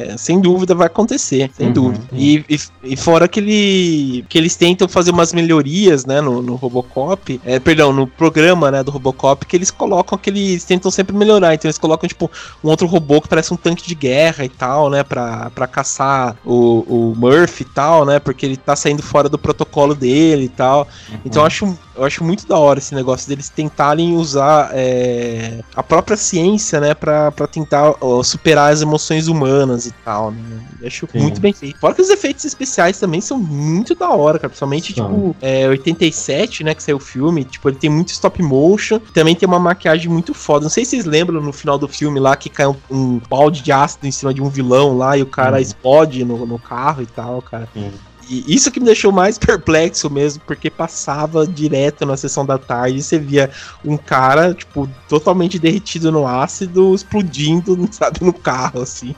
é- 0.10 0.16
sem 0.18 0.40
dúvida 0.40 0.74
vai 0.74 0.88
acontecer, 0.88 1.52
sem 1.56 1.68
Uhum, 1.68 1.74
dúvida. 1.74 2.04
uhum. 2.12 2.18
E, 2.18 2.46
e, 2.50 2.60
e 2.84 2.96
fora 2.98 3.28
que, 3.28 3.40
ele, 3.40 4.26
que 4.28 4.38
eles 4.38 4.56
tentam 4.56 4.88
fazer 4.88 5.12
umas 5.12 5.34
melhorias, 5.34 6.06
né, 6.06 6.22
no, 6.22 6.42
no 6.42 6.56
Robocop, 6.56 7.40
é, 7.46 7.60
perdão, 7.60 7.92
no 7.94 8.08
programa, 8.08 8.72
né, 8.72 8.84
do 8.84 8.90
Robocop, 8.92 9.46
que 9.46 9.56
eles 9.56 9.70
colocam 9.70 10.16
aquele, 10.16 10.40
eles 10.52 10.64
tentam 10.64 10.90
sempre 10.90 11.16
melhorar, 11.16 11.54
então 11.54 11.68
eles 11.68 11.78
colocam, 11.78 12.08
tipo, 12.08 12.32
um 12.64 12.70
outro 12.70 12.88
robô 12.88 13.22
que 13.22 13.28
parece 13.28 13.54
um 13.54 13.58
tanque 13.58 13.86
de 13.88 13.94
guerra 13.94 14.46
e 14.46 14.50
tal, 14.50 14.90
né, 14.90 15.04
pra, 15.04 15.50
pra 15.52 15.68
caçar 15.68 16.36
o, 16.46 16.86
o 16.88 17.14
Murphy 17.16 17.64
e 17.64 17.66
tal, 17.66 18.06
né, 18.06 18.18
porque 18.20 18.46
ele 18.46 18.58
tá 18.58 18.76
saindo 18.76 19.04
fora 19.04 19.28
do 19.28 19.38
protocolo 19.38 19.94
dele 19.94 20.46
e 20.46 20.50
tal. 20.50 20.88
Então 21.26 21.42
eu 21.42 21.46
acho, 21.48 21.78
eu 21.98 22.04
acho 22.06 22.24
muito 22.24 22.48
da 22.48 22.58
hora 22.58 22.80
esse 22.80 22.96
negócio 22.96 23.28
deles 23.28 23.50
tentarem 23.50 24.16
usar 24.16 24.70
é, 24.74 25.60
a 25.76 25.84
própria 25.84 26.16
ciência, 26.16 26.80
né, 26.80 26.94
pra, 26.94 27.32
pra 27.32 27.48
tentar 27.48 27.75
superar 28.24 28.72
as 28.74 28.82
emoções 28.82 29.28
humanas 29.28 29.86
e 29.86 29.92
tal, 30.04 30.32
né. 30.32 30.40
Eu 30.82 30.88
acho 30.88 31.08
Sim. 31.12 31.20
muito 31.20 31.42
bem 31.42 31.54
feito. 31.54 31.80
Fora 31.80 31.94
que 31.96 32.02
os 32.02 32.10
efeitos 32.10 32.46
especiais 32.46 33.00
também 33.00 33.22
são 33.22 33.38
muito 33.40 33.96
da 33.96 34.10
hora, 34.10 34.38
cara. 34.38 34.50
Principalmente, 34.50 34.94
São. 34.94 35.08
tipo, 35.08 35.36
é, 35.42 35.68
87, 35.68 36.64
né, 36.64 36.74
que 36.76 36.84
saiu 36.84 36.98
o 36.98 37.00
filme. 37.00 37.44
Tipo, 37.44 37.70
ele 37.70 37.78
tem 37.78 37.90
muito 37.90 38.10
stop 38.10 38.42
motion. 38.44 39.00
Também 39.14 39.36
tem 39.36 39.48
uma 39.48 39.60
maquiagem 39.60 40.10
muito 40.10 40.34
foda. 40.34 40.64
Não 40.64 40.70
sei 40.70 40.86
se 40.86 40.92
vocês 40.92 41.06
lembram 41.06 41.42
no 41.42 41.52
final 41.54 41.78
do 41.78 41.88
filme 41.88 42.20
lá 42.20 42.36
que 42.36 42.50
cai 42.50 42.68
um, 42.68 42.76
um 42.92 43.22
balde 43.30 43.62
de 43.62 43.72
ácido 43.72 44.06
em 44.08 44.12
cima 44.12 44.34
de 44.34 44.42
um 44.42 44.50
vilão 44.50 44.96
lá 44.98 45.18
e 45.18 45.22
o 45.22 45.26
cara 45.26 45.56
Uhum. 45.56 45.62
explode 45.62 46.24
no, 46.26 46.46
no 46.46 46.60
carro 46.60 47.02
e 47.02 47.06
tal, 47.08 47.42
cara. 47.42 47.68
Sim. 47.74 47.92
E 48.30 48.44
isso 48.54 48.72
que 48.72 48.80
me 48.80 48.86
deixou 48.86 49.12
mais 49.12 49.38
perplexo 49.40 50.10
mesmo, 50.10 50.42
porque 50.46 50.70
passava 50.70 51.46
direto 51.46 52.06
na 52.06 52.18
sessão 52.18 52.46
da 52.46 52.58
tarde 52.58 52.98
e 52.98 53.02
você 53.02 53.18
via 53.20 53.50
um 53.84 53.98
cara, 53.98 54.54
tipo, 54.54 54.90
totalmente 55.08 55.60
derretido 55.60 56.12
no 56.12 56.26
ácido, 56.28 56.94
explodindo, 56.94 57.78
sabe, 57.92 58.20
no 58.24 58.34
carro, 58.34 58.82
assim. 58.82 59.16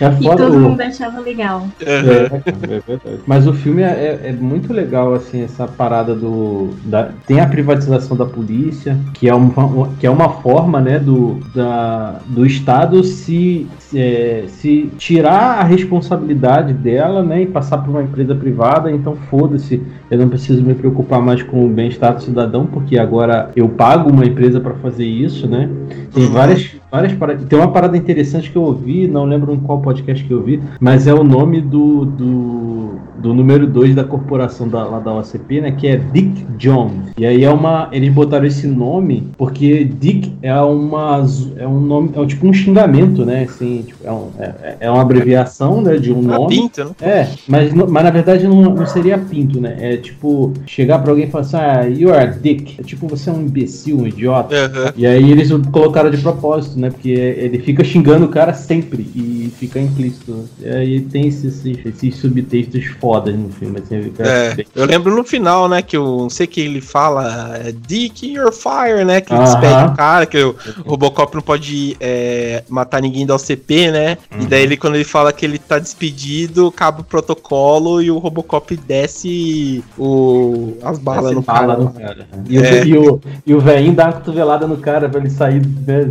É 0.00 0.06
E 0.20 0.36
todo 0.36 0.58
mundo 0.58 0.80
achava 0.80 1.20
legal. 1.20 1.68
É, 1.80 1.92
é 1.92 2.66
verdade. 2.66 3.20
Mas 3.26 3.46
o 3.46 3.52
filme 3.52 3.82
é, 3.82 4.20
é- 4.22 4.28
é 4.30 4.32
muito 4.32 4.72
legal, 4.72 5.14
assim, 5.14 5.42
essa 5.42 5.66
parada 5.66 6.14
do. 6.14 6.70
da- 6.84 7.10
tem 7.26 7.40
a 7.40 7.46
privatização 7.46 8.16
da 8.16 8.26
polícia, 8.26 8.98
que 9.14 9.28
é 9.28 9.34
uma, 9.34 9.88
que 9.98 10.06
é 10.06 10.10
uma 10.10 10.28
forma, 10.42 10.80
né, 10.80 10.98
do, 10.98 11.40
da, 11.54 12.20
do 12.26 12.44
Estado 12.46 13.02
se, 13.04 13.66
se, 13.78 13.98
é, 13.98 14.44
se 14.48 14.90
tirar 14.98 15.60
a 15.60 15.64
responsabilidade 15.64 16.72
dela, 16.72 17.22
né, 17.22 17.42
e 17.42 17.46
passar 17.46 17.78
para 17.78 17.90
uma 17.90 18.02
empresa 18.16 18.34
privada. 18.34 18.90
Então, 18.90 19.14
foda-se, 19.28 19.82
eu 20.10 20.18
não 20.18 20.28
preciso 20.28 20.62
me 20.62 20.74
preocupar 20.74 21.20
mais 21.20 21.42
com 21.42 21.66
o 21.66 21.68
bem-estar 21.68 22.14
do 22.14 22.22
cidadão, 22.22 22.66
porque 22.66 22.98
agora 22.98 23.50
eu 23.54 23.68
pago 23.68 24.10
uma 24.10 24.24
empresa 24.24 24.58
para 24.58 24.74
fazer 24.74 25.04
isso, 25.04 25.46
né? 25.46 25.68
Tem 26.12 26.26
várias, 26.26 26.76
várias 26.90 27.12
paradas. 27.12 27.44
Tem 27.44 27.58
uma 27.58 27.70
parada 27.70 27.96
interessante 27.96 28.50
que 28.50 28.56
eu 28.56 28.62
ouvi, 28.62 29.06
não 29.06 29.24
lembro 29.24 29.52
em 29.52 29.58
qual 29.58 29.80
podcast 29.80 30.24
que 30.24 30.32
eu 30.32 30.42
vi, 30.42 30.60
mas 30.80 31.06
é 31.06 31.12
o 31.12 31.22
nome 31.22 31.60
do, 31.60 32.06
do, 32.06 32.85
do 33.26 33.34
número 33.34 33.66
2 33.66 33.94
da 33.94 34.04
corporação 34.04 34.68
da, 34.68 34.84
lá 34.84 35.00
da 35.00 35.12
OCP, 35.14 35.60
né? 35.60 35.72
Que 35.72 35.88
é 35.88 35.96
Dick 35.96 36.46
Jones. 36.56 37.10
E 37.18 37.26
aí 37.26 37.42
é 37.42 37.50
uma. 37.50 37.88
Eles 37.90 38.12
botaram 38.12 38.46
esse 38.46 38.66
nome 38.68 39.28
porque 39.36 39.84
Dick 39.84 40.32
é 40.42 40.54
uma. 40.60 41.24
É 41.56 41.66
um 41.66 41.80
nome. 41.80 42.10
É 42.14 42.20
um, 42.20 42.26
tipo 42.26 42.46
um 42.46 42.52
xingamento, 42.52 43.24
né? 43.24 43.44
Assim, 43.48 43.82
tipo, 43.86 44.06
é, 44.06 44.12
um- 44.12 44.28
é, 44.38 44.76
é 44.80 44.90
uma 44.90 45.02
abreviação 45.02 45.80
né, 45.82 45.96
de 45.96 46.12
um 46.12 46.20
Ah, 46.20 46.38
nome. 46.38 46.54
pinta, 46.56 46.84
né? 46.84 46.90
É, 47.00 47.28
mas, 47.48 47.72
mas 47.74 48.04
na 48.04 48.10
verdade 48.10 48.46
não, 48.46 48.62
não 48.62 48.86
seria 48.86 49.18
pinto, 49.18 49.60
né? 49.60 49.76
É 49.80 49.96
tipo, 49.96 50.52
chegar 50.66 51.00
pra 51.00 51.10
alguém 51.10 51.26
e 51.26 51.30
falar 51.30 51.44
assim, 51.44 51.56
ah, 51.56 51.82
you 51.88 52.12
are 52.12 52.24
a 52.24 52.26
dick. 52.26 52.76
É 52.78 52.82
tipo, 52.84 53.08
você 53.08 53.28
é 53.28 53.32
um 53.32 53.42
imbecil, 53.42 53.98
um 53.98 54.06
idiota. 54.06 54.54
Aham. 54.54 54.92
E 54.96 55.04
aí 55.06 55.30
eles 55.32 55.50
colocaram 55.72 56.10
de 56.10 56.18
propósito, 56.18 56.78
né? 56.78 56.90
Porque 56.90 57.10
ele 57.10 57.58
fica 57.58 57.82
xingando 57.82 58.26
o 58.26 58.28
cara 58.28 58.54
sempre 58.54 59.02
e 59.14 59.50
fica 59.58 59.80
implícito. 59.80 60.32
né? 60.32 60.44
E 60.60 60.68
aí 60.76 61.00
tem 61.00 61.26
esses, 61.26 61.64
esses 61.66 62.16
subtextos 62.16 62.84
fodas 63.16 63.34
no 63.34 63.48
filme, 63.50 63.78
assim. 63.78 64.12
É, 64.18 64.64
eu 64.74 64.84
lembro 64.86 65.14
no 65.14 65.24
final, 65.24 65.68
né, 65.68 65.82
que 65.82 65.96
eu 65.96 66.04
não 66.04 66.30
sei 66.30 66.46
que 66.46 66.60
ele 66.60 66.80
fala 66.80 67.56
é, 67.56 67.72
Dick 67.72 68.26
you're 68.32 68.52
fire, 68.52 69.04
né, 69.04 69.20
que 69.20 69.32
ele 69.32 69.40
Aham. 69.42 69.60
despede 69.60 69.84
o 69.92 69.96
cara, 69.96 70.26
que 70.26 70.42
o 70.42 70.56
Robocop 70.84 71.34
não 71.34 71.42
pode 71.42 71.96
é, 72.00 72.62
matar 72.68 73.00
ninguém 73.00 73.26
da 73.26 73.34
OCP, 73.34 73.90
né, 73.90 74.18
e 74.40 74.46
daí 74.46 74.62
ele, 74.62 74.76
quando 74.76 74.94
ele 74.96 75.04
fala 75.04 75.32
que 75.32 75.44
ele 75.44 75.58
tá 75.58 75.78
despedido, 75.78 76.68
acaba 76.68 77.00
o 77.00 77.04
protocolo 77.04 78.02
e 78.02 78.10
o 78.10 78.18
Robocop 78.18 78.76
desce 78.76 79.82
o, 79.98 80.76
as 80.82 80.98
balas 80.98 81.32
no 81.34 81.42
bala 81.42 81.74
cara. 81.76 81.78
no 81.84 81.90
cara. 81.92 82.26
E, 82.48 82.56
É. 82.58 82.82
o, 82.82 82.86
e, 82.86 82.98
o, 82.98 83.20
e 83.46 83.54
o 83.54 83.60
velhinho 83.60 83.94
dá 83.94 84.06
uma 84.06 84.12
cotovelada 84.14 84.66
no 84.66 84.76
cara 84.78 85.08
pra 85.08 85.20
ele 85.20 85.30
sair. 85.30 85.64
Né? 85.86 86.04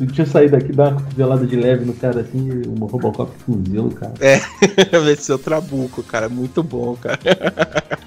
Deixa 0.00 0.22
eu 0.22 0.26
sair 0.26 0.50
daqui, 0.50 0.72
dá 0.72 0.88
uma 0.88 1.00
cotovelada 1.00 1.46
de 1.46 1.56
leve 1.56 1.84
no 1.84 1.92
cara 1.94 2.20
assim, 2.20 2.48
e 2.48 2.68
o 2.68 2.84
Robocop 2.86 3.30
fuzila 3.44 3.86
o 3.86 3.90
cara. 3.94 4.12
Venceu 5.04 5.36
o 5.36 5.38
Trabuco, 5.38 6.02
cara, 6.02 6.28
muito 6.40 6.62
bom, 6.62 6.96
cara. 6.96 7.18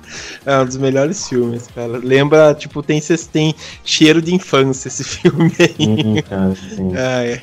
É 0.45 0.59
um 0.59 0.65
dos 0.65 0.77
melhores 0.77 1.27
filmes, 1.27 1.67
cara. 1.73 1.97
Lembra, 1.97 2.53
tipo, 2.53 2.83
tem, 2.83 3.01
tem 3.31 3.55
cheiro 3.83 4.21
de 4.21 4.35
infância 4.35 4.89
esse 4.89 5.03
filme 5.03 5.51
aí. 5.57 5.87
Uhum, 5.87 6.21
cara, 6.21 6.55
sim. 6.55 6.91
Ah, 6.95 7.23
é. 7.25 7.41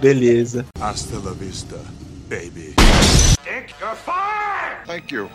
Beleza. 0.00 0.66
Hasta 0.80 1.16
la 1.18 1.32
vista, 1.32 1.76
baby. 2.28 2.74
Thank 4.86 5.12
you. 5.12 5.28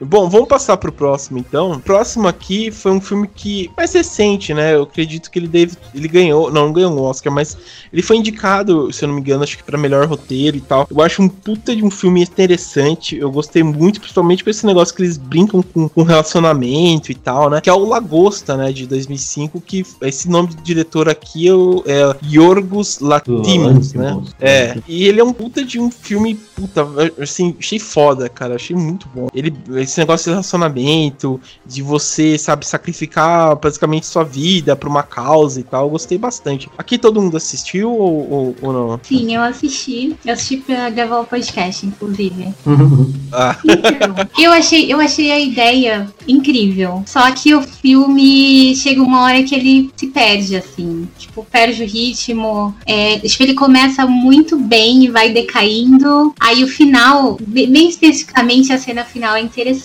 Bom, 0.00 0.28
vamos 0.28 0.48
passar 0.48 0.76
pro 0.76 0.90
próximo 0.92 1.38
então. 1.38 1.72
O 1.72 1.80
próximo 1.80 2.26
aqui 2.26 2.70
foi 2.70 2.90
um 2.92 3.00
filme 3.00 3.28
que 3.28 3.70
mais 3.76 3.92
recente, 3.92 4.54
né? 4.54 4.74
Eu 4.74 4.84
acredito 4.84 5.30
que 5.30 5.38
ele 5.38 5.48
deve, 5.48 5.76
ele 5.94 6.08
ganhou, 6.08 6.50
não, 6.50 6.66
não 6.66 6.72
ganhou 6.72 6.92
um 6.92 7.00
Oscar, 7.02 7.32
mas 7.32 7.56
ele 7.92 8.02
foi 8.02 8.16
indicado, 8.16 8.92
se 8.92 9.04
eu 9.04 9.08
não 9.08 9.14
me 9.16 9.20
engano, 9.20 9.42
acho 9.44 9.56
que 9.58 9.64
para 9.64 9.76
melhor 9.78 10.06
roteiro 10.06 10.56
e 10.56 10.60
tal. 10.60 10.86
Eu 10.90 11.02
acho 11.02 11.20
um 11.22 11.28
puta 11.28 11.74
de 11.76 11.84
um 11.84 11.90
filme 11.90 12.22
interessante. 12.22 13.16
Eu 13.16 13.30
gostei 13.30 13.62
muito, 13.62 14.00
principalmente 14.00 14.42
com 14.42 14.50
esse 14.50 14.64
negócio 14.64 14.94
que 14.94 15.02
eles 15.02 15.16
brincam 15.16 15.62
com, 15.62 15.88
com 15.88 16.02
relacionamento 16.02 17.12
e 17.12 17.14
tal, 17.14 17.50
né? 17.50 17.60
Que 17.60 17.68
é 17.68 17.72
o 17.72 17.84
Lagosta, 17.84 18.56
né, 18.56 18.72
de 18.72 18.86
2005, 18.86 19.60
que 19.60 19.84
esse 20.02 20.28
nome 20.30 20.48
do 20.48 20.62
diretor 20.62 21.08
aqui 21.08 21.48
é, 21.48 21.54
o- 21.54 21.82
é 21.86 22.16
Yorgos 22.26 23.00
Lanthimos, 23.00 23.92
né? 23.92 24.16
É, 24.40 24.76
e 24.88 25.06
ele 25.06 25.20
é 25.20 25.24
um 25.24 25.32
puta 25.32 25.64
de 25.64 25.78
um 25.78 25.90
filme, 25.90 26.34
puta, 26.34 26.86
assim, 27.20 27.54
achei 27.58 27.78
foda, 27.78 28.28
cara, 28.28 28.54
achei 28.54 28.74
muito 28.76 29.08
bom. 29.14 29.28
Ele, 29.34 29.52
esse 29.90 29.98
negócio 29.98 30.24
de 30.24 30.30
relacionamento, 30.30 31.40
de 31.66 31.82
você, 31.82 32.38
sabe, 32.38 32.66
sacrificar 32.66 33.56
basicamente 33.56 34.06
sua 34.06 34.24
vida 34.24 34.76
pra 34.76 34.88
uma 34.88 35.02
causa 35.02 35.60
e 35.60 35.62
tal, 35.62 35.84
eu 35.84 35.90
gostei 35.90 36.18
bastante. 36.18 36.68
Aqui 36.78 36.98
todo 36.98 37.20
mundo 37.20 37.36
assistiu 37.36 37.90
ou, 37.92 38.30
ou, 38.30 38.56
ou 38.62 38.72
não? 38.72 39.00
Sim, 39.02 39.34
eu 39.34 39.42
assisti. 39.42 40.16
Eu 40.24 40.32
assisti 40.32 40.58
pra 40.58 40.90
gravar 40.90 41.20
o 41.20 41.24
podcast, 41.24 41.86
inclusive. 41.86 42.48
Ah, 43.32 43.56
Então, 43.64 44.14
eu 44.38 44.50
achei, 44.50 44.92
eu 44.92 45.00
achei 45.00 45.30
a 45.30 45.38
ideia 45.38 46.12
incrível. 46.26 47.04
Só 47.06 47.30
que 47.30 47.54
o 47.54 47.62
filme 47.62 48.74
chega 48.74 49.00
uma 49.00 49.22
hora 49.22 49.42
que 49.44 49.54
ele 49.54 49.90
se 49.96 50.08
perde, 50.08 50.56
assim. 50.56 51.08
Tipo, 51.16 51.46
perde 51.48 51.84
o 51.84 51.86
ritmo. 51.86 52.74
É, 52.84 53.20
tipo, 53.20 53.42
ele 53.44 53.54
começa 53.54 54.04
muito 54.04 54.58
bem 54.58 55.04
e 55.04 55.08
vai 55.08 55.30
decaindo. 55.30 56.34
Aí 56.40 56.64
o 56.64 56.68
final, 56.68 57.38
bem 57.40 57.70
bem 57.70 57.88
especificamente 57.88 58.72
a 58.72 58.78
cena 58.78 59.04
final 59.04 59.36
é 59.36 59.40
interessante. 59.40 59.79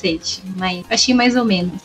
Mas 0.55 0.83
achei 0.89 1.13
mais 1.13 1.35
ou 1.35 1.45
menos. 1.45 1.81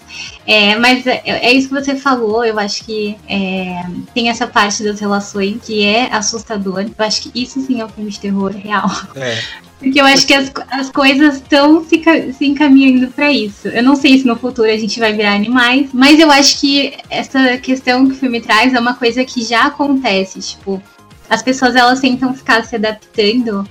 É, 0.47 0.77
mas 0.77 1.07
é, 1.07 1.23
é 1.25 1.53
isso 1.53 1.69
que 1.69 1.75
você 1.75 1.97
falou, 1.97 2.45
eu 2.45 2.59
acho 2.59 2.85
que 2.85 3.17
é, 3.29 3.85
tem 4.15 4.29
essa 4.29 4.47
parte 4.47 4.83
das 4.83 5.01
relações 5.01 5.59
que 5.65 5.85
é 5.85 6.13
assustador. 6.13 6.81
Eu 6.81 7.05
acho 7.05 7.23
que 7.23 7.43
isso 7.43 7.61
sim 7.61 7.81
é 7.81 7.85
um 7.85 7.89
filme 7.89 8.11
de 8.11 8.21
terror 8.21 8.51
real. 8.53 8.91
é. 9.17 9.39
Porque 9.81 9.99
eu 9.99 10.05
acho 10.05 10.27
que 10.27 10.35
as, 10.35 10.53
as 10.71 10.91
coisas 10.91 11.37
estão 11.37 11.83
se, 11.83 12.03
se 12.35 12.47
encaminhando 12.47 13.11
pra 13.13 13.33
isso. 13.33 13.67
Eu 13.67 13.83
não 13.83 13.97
sei 13.97 14.19
se 14.19 14.27
no 14.27 14.37
futuro 14.37 14.71
a 14.71 14.77
gente 14.77 15.01
vai 15.01 15.15
virar 15.15 15.35
animais, 15.35 15.89
mas 15.95 16.21
eu 16.21 16.31
acho 16.31 16.61
que 16.61 16.93
essa 17.09 17.57
questão 17.57 18.07
que 18.07 18.13
o 18.13 18.15
filme 18.15 18.43
traz 18.43 18.75
é 18.75 18.79
uma 18.79 18.93
coisa 18.93 19.25
que 19.25 19.43
já 19.43 19.65
acontece. 19.65 20.39
Tipo, 20.39 20.83
as 21.31 21.43
pessoas 21.43 21.75
elas 21.75 21.99
tentam 21.99 22.35
ficar 22.35 22.63
se 22.65 22.77
adaptando 22.77 23.67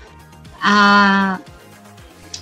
a, 0.60 1.40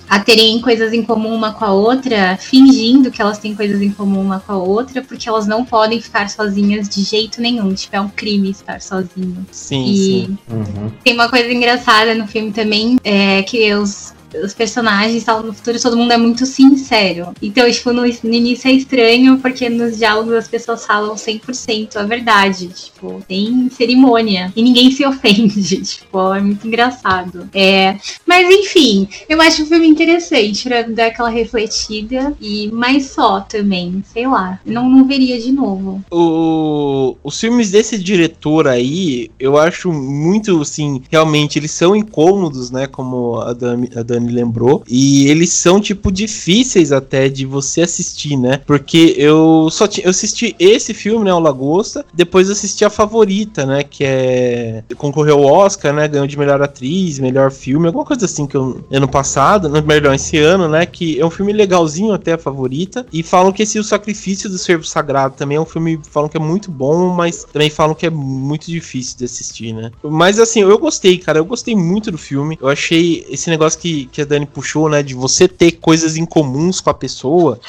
a 0.08 0.18
terem 0.18 0.60
coisas 0.60 0.92
em 0.92 1.02
comum 1.02 1.34
uma 1.34 1.52
com 1.52 1.64
a 1.64 1.72
outra, 1.72 2.36
fingindo 2.40 3.10
que 3.10 3.20
elas 3.20 3.38
têm 3.38 3.54
coisas 3.54 3.80
em 3.82 3.90
comum 3.90 4.20
uma 4.20 4.40
com 4.40 4.52
a 4.52 4.56
outra, 4.56 5.02
porque 5.02 5.28
elas 5.28 5.46
não 5.46 5.64
podem 5.64 6.00
ficar 6.00 6.30
sozinhas 6.30 6.88
de 6.88 7.02
jeito 7.02 7.40
nenhum. 7.40 7.74
Tipo, 7.74 7.96
é 7.96 8.00
um 8.00 8.08
crime 8.08 8.50
estar 8.50 8.80
sozinho. 8.80 9.46
Sim, 9.50 9.84
E 9.84 9.96
sim. 9.96 10.38
Uhum. 10.50 10.90
tem 11.04 11.14
uma 11.14 11.28
coisa 11.28 11.52
engraçada 11.52 12.14
no 12.14 12.26
filme 12.26 12.52
também, 12.52 12.96
é 13.04 13.42
que 13.42 13.72
os, 13.74 14.14
os 14.42 14.54
personagens 14.54 15.24
tal, 15.24 15.42
no 15.42 15.52
futuro 15.52 15.80
todo 15.80 15.96
mundo 15.96 16.12
é 16.12 16.16
muito 16.16 16.44
sincero. 16.46 17.32
Então, 17.40 17.70
tipo, 17.70 17.92
no, 17.92 18.02
no 18.02 18.34
início 18.34 18.68
é 18.68 18.72
estranho, 18.72 19.38
porque 19.38 19.68
nos 19.68 19.98
diálogos 19.98 20.34
as 20.34 20.48
pessoas 20.48 20.84
falam 20.84 21.14
100% 21.14 21.96
a 21.96 22.04
verdade. 22.04 22.68
Tipo, 22.68 23.22
tem 23.26 23.68
cerimônia. 23.70 24.52
E 24.54 24.62
ninguém 24.62 24.90
se 24.90 25.04
ofende. 25.06 25.82
Tipo, 25.82 26.34
é 26.34 26.40
muito 26.40 26.66
engraçado. 26.66 27.48
É, 27.54 27.96
mas 28.26 28.48
enfim, 28.50 29.08
eu 29.28 29.40
acho 29.40 29.62
o 29.62 29.66
filme 29.66 29.86
interessante 29.86 30.68
pra 30.68 30.82
dar 30.82 31.06
aquela 31.06 31.28
refletida. 31.28 32.34
E 32.40 32.68
mais 32.72 33.06
só 33.10 33.40
também, 33.40 34.02
sei 34.12 34.26
lá. 34.26 34.60
Não, 34.64 34.88
não 34.88 35.06
veria 35.06 35.40
de 35.40 35.52
novo. 35.52 36.02
O, 36.10 37.16
os 37.22 37.38
filmes 37.38 37.70
desse 37.70 37.98
diretor 37.98 38.66
aí, 38.66 39.30
eu 39.38 39.56
acho 39.56 39.92
muito, 39.92 40.60
assim, 40.60 41.02
realmente 41.10 41.58
eles 41.58 41.70
são 41.70 41.94
incômodos, 41.94 42.70
né? 42.70 42.86
Como 42.86 43.36
a 43.40 43.52
Dani, 43.52 43.90
a 43.96 44.02
Dani 44.02 44.17
lembrou. 44.26 44.82
E 44.88 45.28
eles 45.28 45.50
são, 45.50 45.80
tipo, 45.80 46.10
difíceis 46.10 46.92
até 46.92 47.28
de 47.28 47.46
você 47.46 47.82
assistir, 47.82 48.36
né? 48.36 48.60
Porque 48.66 49.14
eu 49.16 49.68
só 49.70 49.86
eu 50.02 50.10
assisti 50.10 50.54
esse 50.58 50.92
filme, 50.92 51.24
né? 51.24 51.34
O 51.34 51.38
Lagosta. 51.38 52.04
Depois 52.12 52.50
assisti 52.50 52.84
a 52.84 52.90
favorita, 52.90 53.64
né? 53.64 53.82
Que 53.82 54.04
é. 54.04 54.84
Concorreu 54.96 55.38
ao 55.38 55.44
Oscar, 55.44 55.92
né? 55.92 56.08
Ganhou 56.08 56.26
de 56.26 56.38
melhor 56.38 56.60
atriz, 56.62 57.18
melhor 57.18 57.50
filme, 57.50 57.86
alguma 57.86 58.04
coisa 58.04 58.24
assim 58.24 58.46
que 58.46 58.56
eu, 58.56 58.84
ano 58.90 59.08
passado, 59.08 59.68
né, 59.68 59.80
melhor, 59.80 60.14
esse 60.14 60.38
ano, 60.38 60.68
né? 60.68 60.86
Que 60.86 61.20
é 61.20 61.24
um 61.24 61.30
filme 61.30 61.52
legalzinho 61.52 62.12
até 62.12 62.32
a 62.32 62.38
favorita. 62.38 63.06
E 63.12 63.22
falam 63.22 63.52
que 63.52 63.62
esse 63.62 63.78
O 63.78 63.84
Sacrifício 63.84 64.48
do 64.48 64.58
Servo 64.58 64.84
Sagrado 64.84 65.34
também 65.36 65.56
é 65.56 65.60
um 65.60 65.64
filme, 65.64 66.00
falam 66.10 66.28
que 66.28 66.36
é 66.36 66.40
muito 66.40 66.70
bom, 66.70 67.08
mas 67.08 67.44
também 67.52 67.70
falam 67.70 67.94
que 67.94 68.06
é 68.06 68.10
muito 68.10 68.66
difícil 68.66 69.18
de 69.18 69.24
assistir, 69.24 69.72
né? 69.72 69.90
Mas 70.02 70.38
assim, 70.38 70.60
eu 70.60 70.78
gostei, 70.78 71.18
cara, 71.18 71.38
eu 71.38 71.44
gostei 71.44 71.74
muito 71.74 72.10
do 72.10 72.18
filme. 72.18 72.58
Eu 72.60 72.68
achei 72.68 73.26
esse 73.28 73.50
negócio 73.50 73.78
que, 73.78 74.06
que 74.08 74.22
a 74.22 74.24
Dani 74.24 74.46
puxou, 74.46 74.88
né? 74.88 75.02
De 75.02 75.14
você 75.14 75.46
ter 75.46 75.72
coisas 75.72 76.16
em 76.16 76.24
comuns 76.24 76.80
com 76.80 76.90
a 76.90 76.94
pessoa. 76.94 77.60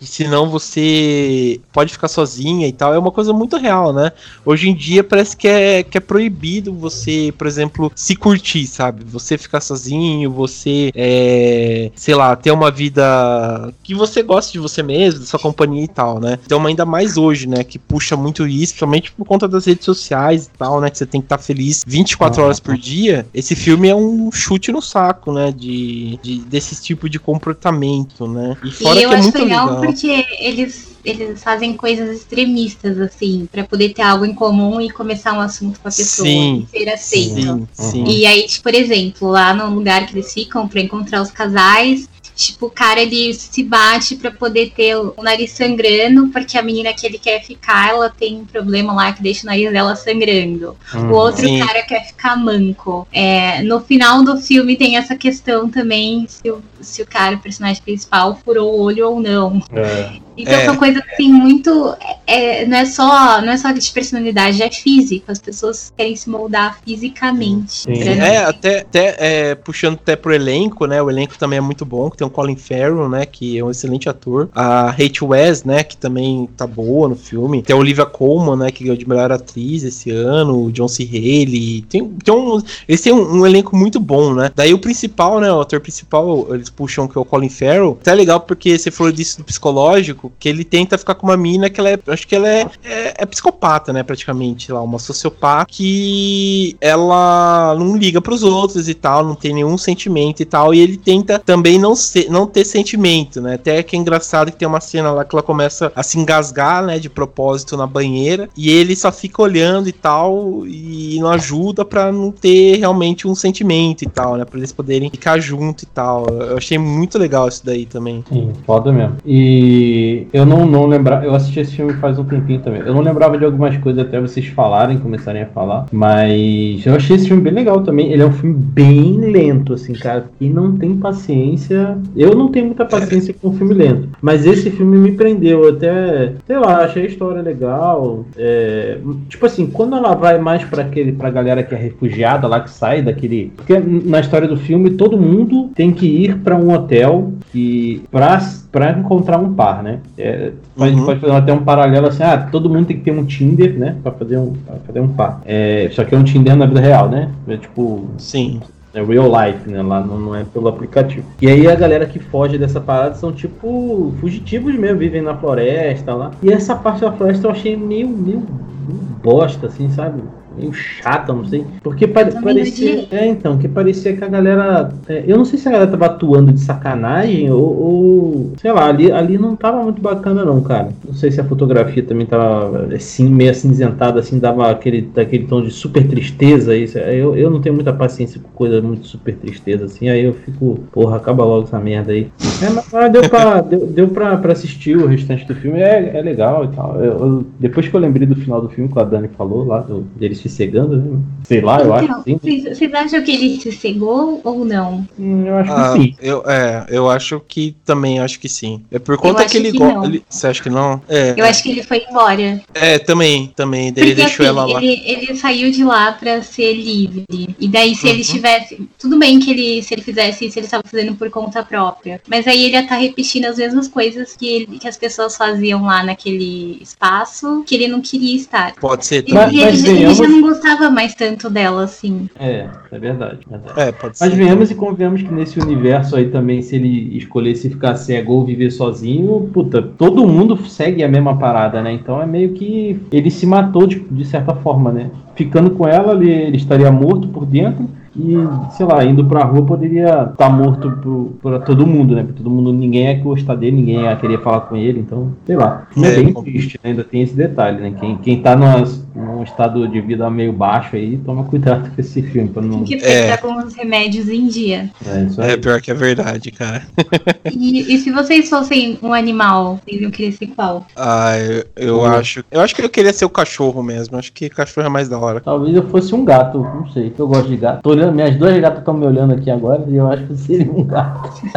E 0.00 0.06
senão 0.06 0.48
você 0.48 1.60
pode 1.72 1.92
ficar 1.92 2.08
sozinha 2.08 2.66
e 2.66 2.72
tal. 2.72 2.94
É 2.94 2.98
uma 2.98 3.10
coisa 3.10 3.32
muito 3.32 3.56
real, 3.56 3.92
né? 3.92 4.12
Hoje 4.44 4.68
em 4.68 4.74
dia 4.74 5.02
parece 5.02 5.36
que 5.36 5.48
é, 5.48 5.82
que 5.82 5.98
é 5.98 6.00
proibido 6.00 6.72
você, 6.72 7.32
por 7.36 7.46
exemplo, 7.46 7.90
se 7.94 8.14
curtir, 8.14 8.66
sabe? 8.66 9.04
Você 9.04 9.36
ficar 9.36 9.60
sozinho, 9.60 10.30
você, 10.30 10.90
é, 10.94 11.90
sei 11.96 12.14
lá, 12.14 12.36
ter 12.36 12.50
uma 12.52 12.70
vida 12.70 13.72
que 13.82 13.94
você 13.94 14.22
goste 14.22 14.52
de 14.52 14.58
você 14.58 14.82
mesmo, 14.82 15.20
da 15.20 15.26
sua 15.26 15.40
companhia 15.40 15.84
e 15.84 15.88
tal, 15.88 16.20
né? 16.20 16.38
Então, 16.44 16.64
ainda 16.66 16.84
mais 16.84 17.16
hoje, 17.16 17.48
né? 17.48 17.64
Que 17.64 17.78
puxa 17.78 18.16
muito 18.16 18.46
isso, 18.46 18.74
principalmente 18.74 19.12
por 19.12 19.24
conta 19.24 19.48
das 19.48 19.66
redes 19.66 19.84
sociais 19.84 20.46
e 20.46 20.58
tal, 20.58 20.80
né? 20.80 20.90
Que 20.90 20.98
você 20.98 21.06
tem 21.06 21.20
que 21.20 21.26
estar 21.26 21.38
feliz 21.38 21.84
24 21.86 22.42
horas 22.42 22.60
por 22.60 22.76
dia. 22.76 23.26
Esse 23.34 23.56
filme 23.56 23.88
é 23.88 23.94
um 23.94 24.30
chute 24.30 24.70
no 24.70 24.80
saco, 24.80 25.32
né? 25.32 25.52
De, 25.52 26.18
de 26.22 26.38
desse 26.40 26.80
tipo 26.80 27.08
de 27.08 27.18
comportamento, 27.18 28.26
né? 28.28 28.56
E 28.62 28.70
fora 28.70 29.00
e 29.00 29.06
que 29.06 29.14
é 29.14 29.16
muito 29.16 29.38
legal, 29.38 29.66
legal. 29.66 29.87
Porque 29.92 30.26
eles, 30.38 30.96
eles 31.04 31.42
fazem 31.42 31.76
coisas 31.76 32.18
extremistas, 32.18 33.00
assim, 33.00 33.48
pra 33.50 33.64
poder 33.64 33.90
ter 33.94 34.02
algo 34.02 34.24
em 34.24 34.34
comum 34.34 34.80
e 34.80 34.90
começar 34.90 35.32
um 35.32 35.40
assunto 35.40 35.80
com 35.80 35.88
a 35.88 35.92
pessoa 35.92 36.28
Sim, 36.28 36.66
e 36.72 36.78
ser 36.78 36.88
aceito. 36.88 37.40
Sim, 37.42 37.68
sim. 37.72 38.04
E 38.04 38.26
aí, 38.26 38.46
por 38.62 38.74
exemplo, 38.74 39.28
lá 39.28 39.54
no 39.54 39.74
lugar 39.74 40.06
que 40.06 40.14
eles 40.14 40.32
ficam 40.32 40.68
pra 40.68 40.80
encontrar 40.80 41.22
os 41.22 41.30
casais, 41.30 42.08
tipo, 42.38 42.66
o 42.66 42.70
cara 42.70 43.00
ele 43.00 43.34
se 43.34 43.64
bate 43.64 44.14
pra 44.14 44.30
poder 44.30 44.70
ter 44.70 44.96
o 44.96 45.14
nariz 45.20 45.50
sangrando, 45.50 46.28
porque 46.28 46.56
a 46.56 46.62
menina 46.62 46.94
que 46.94 47.04
ele 47.04 47.18
quer 47.18 47.42
ficar, 47.42 47.88
ela 47.90 48.08
tem 48.08 48.36
um 48.36 48.44
problema 48.44 48.92
lá 48.92 49.12
que 49.12 49.20
deixa 49.20 49.42
o 49.42 49.46
nariz 49.46 49.72
dela 49.72 49.96
sangrando. 49.96 50.76
Uhum. 50.94 51.10
O 51.10 51.14
outro 51.16 51.44
Sim. 51.44 51.58
cara 51.58 51.82
quer 51.82 52.06
ficar 52.06 52.36
manco. 52.36 53.08
É, 53.12 53.60
no 53.64 53.80
final 53.80 54.22
do 54.22 54.36
filme 54.36 54.76
tem 54.76 54.96
essa 54.96 55.16
questão 55.16 55.68
também 55.68 56.26
se 56.28 56.48
o, 56.48 56.62
se 56.80 57.02
o 57.02 57.06
cara, 57.06 57.34
o 57.34 57.40
personagem 57.40 57.82
principal, 57.82 58.38
furou 58.44 58.72
o 58.72 58.82
olho 58.82 59.10
ou 59.10 59.20
não. 59.20 59.60
É. 59.72 60.28
Então 60.38 60.54
É. 60.54 60.64
são 60.66 60.76
coisas 60.76 61.02
assim 61.12 61.32
muito. 61.32 61.96
é, 62.24 62.64
não, 62.64 62.76
é 62.76 62.84
só, 62.84 63.40
não 63.42 63.52
é 63.52 63.56
só 63.56 63.72
de 63.72 63.90
personalidade, 63.90 64.62
é 64.62 64.70
físico. 64.70 65.32
As 65.32 65.40
pessoas 65.40 65.92
querem 65.96 66.14
se 66.14 66.30
moldar 66.30 66.78
fisicamente. 66.86 67.72
Sim. 67.72 68.08
É, 68.08 68.36
até, 68.44 68.80
até 68.80 69.16
é, 69.18 69.54
puxando 69.56 69.94
até 69.94 70.14
pro 70.14 70.32
elenco, 70.32 70.86
né? 70.86 71.02
O 71.02 71.10
elenco 71.10 71.36
também 71.36 71.56
é 71.56 71.60
muito 71.60 71.84
bom, 71.84 72.08
que 72.08 72.16
tem 72.16 72.27
o 72.28 72.30
Colin 72.30 72.56
Farrell, 72.56 73.08
né? 73.08 73.26
Que 73.26 73.58
é 73.58 73.64
um 73.64 73.70
excelente 73.70 74.08
ator. 74.08 74.48
A 74.54 74.90
Rachel 74.90 75.28
West, 75.28 75.64
né? 75.64 75.82
Que 75.82 75.96
também 75.96 76.48
tá 76.56 76.66
boa 76.66 77.08
no 77.08 77.16
filme. 77.16 77.62
Tem 77.62 77.74
a 77.74 77.78
Olivia 77.78 78.06
Colman, 78.06 78.56
né? 78.56 78.70
Que 78.70 78.84
ganhou 78.84 78.96
de 78.96 79.08
melhor 79.08 79.32
atriz 79.32 79.82
esse 79.82 80.10
ano. 80.10 80.64
O 80.64 80.72
John 80.72 80.88
C. 80.88 81.04
Reilly. 81.04 81.82
Tem, 81.82 82.04
tem 82.04 82.34
um, 82.34 82.60
eles 82.88 83.00
têm 83.00 83.12
um, 83.12 83.38
um 83.38 83.46
elenco 83.46 83.76
muito 83.76 83.98
bom, 83.98 84.34
né? 84.34 84.50
Daí 84.54 84.72
o 84.72 84.78
principal, 84.78 85.40
né? 85.40 85.52
O 85.52 85.60
ator 85.60 85.80
principal, 85.80 86.46
eles 86.54 86.70
puxam 86.70 87.08
que 87.08 87.16
é 87.16 87.20
o 87.20 87.24
Colin 87.24 87.48
Farrell. 87.48 87.98
Tá 88.02 88.12
legal 88.12 88.40
porque 88.40 88.78
você 88.78 88.90
falou 88.90 89.12
disso 89.12 89.38
do 89.38 89.44
psicológico, 89.44 90.32
que 90.38 90.48
ele 90.48 90.64
tenta 90.64 90.98
ficar 90.98 91.14
com 91.14 91.26
uma 91.26 91.36
mina 91.36 91.70
que 91.70 91.80
ela 91.80 91.90
é. 91.90 91.98
Acho 92.06 92.26
que 92.26 92.34
ela 92.34 92.48
é, 92.48 92.66
é, 92.84 93.14
é 93.18 93.26
psicopata, 93.26 93.92
né? 93.92 94.02
Praticamente, 94.02 94.72
lá, 94.72 94.80
uma 94.80 94.98
sociopata 94.98 95.66
que 95.70 96.76
ela 96.80 97.74
não 97.78 97.96
liga 97.96 98.20
pros 98.20 98.42
outros 98.42 98.88
e 98.88 98.94
tal, 98.94 99.24
não 99.24 99.34
tem 99.34 99.54
nenhum 99.54 99.76
sentimento 99.78 100.40
e 100.40 100.44
tal. 100.44 100.74
E 100.74 100.80
ele 100.80 100.96
tenta 100.96 101.38
também 101.38 101.78
não, 101.78 101.94
ser, 101.94 102.17
não 102.28 102.46
ter 102.46 102.64
sentimento, 102.64 103.40
né? 103.40 103.54
Até 103.54 103.82
que 103.82 103.96
é 103.96 103.98
engraçado 103.98 104.50
que 104.50 104.58
tem 104.58 104.68
uma 104.68 104.80
cena 104.80 105.10
lá 105.10 105.24
que 105.24 105.34
ela 105.34 105.42
começa 105.42 105.92
a 105.94 106.02
se 106.02 106.18
engasgar, 106.18 106.84
né? 106.84 106.98
De 106.98 107.08
propósito 107.08 107.76
na 107.76 107.86
banheira. 107.86 108.48
E 108.56 108.70
ele 108.70 108.96
só 108.96 109.12
fica 109.12 109.42
olhando 109.42 109.88
e 109.88 109.92
tal. 109.92 110.66
E 110.66 111.18
não 111.20 111.28
ajuda 111.28 111.84
pra 111.84 112.10
não 112.12 112.30
ter 112.30 112.76
realmente 112.78 113.26
um 113.26 113.34
sentimento 113.34 114.02
e 114.02 114.08
tal, 114.08 114.36
né? 114.36 114.44
Pra 114.44 114.58
eles 114.58 114.72
poderem 114.72 115.10
ficar 115.10 115.38
junto 115.38 115.82
e 115.82 115.86
tal. 115.86 116.26
Eu 116.28 116.56
achei 116.56 116.78
muito 116.78 117.18
legal 117.18 117.48
isso 117.48 117.64
daí 117.64 117.86
também. 117.86 118.24
Sim, 118.28 118.52
foda 118.66 118.92
mesmo. 118.92 119.16
E 119.24 120.26
eu 120.32 120.44
não, 120.44 120.66
não 120.66 120.86
lembrava, 120.86 121.24
eu 121.24 121.34
assisti 121.34 121.60
esse 121.60 121.76
filme 121.76 121.92
faz 121.94 122.18
um 122.18 122.24
tempinho 122.24 122.60
também. 122.60 122.80
Eu 122.80 122.94
não 122.94 123.00
lembrava 123.00 123.36
de 123.36 123.44
algumas 123.44 123.76
coisas 123.78 124.04
até 124.04 124.20
vocês 124.20 124.46
falarem, 124.46 124.98
começarem 124.98 125.42
a 125.42 125.46
falar. 125.46 125.86
Mas 125.92 126.84
eu 126.86 126.94
achei 126.94 127.16
esse 127.16 127.26
filme 127.26 127.42
bem 127.42 127.52
legal 127.52 127.82
também. 127.82 128.12
Ele 128.12 128.22
é 128.22 128.26
um 128.26 128.32
filme 128.32 128.54
bem 128.54 129.18
lento, 129.18 129.74
assim, 129.74 129.92
cara. 129.92 130.30
E 130.40 130.48
não 130.48 130.76
tem 130.76 130.96
paciência 130.96 131.98
Eu 132.16 132.34
não 132.34 132.48
tenho 132.48 132.66
muita 132.66 132.84
paciência 132.84 133.34
com 133.40 133.52
filme 133.52 133.74
lento, 133.74 134.08
mas 134.20 134.46
esse 134.46 134.70
filme 134.70 134.96
me 134.98 135.12
prendeu. 135.12 135.68
Até, 135.68 136.32
sei 136.46 136.58
lá, 136.58 136.84
achei 136.84 137.04
a 137.04 137.06
história 137.06 137.42
legal. 137.42 138.24
É, 138.36 138.98
tipo 139.28 139.46
assim, 139.46 139.66
quando 139.66 139.96
ela 139.96 140.14
vai 140.14 140.38
mais 140.38 140.64
para 140.64 140.82
aquele, 140.82 141.12
pra 141.12 141.30
galera 141.30 141.62
que 141.62 141.74
é 141.74 141.78
refugiada 141.78 142.46
lá, 142.46 142.60
que 142.60 142.70
sai 142.70 143.02
daquele. 143.02 143.52
Porque 143.56 143.78
na 143.78 144.20
história 144.20 144.48
do 144.48 144.56
filme, 144.56 144.90
todo 144.90 145.16
mundo 145.18 145.70
tem 145.74 145.92
que 145.92 146.06
ir 146.06 146.38
para 146.38 146.56
um 146.56 146.72
hotel 146.72 147.32
e 147.54 148.02
pra, 148.10 148.38
pra 148.72 148.90
encontrar 148.92 149.38
um 149.38 149.54
par, 149.54 149.82
né? 149.82 150.00
É, 150.16 150.52
a 150.78 150.86
gente 150.88 150.98
Uhum. 151.00 151.06
pode 151.06 151.20
fazer 151.20 151.32
até 151.32 151.52
um 151.52 151.62
paralelo 151.64 152.06
assim, 152.08 152.22
ah, 152.22 152.38
todo 152.50 152.68
mundo 152.68 152.86
tem 152.86 152.96
que 152.96 153.04
ter 153.04 153.10
um 153.12 153.24
Tinder, 153.24 153.78
né? 153.78 153.96
Pra 154.02 154.12
fazer 154.12 154.38
um, 154.38 154.52
pra 154.52 154.76
fazer 154.86 155.00
um 155.00 155.08
par. 155.08 155.40
É, 155.44 155.88
só 155.92 156.04
que 156.04 156.14
é 156.14 156.18
um 156.18 156.24
Tinder 156.24 156.56
na 156.56 156.66
vida 156.66 156.80
real, 156.80 157.08
né? 157.08 157.30
É 157.46 157.56
tipo, 157.56 158.06
Sim. 158.18 158.60
É 158.98 159.04
real 159.04 159.28
life, 159.28 159.68
né? 159.68 159.82
Lá 159.82 160.00
não, 160.00 160.18
não 160.18 160.34
é 160.34 160.44
pelo 160.44 160.68
aplicativo. 160.68 161.26
E 161.40 161.48
aí 161.48 161.66
a 161.66 161.74
galera 161.74 162.06
que 162.06 162.18
foge 162.18 162.58
dessa 162.58 162.80
parada 162.80 163.14
são 163.14 163.32
tipo 163.32 164.12
fugitivos 164.20 164.74
mesmo, 164.74 164.98
vivem 164.98 165.22
na 165.22 165.36
floresta 165.36 166.14
lá. 166.14 166.30
E 166.42 166.52
essa 166.52 166.74
parte 166.74 167.00
da 167.00 167.12
floresta 167.12 167.46
eu 167.46 167.50
achei 167.50 167.76
meio, 167.76 168.08
meio, 168.08 168.38
meio 168.40 168.98
bosta, 169.22 169.66
assim, 169.66 169.90
sabe? 169.90 170.22
Meio 170.58 170.72
chata, 170.72 171.32
não 171.32 171.44
sei. 171.46 171.64
Porque 171.82 172.06
pare- 172.06 172.34
não 172.34 172.42
parecia. 172.42 173.06
É, 173.10 173.26
então, 173.26 173.56
que 173.58 173.68
parecia 173.68 174.14
que 174.16 174.24
a 174.24 174.28
galera. 174.28 174.90
é, 175.08 175.24
eu 175.26 175.36
não 175.36 175.44
sei 175.44 175.58
se 175.58 175.68
a 175.68 175.72
galera 175.72 175.90
tava 175.90 176.06
atuando 176.06 176.52
de 176.52 176.60
sacanagem 176.60 177.50
ou. 177.50 177.62
ou, 177.62 178.52
sei 178.60 178.72
lá, 178.72 178.86
ali, 178.86 179.10
ali 179.10 179.38
não 179.38 179.54
tava 179.56 179.82
muito 179.82 180.00
bacana, 180.02 180.44
não, 180.44 180.60
cara. 180.62 180.88
Não 181.06 181.14
sei 181.14 181.30
se 181.30 181.40
a 181.40 181.44
fotografia 181.44 182.02
também 182.02 182.26
tava 182.26 182.88
assim, 182.94 183.28
meio 183.28 183.50
acinzentada, 183.50 184.20
assim, 184.20 184.38
dava 184.38 184.70
aquele, 184.70 185.10
aquele 185.16 185.46
tom 185.46 185.62
de 185.62 185.70
super 185.70 186.06
tristeza. 186.06 186.76
Isso. 186.76 186.98
Eu, 186.98 187.36
eu 187.36 187.50
não 187.50 187.60
tenho 187.60 187.74
muita 187.74 187.92
paciência 187.92 188.40
com 188.40 188.48
coisa 188.50 188.80
muito 188.80 189.06
super 189.06 189.34
tristeza, 189.34 189.84
assim. 189.86 190.08
Aí 190.08 190.24
eu 190.24 190.32
fico, 190.34 190.80
porra, 190.92 191.16
acaba 191.16 191.44
logo 191.44 191.64
essa 191.64 191.78
merda 191.78 192.12
aí. 192.12 192.28
É, 192.62 192.70
mas 192.70 192.88
mas 192.92 193.12
deu, 193.12 193.28
pra, 193.28 193.60
deu, 193.60 193.86
deu 193.86 194.08
pra, 194.08 194.36
pra 194.36 194.52
assistir 194.52 194.96
o 194.96 195.06
restante 195.06 195.46
do 195.46 195.54
filme. 195.54 195.78
É, 195.80 196.16
é 196.16 196.22
legal 196.22 196.64
e 196.64 196.68
tal. 196.68 196.96
Eu- 197.00 197.12
eu- 197.18 197.46
depois 197.60 197.86
que 197.88 197.94
eu 197.94 198.00
lembrei 198.00 198.26
do 198.26 198.34
final 198.34 198.60
do 198.60 198.68
filme, 198.68 198.90
que 198.92 198.98
a 198.98 199.04
Dani 199.04 199.28
falou 199.28 199.64
lá, 199.64 199.80
do, 199.80 200.00
dele 200.16 200.34
se 200.48 200.56
cegando, 200.56 200.96
né? 200.96 201.18
Sei 201.44 201.60
lá, 201.60 201.80
eu 201.80 201.94
acho 201.94 202.04
Então, 202.04 202.22
que 202.22 202.30
sim. 202.50 202.60
vocês, 202.74 202.94
acham 202.94 203.22
que 203.22 203.30
ele 203.30 203.60
se 203.60 203.72
cegou 203.72 204.40
ou 204.44 204.64
não? 204.64 205.06
Hum, 205.18 205.46
Eu 205.46 205.56
acho 205.56 205.72
Ah, 205.72 205.92
que 205.94 206.02
sim. 206.02 206.14
eu, 206.20 206.42
é, 206.46 206.86
eu 206.90 207.10
acho 207.10 207.40
que 207.46 207.74
também 207.84 208.18
acho 208.20 208.38
que 208.40 208.48
sim. 208.48 208.82
É 208.90 208.98
por 208.98 209.16
conta 209.16 209.42
acho 209.42 209.52
que 209.52 209.58
ele 209.58 209.72
que 209.72 209.78
não. 209.78 210.02
Você 210.28 210.46
acha 210.46 210.62
que 210.62 210.68
não? 210.70 211.00
É, 211.08 211.34
Eu 211.36 211.44
acho 211.44 211.62
que 211.62 211.70
ele 211.70 211.82
foi 211.82 212.04
embora. 212.10 212.60
é 212.74 212.98
também, 212.98 213.52
também. 213.56 213.92
Daí 213.92 214.04
Ele 214.04 214.14
Porque 214.14 214.26
deixou 214.26 214.46
assim, 214.46 214.56
ela 214.58 214.66
lá. 214.66 214.82
ele, 214.82 215.02
ele 215.04 215.36
saiu 215.36 215.70
de 215.70 215.84
lá 215.84 216.12
pra 216.12 216.42
ser 216.42 216.72
livre. 216.74 217.24
E 217.58 217.68
daí, 217.68 217.94
se 217.94 218.06
Uhum. 218.06 218.12
ele 218.12 218.24
tivesse. 218.24 218.88
Tudo 218.98 219.18
bem 219.18 219.38
que 219.38 219.50
ele, 219.50 219.82
se 219.82 219.94
ele 219.94 220.02
fizesse 220.02 220.46
isso, 220.46 220.58
ele 220.58 220.66
estava 220.66 220.82
fazendo 220.86 221.14
por 221.14 221.30
conta 221.30 221.62
própria. 221.62 222.20
Mas 222.28 222.46
aí 222.46 222.64
ele 222.64 222.74
ia 222.74 222.82
estar 222.82 222.96
repetindo 222.96 223.46
as 223.46 223.56
mesmas 223.56 223.88
coisas 223.88 224.34
que, 224.36 224.46
ele- 224.46 224.78
que 224.78 224.86
as 224.88 224.96
pessoas 224.96 225.36
faziam 225.36 225.84
lá 225.84 226.02
naquele 226.02 226.78
espaço 226.82 227.62
que 227.66 227.74
ele 227.74 227.88
não 227.88 228.00
queria 228.00 228.36
estar. 228.36 228.74
Pode 228.76 229.06
ser 229.06 229.24
Mas- 229.28 229.44
também. 229.46 229.60
ele, 229.60 229.64
mas 229.70 229.84
ele 229.84 230.00
já 230.14 230.22
venhamos- 230.24 230.37
não 230.38 230.48
gostava 230.48 230.90
mais 230.90 231.14
tanto 231.14 231.50
dela, 231.50 231.84
assim. 231.84 232.28
É, 232.38 232.68
é 232.90 232.98
verdade. 232.98 233.40
verdade. 233.48 233.80
É, 233.80 233.92
pode 233.92 234.16
Mas 234.20 234.30
ser. 234.30 234.36
venhamos 234.36 234.70
e 234.70 234.74
convenhamos 234.74 235.22
que 235.22 235.32
nesse 235.32 235.58
universo 235.58 236.16
aí 236.16 236.28
também, 236.30 236.62
se 236.62 236.76
ele 236.76 237.16
escolhesse 237.16 237.68
ficar 237.68 237.96
cego 237.96 238.34
ou 238.34 238.44
viver 238.44 238.70
sozinho, 238.70 239.50
puta, 239.52 239.82
todo 239.82 240.26
mundo 240.26 240.56
segue 240.66 241.02
a 241.02 241.08
mesma 241.08 241.36
parada, 241.36 241.82
né? 241.82 241.92
Então 241.92 242.20
é 242.20 242.26
meio 242.26 242.52
que 242.52 243.00
ele 243.12 243.30
se 243.30 243.46
matou 243.46 243.86
de, 243.86 243.98
de 243.98 244.24
certa 244.24 244.54
forma, 244.54 244.92
né? 244.92 245.10
Ficando 245.34 245.70
com 245.70 245.86
ela, 245.86 246.14
ele, 246.14 246.30
ele 246.30 246.56
estaria 246.56 246.90
morto 246.90 247.28
por 247.28 247.44
dentro 247.46 247.88
e, 248.18 248.36
sei 248.76 248.84
lá, 248.86 249.04
indo 249.04 249.24
pra 249.24 249.44
rua 249.44 249.64
poderia 249.64 250.28
estar 250.30 250.50
morto 250.50 250.90
pro- 251.00 251.32
pra 251.42 251.58
todo 251.60 251.86
mundo, 251.86 252.14
né? 252.14 252.22
Pra 252.24 252.32
todo 252.32 252.50
mundo, 252.50 252.72
ninguém 252.72 253.04
ia 253.04 253.14
gostar 253.22 253.54
dele, 253.54 253.76
ninguém 253.76 254.02
ia 254.02 254.16
querer 254.16 254.40
falar 254.42 254.62
com 254.62 254.76
ele, 254.76 255.00
então, 255.00 255.32
sei 255.46 255.56
lá. 255.56 255.86
É, 255.96 256.06
É, 256.06 256.16
bem 256.22 256.34
triste, 256.34 256.80
né? 256.82 256.90
ainda 256.90 257.04
tem 257.04 257.22
esse 257.22 257.34
detalhe, 257.34 257.80
né? 257.80 257.94
Quem, 257.98 258.16
quem 258.18 258.40
tá 258.42 258.56
numa- 258.56 258.82
num 259.14 259.42
estado 259.42 259.86
de 259.88 260.00
vida 260.00 260.28
meio 260.30 260.52
baixo 260.52 260.96
aí, 260.96 261.16
toma 261.18 261.44
cuidado 261.44 261.90
com 261.94 262.00
esse 262.00 262.22
filme, 262.22 262.48
pra 262.48 262.62
não... 262.62 262.84
Tem 262.84 262.98
que 262.98 263.04
É. 263.04 263.30
estar 263.30 263.38
com 263.38 263.56
os 263.58 263.74
remédios 263.74 264.28
em 264.28 264.46
dia. 264.48 264.90
É, 265.06 265.22
isso 265.24 265.40
aí. 265.40 265.50
É 265.52 265.56
pior 265.56 265.80
que 265.80 265.90
é 265.90 265.94
verdade, 265.94 266.50
cara. 266.50 266.82
E, 267.50 267.94
e 267.94 267.98
se 267.98 268.10
vocês 268.10 268.48
fossem 268.48 268.98
um 269.02 269.12
animal, 269.12 269.80
vocês 269.84 270.00
iam 270.00 270.10
querer 270.10 270.32
ser 270.32 270.46
qual? 270.48 270.86
Ah, 270.96 271.32
eu, 271.38 271.64
eu 271.76 271.98
Pô. 271.98 272.04
acho. 272.06 272.44
Eu 272.50 272.60
acho 272.60 272.74
que 272.74 272.82
eu 272.82 272.88
queria 272.90 273.12
ser 273.12 273.24
o 273.24 273.30
cachorro 273.30 273.82
mesmo. 273.82 274.16
Acho 274.16 274.32
que 274.32 274.48
cachorro 274.48 274.86
é 274.86 274.90
mais 274.90 275.08
da 275.08 275.18
hora. 275.18 275.40
Talvez 275.40 275.74
eu 275.74 275.82
fosse 275.88 276.14
um 276.14 276.24
gato, 276.24 276.58
não 276.58 276.88
sei. 276.90 277.12
Eu 277.18 277.26
gosto 277.26 277.48
de 277.48 277.56
gato. 277.56 277.82
Tô 277.82 277.90
olhando, 277.90 278.07
minhas 278.12 278.36
duas 278.36 278.58
gatas 278.58 278.78
estão 278.80 278.94
me 278.94 279.06
olhando 279.06 279.34
aqui 279.34 279.50
agora 279.50 279.84
e 279.88 279.96
eu 279.96 280.06
acho 280.10 280.24
que 280.26 280.36
seria 280.36 280.70
um 280.70 280.84
gato. 280.84 281.30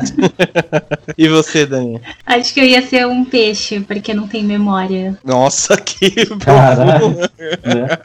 E 1.18 1.28
você, 1.28 1.66
Dani? 1.66 2.02
Acho 2.26 2.54
que 2.54 2.60
eu 2.60 2.66
ia 2.66 2.82
ser 2.88 3.06
um 3.06 3.24
peixe, 3.26 3.80
porque 3.82 4.14
não 4.14 4.28
tem 4.28 4.44
memória. 4.44 5.18
Nossa, 5.24 5.76
que 5.78 6.10
Caralho. 6.38 7.10
Né? 7.12 7.98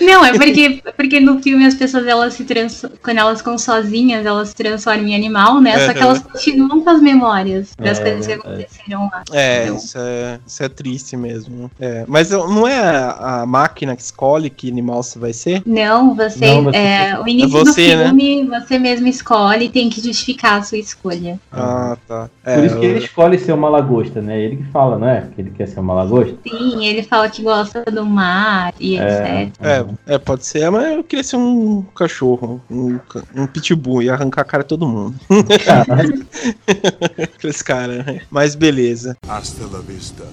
Não, 0.00 0.24
é 0.24 0.32
porque, 0.36 0.82
porque 0.96 1.20
no 1.20 1.40
filme 1.42 1.64
as 1.66 1.74
pessoas, 1.74 2.06
elas 2.06 2.34
se 2.34 2.44
trans... 2.44 2.84
quando 3.02 3.18
elas 3.18 3.38
ficam 3.38 3.56
sozinhas, 3.58 4.24
elas 4.26 4.48
se 4.50 4.54
transformam 4.54 5.06
em 5.08 5.14
animal, 5.14 5.60
né? 5.60 5.86
Só 5.86 5.92
que 5.92 5.98
elas 6.00 6.18
continuam 6.20 6.82
com 6.82 6.90
as 6.90 7.00
memórias 7.00 7.70
das 7.78 7.98
É, 7.98 8.02
coisas 8.02 8.26
que 8.26 8.32
verdade. 8.34 8.62
aconteceram 8.64 9.10
lá. 9.12 9.22
É, 9.32 9.68
isso 9.68 9.98
é, 9.98 10.38
isso 10.46 10.62
é 10.62 10.68
triste 10.68 11.16
mesmo. 11.16 11.70
É, 11.80 12.04
mas 12.06 12.30
eu- 12.30 12.48
não 12.48 12.66
é 12.66 12.78
a, 12.78 13.40
a 13.42 13.46
máquina 13.46 13.96
que 13.96 14.02
escolhe 14.02 14.50
que 14.50 14.68
animal 14.70 15.02
você 15.02 15.18
vai 15.18 15.32
ser? 15.32 15.62
Não, 15.64 16.14
você. 16.14 16.46
Não, 16.46 16.64
você- 16.64 16.76
é, 16.76 17.03
o 17.20 17.28
início 17.28 17.56
É 17.58 17.64
você, 17.64 17.96
do 17.96 18.02
filme, 18.04 18.44
você 18.46 18.78
mesmo 18.78 19.06
escolhe 19.06 19.66
e 19.66 19.68
tem 19.68 19.88
que 19.90 20.00
justificar 20.00 20.58
a 20.58 20.62
sua 20.62 20.78
escolha. 20.78 21.38
Ah, 21.52 21.96
tá. 22.06 22.28
É, 22.44 22.56
Por 22.56 22.64
isso 22.64 22.80
que 22.80 22.86
ele 22.86 22.98
escolhe 22.98 23.38
ser 23.38 23.52
uma 23.52 23.68
lagosta, 23.68 24.20
né? 24.20 24.40
Ele 24.40 24.56
que 24.56 24.64
fala, 24.70 24.98
não 24.98 25.08
é? 25.08 25.28
Que 25.34 25.40
ele 25.40 25.50
quer 25.50 25.66
ser 25.68 25.80
uma 25.80 25.94
lagosta. 25.94 26.34
Sim, 26.48 26.84
ele 26.86 27.02
fala 27.02 27.28
que 27.28 27.42
gosta 27.42 27.84
do 27.84 28.04
mar 28.04 28.72
e 28.80 28.96
É. 28.98 29.42
etc. 29.44 29.54
É, 29.60 30.14
é, 30.14 30.18
pode 30.18 30.46
ser, 30.46 30.70
mas 30.70 30.92
eu 30.92 31.04
queria 31.04 31.24
ser 31.24 31.36
um 31.36 31.82
cachorro, 31.94 32.60
um, 32.70 32.98
um 33.34 33.46
pitbull 33.46 34.02
e 34.02 34.10
arrancar 34.10 34.42
a 34.42 34.44
cara 34.44 34.62
de 34.62 34.68
todo 34.68 34.86
mundo. 34.88 35.14
Aqueles 37.36 37.62
caras, 37.62 38.04
né? 38.04 38.20
Mas 38.30 38.54
beleza. 38.54 39.16
Hasta 39.28 39.64
la 39.66 39.80
vista, 39.80 40.24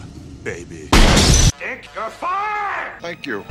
baby. 0.44 0.90
Thank 3.02 3.26
you. 3.26 3.44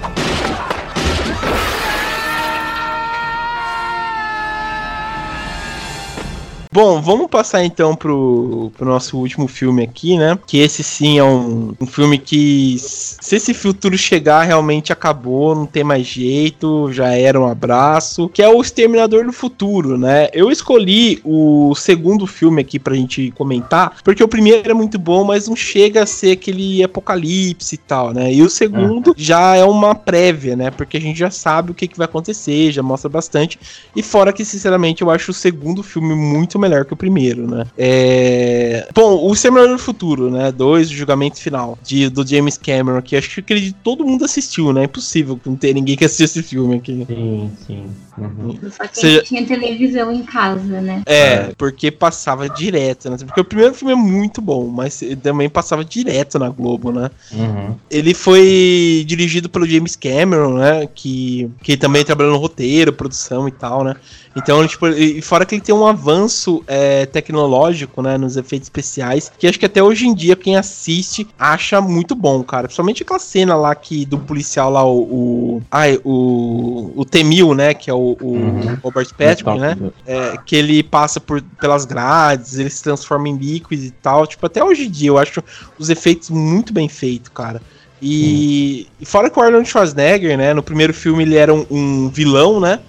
Bom, 6.73 7.03
vamos 7.03 7.27
passar 7.27 7.65
então 7.65 7.97
pro, 7.97 8.71
pro 8.79 8.87
nosso 8.87 9.19
último 9.19 9.49
filme 9.49 9.83
aqui, 9.83 10.17
né? 10.17 10.39
Que 10.47 10.59
esse 10.59 10.85
sim 10.85 11.19
é 11.19 11.25
um, 11.25 11.75
um 11.81 11.87
filme 11.87 12.17
que, 12.17 12.77
se 12.79 13.35
esse 13.35 13.53
futuro 13.53 13.99
chegar, 13.99 14.45
realmente 14.45 14.93
acabou, 14.93 15.53
não 15.57 15.67
tem 15.67 15.83
mais 15.83 16.07
jeito, 16.07 16.93
já 16.93 17.09
era 17.09 17.41
um 17.41 17.49
abraço. 17.49 18.29
Que 18.29 18.41
é 18.41 18.49
o 18.49 18.61
Exterminador 18.61 19.27
do 19.27 19.33
Futuro, 19.33 19.99
né? 19.99 20.29
Eu 20.33 20.49
escolhi 20.49 21.21
o 21.25 21.75
segundo 21.75 22.25
filme 22.25 22.63
aqui 22.63 22.79
pra 22.79 22.95
gente 22.95 23.33
comentar, 23.33 23.97
porque 24.05 24.23
o 24.23 24.29
primeiro 24.29 24.71
é 24.71 24.75
muito 24.75 24.97
bom, 24.97 25.25
mas 25.25 25.49
não 25.49 25.57
chega 25.57 26.05
a 26.05 26.07
ser 26.07 26.33
aquele 26.33 26.85
apocalipse 26.85 27.75
e 27.75 27.79
tal, 27.79 28.13
né? 28.13 28.33
E 28.33 28.43
o 28.43 28.49
segundo 28.49 29.13
já 29.17 29.57
é 29.57 29.65
uma 29.65 29.93
prévia, 29.93 30.55
né? 30.55 30.71
Porque 30.71 30.97
a 30.97 31.01
gente 31.01 31.19
já 31.19 31.33
sabe 31.33 31.73
o 31.73 31.75
que, 31.75 31.89
que 31.89 31.99
vai 31.99 32.05
acontecer, 32.05 32.71
já 32.71 32.81
mostra 32.83 33.09
bastante. 33.11 33.59
E 33.97 34.05
fora 34.05 34.33
que, 34.33 34.45
sinceramente, 34.45 35.03
eu 35.03 35.11
acho 35.11 35.33
o 35.33 35.35
segundo 35.35 35.83
filme 35.83 36.15
muito 36.15 36.60
melhor 36.61 36.85
que 36.85 36.93
o 36.93 36.97
primeiro, 36.97 37.49
né? 37.49 37.67
É... 37.77 38.89
Bom, 38.95 39.29
o 39.29 39.33
Exterminador 39.33 39.77
do 39.77 39.83
Futuro, 39.83 40.31
né? 40.31 40.53
Dois, 40.53 40.91
o 40.91 40.95
julgamento 40.95 41.41
final, 41.41 41.79
de, 41.83 42.09
do 42.09 42.27
James 42.27 42.57
Cameron, 42.57 43.03
que 43.03 43.17
acho 43.17 43.31
que 43.31 43.41
acredito 43.41 43.77
todo 43.83 44.05
mundo 44.05 44.25
assistiu, 44.25 44.73
né? 44.73 44.83
É 44.83 44.85
impossível 44.85 45.39
não 45.45 45.57
ter 45.57 45.75
ninguém 45.75 45.97
que 45.97 46.05
assistiu 46.05 46.25
esse 46.27 46.43
filme 46.43 46.77
aqui. 46.77 47.05
Sim, 47.09 47.51
sim. 47.67 47.87
Uhum. 48.21 48.59
Só 48.71 48.87
que 48.87 48.99
Seja- 48.99 49.19
ele 49.19 49.27
tinha 49.27 49.47
televisão 49.47 50.13
em 50.13 50.23
casa, 50.23 50.81
né? 50.81 51.03
É, 51.07 51.53
porque 51.57 51.91
passava 51.91 52.49
direto, 52.49 53.11
né? 53.11 53.17
Porque 53.19 53.41
o 53.41 53.45
primeiro 53.45 53.75
filme 53.75 53.93
é 53.93 53.97
muito 53.97 54.41
bom, 54.41 54.67
mas 54.67 55.01
ele 55.03 55.17
também 55.17 55.49
passava 55.49 55.85
direto 55.85 56.39
na 56.39 56.49
Globo, 56.49 56.93
né? 56.93 57.11
Uhum. 57.33 57.75
Ele 57.91 58.15
foi 58.15 59.05
dirigido 59.07 59.49
pelo 59.49 59.67
James 59.67 59.97
Cameron, 59.97 60.55
né? 60.55 60.89
Que, 60.95 61.51
que 61.63 61.77
também 61.77 62.05
trabalhou 62.05 62.33
no 62.33 62.39
roteiro, 62.39 62.93
produção 62.93 63.49
e 63.49 63.53
tal, 63.53 63.85
né? 63.85 63.95
Então, 64.37 64.65
tipo, 64.67 64.87
e 64.87 65.21
fora 65.21 65.45
que 65.45 65.57
ele 65.57 65.63
tem 65.63 65.75
um 65.75 65.85
avanço 65.85 66.63
é, 66.69 67.05
tecnológico, 67.07 68.01
né? 68.01 68.17
Nos 68.17 68.37
efeitos 68.37 68.67
especiais, 68.67 69.31
que 69.37 69.47
acho 69.47 69.59
que 69.59 69.67
até 69.67 69.83
hoje 69.83 70.07
em 70.07 70.15
dia 70.15 70.37
quem 70.37 70.57
assiste 70.57 71.27
acha 71.39 71.81
muito 71.81 72.15
bom, 72.15 72.43
cara. 72.45 72.69
Principalmente 72.69 73.03
aquela 73.03 73.19
cena 73.19 73.57
lá 73.57 73.75
que 73.75 74.05
do 74.05 74.19
policial 74.19 74.71
lá, 74.71 74.85
o. 74.85 75.01
o 75.01 75.63
ai, 75.71 75.99
o. 76.05 76.93
O 76.95 77.05
Temil, 77.05 77.55
né? 77.55 77.75
Que 77.75 77.91
é 77.91 77.95
o, 77.95 78.10
o 78.21 78.33
Uhum. 78.33 78.79
Robert 78.83 79.09
Patrick, 79.17 79.59
né? 79.59 79.77
É, 80.07 80.37
que 80.45 80.57
ele 80.57 80.83
passa 80.83 81.21
por, 81.21 81.43
pelas 81.61 81.85
grades, 81.85 82.59
ele 82.59 82.71
se 82.71 82.83
transforma 82.83 83.29
em 83.29 83.37
líquido 83.37 83.83
e 83.83 83.91
tal. 83.91 84.27
Tipo, 84.27 84.47
até 84.47 84.63
hoje 84.63 84.87
em 84.87 84.91
dia 84.91 85.09
eu 85.09 85.19
acho 85.19 85.43
os 85.79 85.91
efeitos 85.91 86.31
muito 86.31 86.73
bem 86.73 86.89
feitos, 86.89 87.31
cara. 87.33 87.61
E, 88.03 88.87
e 88.99 89.05
fora 89.05 89.29
que 89.29 89.39
o 89.39 89.43
Arnold 89.43 89.69
Schwarzenegger, 89.69 90.37
né? 90.37 90.55
No 90.55 90.63
primeiro 90.63 90.95
filme 90.95 91.23
ele 91.23 91.37
era 91.37 91.53
um, 91.53 91.67
um 91.71 92.09
vilão, 92.09 92.59
né? 92.59 92.81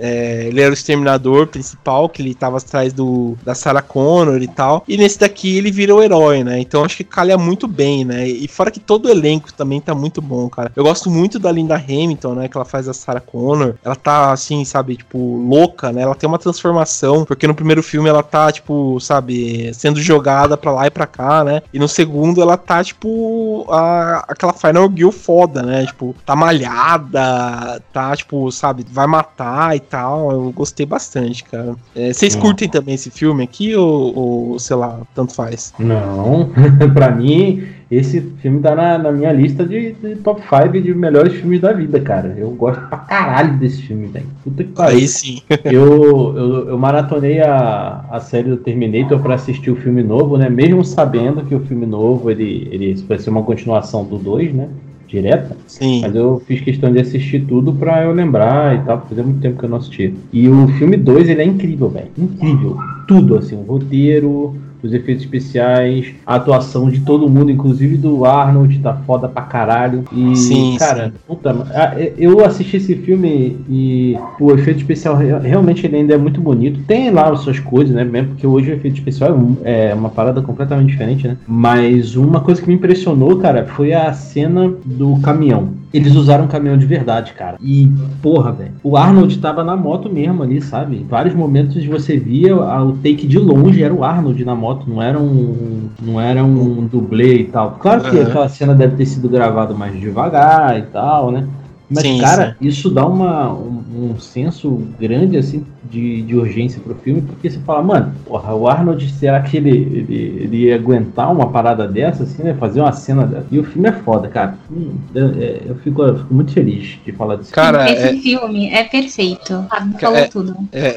É, 0.00 0.46
ele 0.48 0.60
era 0.60 0.70
o 0.70 0.74
exterminador 0.74 1.46
principal, 1.46 2.08
que 2.08 2.22
ele 2.22 2.34
tava 2.34 2.58
atrás 2.58 2.92
do, 2.92 3.36
da 3.44 3.54
Sarah 3.54 3.82
Connor 3.82 4.42
e 4.42 4.48
tal. 4.48 4.84
E 4.88 4.96
nesse 4.96 5.18
daqui 5.18 5.56
ele 5.56 5.70
vira 5.70 5.94
o 5.94 6.02
herói, 6.02 6.42
né? 6.42 6.58
Então 6.60 6.84
acho 6.84 6.96
que 6.96 7.04
calha 7.04 7.36
muito 7.36 7.66
bem, 7.66 8.04
né? 8.04 8.26
E 8.26 8.46
fora 8.48 8.70
que 8.70 8.80
todo 8.80 9.06
o 9.06 9.10
elenco 9.10 9.52
também 9.52 9.80
tá 9.80 9.94
muito 9.94 10.20
bom, 10.20 10.48
cara. 10.48 10.72
Eu 10.74 10.84
gosto 10.84 11.10
muito 11.10 11.38
da 11.38 11.50
Linda 11.52 11.76
Hamilton, 11.76 12.34
né? 12.34 12.48
Que 12.48 12.56
ela 12.56 12.64
faz 12.64 12.88
a 12.88 12.94
Sarah 12.94 13.20
Connor. 13.20 13.74
Ela 13.84 13.96
tá 13.96 14.32
assim, 14.32 14.64
sabe, 14.64 14.96
tipo, 14.96 15.18
louca, 15.18 15.92
né? 15.92 16.02
Ela 16.02 16.14
tem 16.14 16.28
uma 16.28 16.38
transformação, 16.38 17.24
porque 17.24 17.46
no 17.46 17.54
primeiro 17.54 17.82
filme 17.82 18.08
ela 18.08 18.22
tá, 18.22 18.50
tipo, 18.50 18.98
sabe, 19.00 19.72
sendo 19.74 20.00
jogada 20.00 20.56
pra 20.56 20.72
lá 20.72 20.86
e 20.86 20.90
pra 20.90 21.06
cá, 21.06 21.44
né? 21.44 21.62
E 21.72 21.78
no 21.78 21.88
segundo 21.88 22.40
ela 22.40 22.56
tá, 22.56 22.82
tipo, 22.82 23.66
a, 23.70 24.24
aquela 24.28 24.52
Final 24.52 24.90
Girl 24.94 25.10
foda, 25.10 25.62
né? 25.62 25.86
Tipo, 25.86 26.14
tá 26.24 26.34
malhada, 26.34 27.82
tá, 27.92 28.16
tipo, 28.16 28.50
sabe, 28.50 28.84
vai 28.88 29.06
matar 29.06 29.76
e 29.76 29.80
tal. 29.88 30.30
Eu 30.30 30.52
gostei 30.52 30.86
bastante, 30.86 31.44
cara. 31.44 31.74
É, 31.94 32.12
vocês 32.12 32.34
curtem 32.34 32.68
também 32.68 32.94
esse 32.94 33.10
filme 33.10 33.42
aqui 33.42 33.74
ou, 33.76 34.16
ou, 34.16 34.58
sei 34.58 34.76
lá, 34.76 35.00
tanto 35.14 35.34
faz? 35.34 35.72
Não, 35.78 36.50
pra 36.92 37.10
mim, 37.10 37.66
esse 37.90 38.20
filme 38.40 38.60
tá 38.60 38.74
na, 38.74 38.98
na 38.98 39.12
minha 39.12 39.32
lista 39.32 39.64
de, 39.64 39.92
de 39.92 40.16
top 40.16 40.42
5 40.42 40.80
de 40.80 40.94
melhores 40.94 41.34
filmes 41.34 41.60
da 41.60 41.72
vida, 41.72 42.00
cara. 42.00 42.34
Eu 42.36 42.50
gosto 42.50 42.80
pra 42.88 42.98
caralho 42.98 43.56
desse 43.58 43.82
filme, 43.82 44.06
velho. 44.08 44.26
Puta 44.42 44.64
que 44.64 44.70
pariu. 44.70 44.98
Aí 44.98 45.06
sim. 45.06 45.40
eu, 45.64 46.36
eu, 46.36 46.68
eu 46.70 46.78
maratonei 46.78 47.40
a, 47.40 48.04
a 48.10 48.20
série 48.20 48.50
do 48.50 48.56
Terminator 48.56 49.20
pra 49.20 49.34
assistir 49.34 49.70
o 49.70 49.76
filme 49.76 50.02
novo, 50.02 50.36
né? 50.36 50.48
Mesmo 50.48 50.84
sabendo 50.84 51.44
que 51.44 51.54
o 51.54 51.60
filme 51.60 51.86
novo 51.86 52.30
ele, 52.30 52.68
ele 52.72 52.94
vai 53.06 53.18
ser 53.18 53.30
uma 53.30 53.42
continuação 53.42 54.04
do 54.04 54.18
2, 54.18 54.54
né? 54.54 54.68
Direta. 55.14 55.56
Sim. 55.68 56.00
Mas 56.02 56.14
eu 56.16 56.42
fiz 56.44 56.60
questão 56.60 56.92
de 56.92 57.00
assistir 57.00 57.44
tudo 57.46 57.72
pra 57.72 58.02
eu 58.02 58.12
lembrar 58.12 58.74
e 58.74 58.84
tal, 58.84 58.98
porque 58.98 59.10
fazia 59.10 59.24
muito 59.24 59.40
tempo 59.40 59.58
que 59.58 59.64
eu 59.64 59.68
não 59.68 59.78
assisti. 59.78 60.12
E 60.32 60.48
o 60.48 60.66
filme 60.68 60.96
2, 60.96 61.28
ele 61.28 61.40
é 61.40 61.44
incrível, 61.44 61.88
velho. 61.88 62.08
Incrível. 62.18 62.76
Tudo, 63.06 63.36
assim, 63.36 63.54
o 63.54 63.62
roteiro, 63.62 64.56
os 64.84 64.92
efeitos 64.92 65.24
especiais, 65.24 66.14
a 66.26 66.36
atuação 66.36 66.88
de 66.90 67.00
todo 67.00 67.28
mundo, 67.28 67.50
inclusive 67.50 67.96
do 67.96 68.24
Arnold, 68.24 68.78
tá 68.80 68.94
foda 69.06 69.28
pra 69.28 69.42
caralho. 69.42 70.04
E, 70.12 70.36
Sim, 70.36 70.76
cara, 70.78 71.12
puta, 71.26 71.50
a- 71.74 71.94
eu 72.18 72.44
assisti 72.44 72.76
esse 72.76 72.94
filme 72.96 73.58
e 73.68 74.16
o 74.40 74.52
efeito 74.52 74.78
especial 74.78 75.16
re- 75.16 75.38
realmente 75.38 75.86
ele 75.86 75.96
ainda 75.96 76.14
é 76.14 76.18
muito 76.18 76.40
bonito. 76.40 76.80
Tem 76.86 77.10
lá 77.10 77.30
as 77.30 77.40
suas 77.40 77.58
coisas, 77.58 77.94
né? 77.94 78.04
Mesmo 78.04 78.28
porque 78.30 78.46
hoje 78.46 78.70
o 78.70 78.74
efeito 78.74 78.94
especial 78.98 79.30
é 79.62 79.74
é 79.74 79.94
uma 79.94 80.08
parada 80.08 80.40
completamente 80.42 80.90
diferente, 80.90 81.26
né? 81.26 81.36
Mas 81.46 82.16
uma 82.16 82.40
coisa 82.40 82.60
que 82.60 82.68
me 82.68 82.74
impressionou, 82.74 83.38
cara, 83.38 83.64
foi 83.66 83.92
a 83.92 84.12
cena 84.12 84.72
do 84.84 85.16
caminhão. 85.20 85.70
Eles 85.94 86.16
usaram 86.16 86.46
um 86.46 86.48
caminhão 86.48 86.76
de 86.76 86.84
verdade, 86.86 87.34
cara. 87.34 87.56
E, 87.60 87.88
porra, 88.20 88.50
velho. 88.50 88.72
O 88.82 88.96
Arnold 88.96 89.38
tava 89.38 89.62
na 89.62 89.76
moto 89.76 90.12
mesmo 90.12 90.42
ali, 90.42 90.60
sabe? 90.60 90.96
Em 90.96 91.04
vários 91.04 91.36
momentos 91.36 91.86
você 91.86 92.16
via 92.16 92.56
o 92.56 92.94
take 92.94 93.28
de 93.28 93.38
longe, 93.38 93.80
era 93.80 93.94
o 93.94 94.02
Arnold 94.02 94.44
na 94.44 94.56
moto, 94.56 94.90
não 94.90 95.00
era 95.00 95.16
um. 95.16 95.88
não 96.02 96.20
era 96.20 96.42
um 96.42 96.84
dublê 96.86 97.42
e 97.42 97.44
tal. 97.44 97.76
Claro 97.78 98.02
que 98.02 98.18
Aham. 98.18 98.28
aquela 98.28 98.48
cena 98.48 98.74
deve 98.74 98.96
ter 98.96 99.06
sido 99.06 99.28
gravada 99.28 99.72
mais 99.72 99.94
devagar 100.00 100.76
e 100.76 100.82
tal, 100.82 101.30
né? 101.30 101.46
Mas, 101.88 102.02
Sim, 102.02 102.18
cara, 102.18 102.56
isso 102.60 102.90
dá 102.90 103.06
uma, 103.06 103.52
um, 103.52 104.10
um 104.10 104.18
senso 104.18 104.82
grande, 104.98 105.36
assim, 105.36 105.64
de, 105.90 106.22
de 106.22 106.36
urgência 106.36 106.80
pro 106.82 106.94
filme, 106.96 107.22
porque 107.22 107.50
você 107.50 107.58
fala, 107.60 107.82
mano, 107.82 108.14
porra, 108.24 108.54
o 108.54 108.68
Arnold, 108.68 109.10
será 109.12 109.40
que 109.42 109.56
ele, 109.56 109.70
ele, 109.70 110.38
ele 110.44 110.56
ia 110.64 110.74
aguentar 110.74 111.30
uma 111.32 111.48
parada 111.50 111.86
dessa, 111.86 112.24
assim, 112.24 112.42
né? 112.42 112.54
Fazer 112.54 112.80
uma 112.80 112.92
cena 112.92 113.26
dessa? 113.26 113.46
E 113.50 113.58
o 113.58 113.64
filme 113.64 113.88
é 113.88 113.92
foda, 113.92 114.28
cara. 114.28 114.56
Hum, 114.70 114.94
eu, 115.14 115.26
é, 115.40 115.60
eu 115.66 115.74
fico, 115.76 116.02
eu 116.02 116.18
fico 116.18 116.34
muito 116.34 116.52
feliz 116.52 116.98
de 117.04 117.12
falar 117.12 117.36
disso. 117.36 117.52
Cara, 117.52 117.90
Esse 117.90 118.08
é, 118.08 118.16
filme 118.16 118.68
é 118.70 118.84
perfeito. 118.84 119.64
Fábio 119.68 119.98
falou 119.98 120.18
É- 120.18 120.28
tudo. 120.28 120.56
É. 120.72 120.94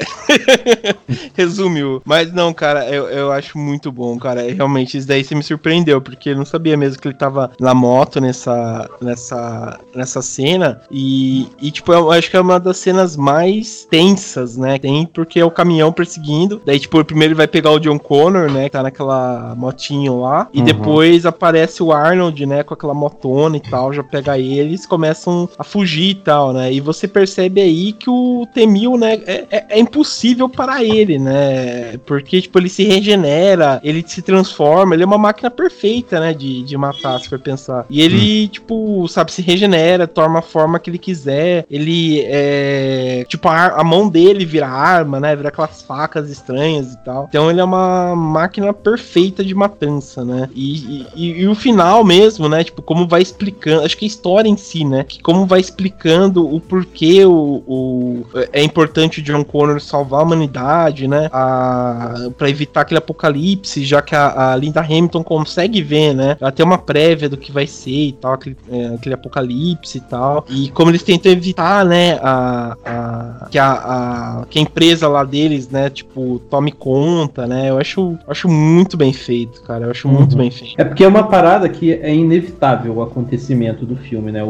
Resumiu. 1.34 2.02
Mas 2.04 2.32
não, 2.32 2.52
cara, 2.52 2.88
eu, 2.88 3.08
eu 3.08 3.32
acho 3.32 3.58
muito 3.58 3.90
bom, 3.92 4.18
cara. 4.18 4.42
É, 4.46 4.52
Realmente, 4.52 4.96
isso 4.98 5.06
daí 5.06 5.22
você 5.22 5.34
me 5.34 5.42
surpreendeu, 5.42 6.00
porque 6.00 6.30
eu 6.30 6.36
não 6.36 6.44
sabia 6.44 6.76
mesmo 6.76 7.00
que 7.00 7.08
ele 7.08 7.14
tava 7.14 7.50
na 7.60 7.74
moto 7.74 8.20
nessa, 8.20 8.88
nessa, 9.00 9.78
nessa 9.94 10.22
cena. 10.22 10.80
E, 10.90 11.46
e, 11.60 11.70
tipo, 11.70 11.92
eu 11.92 12.10
acho 12.10 12.30
que 12.30 12.36
é 12.36 12.40
uma 12.40 12.58
das 12.58 12.78
cenas 12.78 13.16
mais 13.16 13.86
tensas, 13.90 14.56
né? 14.56 14.77
Tem 14.78 15.06
porque 15.06 15.40
é 15.40 15.44
o 15.44 15.50
caminhão 15.50 15.92
perseguindo. 15.92 16.60
Daí, 16.64 16.78
tipo, 16.78 17.02
primeiro 17.04 17.32
ele 17.32 17.36
vai 17.38 17.46
pegar 17.48 17.70
o 17.72 17.78
John 17.78 17.98
Connor, 17.98 18.50
né? 18.50 18.64
Que 18.64 18.70
tá 18.70 18.82
naquela 18.82 19.54
motinho 19.56 20.20
lá. 20.20 20.48
E 20.52 20.58
Uhum. 20.58 20.64
depois 20.64 21.26
aparece 21.26 21.82
o 21.82 21.92
Arnold, 21.92 22.44
né? 22.46 22.62
Com 22.62 22.74
aquela 22.74 22.94
motona 22.94 23.56
e 23.56 23.60
tal. 23.60 23.92
Já 23.92 24.02
pega 24.02 24.38
ele, 24.38 24.58
eles 24.60 24.86
começam 24.86 25.48
a 25.58 25.64
fugir 25.64 26.10
e 26.10 26.14
tal, 26.14 26.52
né? 26.52 26.72
E 26.72 26.80
você 26.80 27.06
percebe 27.08 27.60
aí 27.60 27.92
que 27.92 28.08
o 28.10 28.46
T-1000, 28.54 28.98
né? 28.98 29.14
É, 29.26 29.44
é- 29.50 29.66
é 29.70 29.78
impossível 29.80 30.48
para 30.48 30.82
ele, 30.84 31.18
né? 31.18 31.98
Porque, 32.06 32.40
tipo, 32.42 32.58
ele 32.58 32.68
se 32.68 32.84
regenera, 32.84 33.80
ele 33.82 34.04
se 34.06 34.22
transforma, 34.22 34.94
ele 34.94 35.02
é 35.02 35.06
uma 35.06 35.18
máquina 35.18 35.50
perfeita, 35.50 36.20
né? 36.20 36.32
De, 36.32 36.62
de 36.62 36.76
matar, 36.76 37.18
se 37.20 37.28
for 37.28 37.38
pensar. 37.38 37.84
E 37.90 38.00
ele, 38.00 38.48
tipo, 38.48 39.06
sabe, 39.08 39.32
se 39.32 39.42
regenera, 39.42 40.06
toma 40.06 40.38
a 40.40 40.42
forma 40.42 40.78
que 40.78 40.90
ele 40.90 40.98
quiser. 40.98 41.64
Ele 41.70 42.22
é. 42.26 43.24
Tipo, 43.28 43.48
a, 43.48 43.80
a 43.80 43.84
mão 43.84 44.08
dele 44.08 44.44
vira 44.44 44.67
arma, 44.70 45.18
né? 45.20 45.34
Vira 45.36 45.48
aquelas 45.48 45.82
facas 45.82 46.30
estranhas 46.30 46.92
e 46.94 46.98
tal. 46.98 47.26
Então 47.28 47.50
ele 47.50 47.60
é 47.60 47.64
uma 47.64 48.14
máquina 48.16 48.72
perfeita 48.72 49.44
de 49.44 49.54
matança, 49.54 50.24
né? 50.24 50.48
E, 50.54 51.06
e, 51.14 51.40
e 51.42 51.48
o 51.48 51.54
final 51.54 52.04
mesmo, 52.04 52.48
né? 52.48 52.64
Tipo, 52.64 52.82
como 52.82 53.06
vai 53.06 53.22
explicando. 53.22 53.82
Acho 53.84 53.96
que 53.96 54.04
a 54.04 54.08
história 54.08 54.48
em 54.48 54.56
si, 54.56 54.84
né? 54.84 55.04
Que 55.04 55.20
como 55.22 55.46
vai 55.46 55.60
explicando 55.60 56.46
o 56.52 56.60
porquê 56.60 57.24
o, 57.24 57.62
o- 57.66 58.26
é 58.52 58.62
importante 58.62 59.20
o 59.20 59.22
John 59.22 59.44
Connor 59.44 59.80
salvar 59.80 60.20
a 60.20 60.22
humanidade, 60.24 61.06
né? 61.08 61.28
A, 61.32 62.28
pra 62.36 62.48
evitar 62.50 62.82
aquele 62.82 62.98
apocalipse, 62.98 63.84
já 63.84 64.02
que 64.02 64.14
a, 64.14 64.52
a 64.52 64.56
Linda 64.56 64.80
Hamilton 64.80 65.22
consegue 65.22 65.82
ver, 65.82 66.14
né? 66.14 66.36
Ela 66.40 66.52
tem 66.52 66.64
uma 66.64 66.78
prévia 66.78 67.28
do 67.28 67.36
que 67.36 67.50
vai 67.52 67.66
ser 67.66 67.90
e 68.08 68.12
tal, 68.12 68.32
aquele, 68.34 68.56
é, 68.70 68.86
aquele 68.94 69.14
apocalipse 69.14 69.98
e 69.98 70.00
tal. 70.02 70.44
E 70.48 70.70
como 70.70 70.90
eles 70.90 71.02
tentam 71.02 71.30
evitar, 71.32 71.84
né? 71.84 72.18
A, 72.22 72.76
a- 72.84 73.46
que, 73.50 73.58
a, 73.58 73.72
a, 73.72 74.44
que 74.48 74.57
a 74.58 74.62
empresa 74.62 75.08
lá 75.08 75.24
deles, 75.24 75.68
né? 75.68 75.88
Tipo, 75.88 76.40
tome 76.50 76.72
conta, 76.72 77.46
né? 77.46 77.70
Eu 77.70 77.78
acho, 77.78 78.16
acho 78.26 78.48
muito 78.48 78.96
bem 78.96 79.12
feito, 79.12 79.62
cara. 79.62 79.86
Eu 79.86 79.90
acho 79.90 80.08
muito 80.08 80.32
Uhum. 80.32 80.38
bem 80.38 80.50
feito. 80.50 80.74
É 80.78 80.84
porque 80.84 81.04
é 81.04 81.08
uma 81.08 81.22
parada 81.24 81.68
que 81.68 81.92
é 81.92 82.14
inevitável 82.14 82.94
o 82.94 83.02
acontecimento 83.02 83.86
do 83.86 83.96
filme, 83.96 84.32
né? 84.32 84.42
O, 84.42 84.48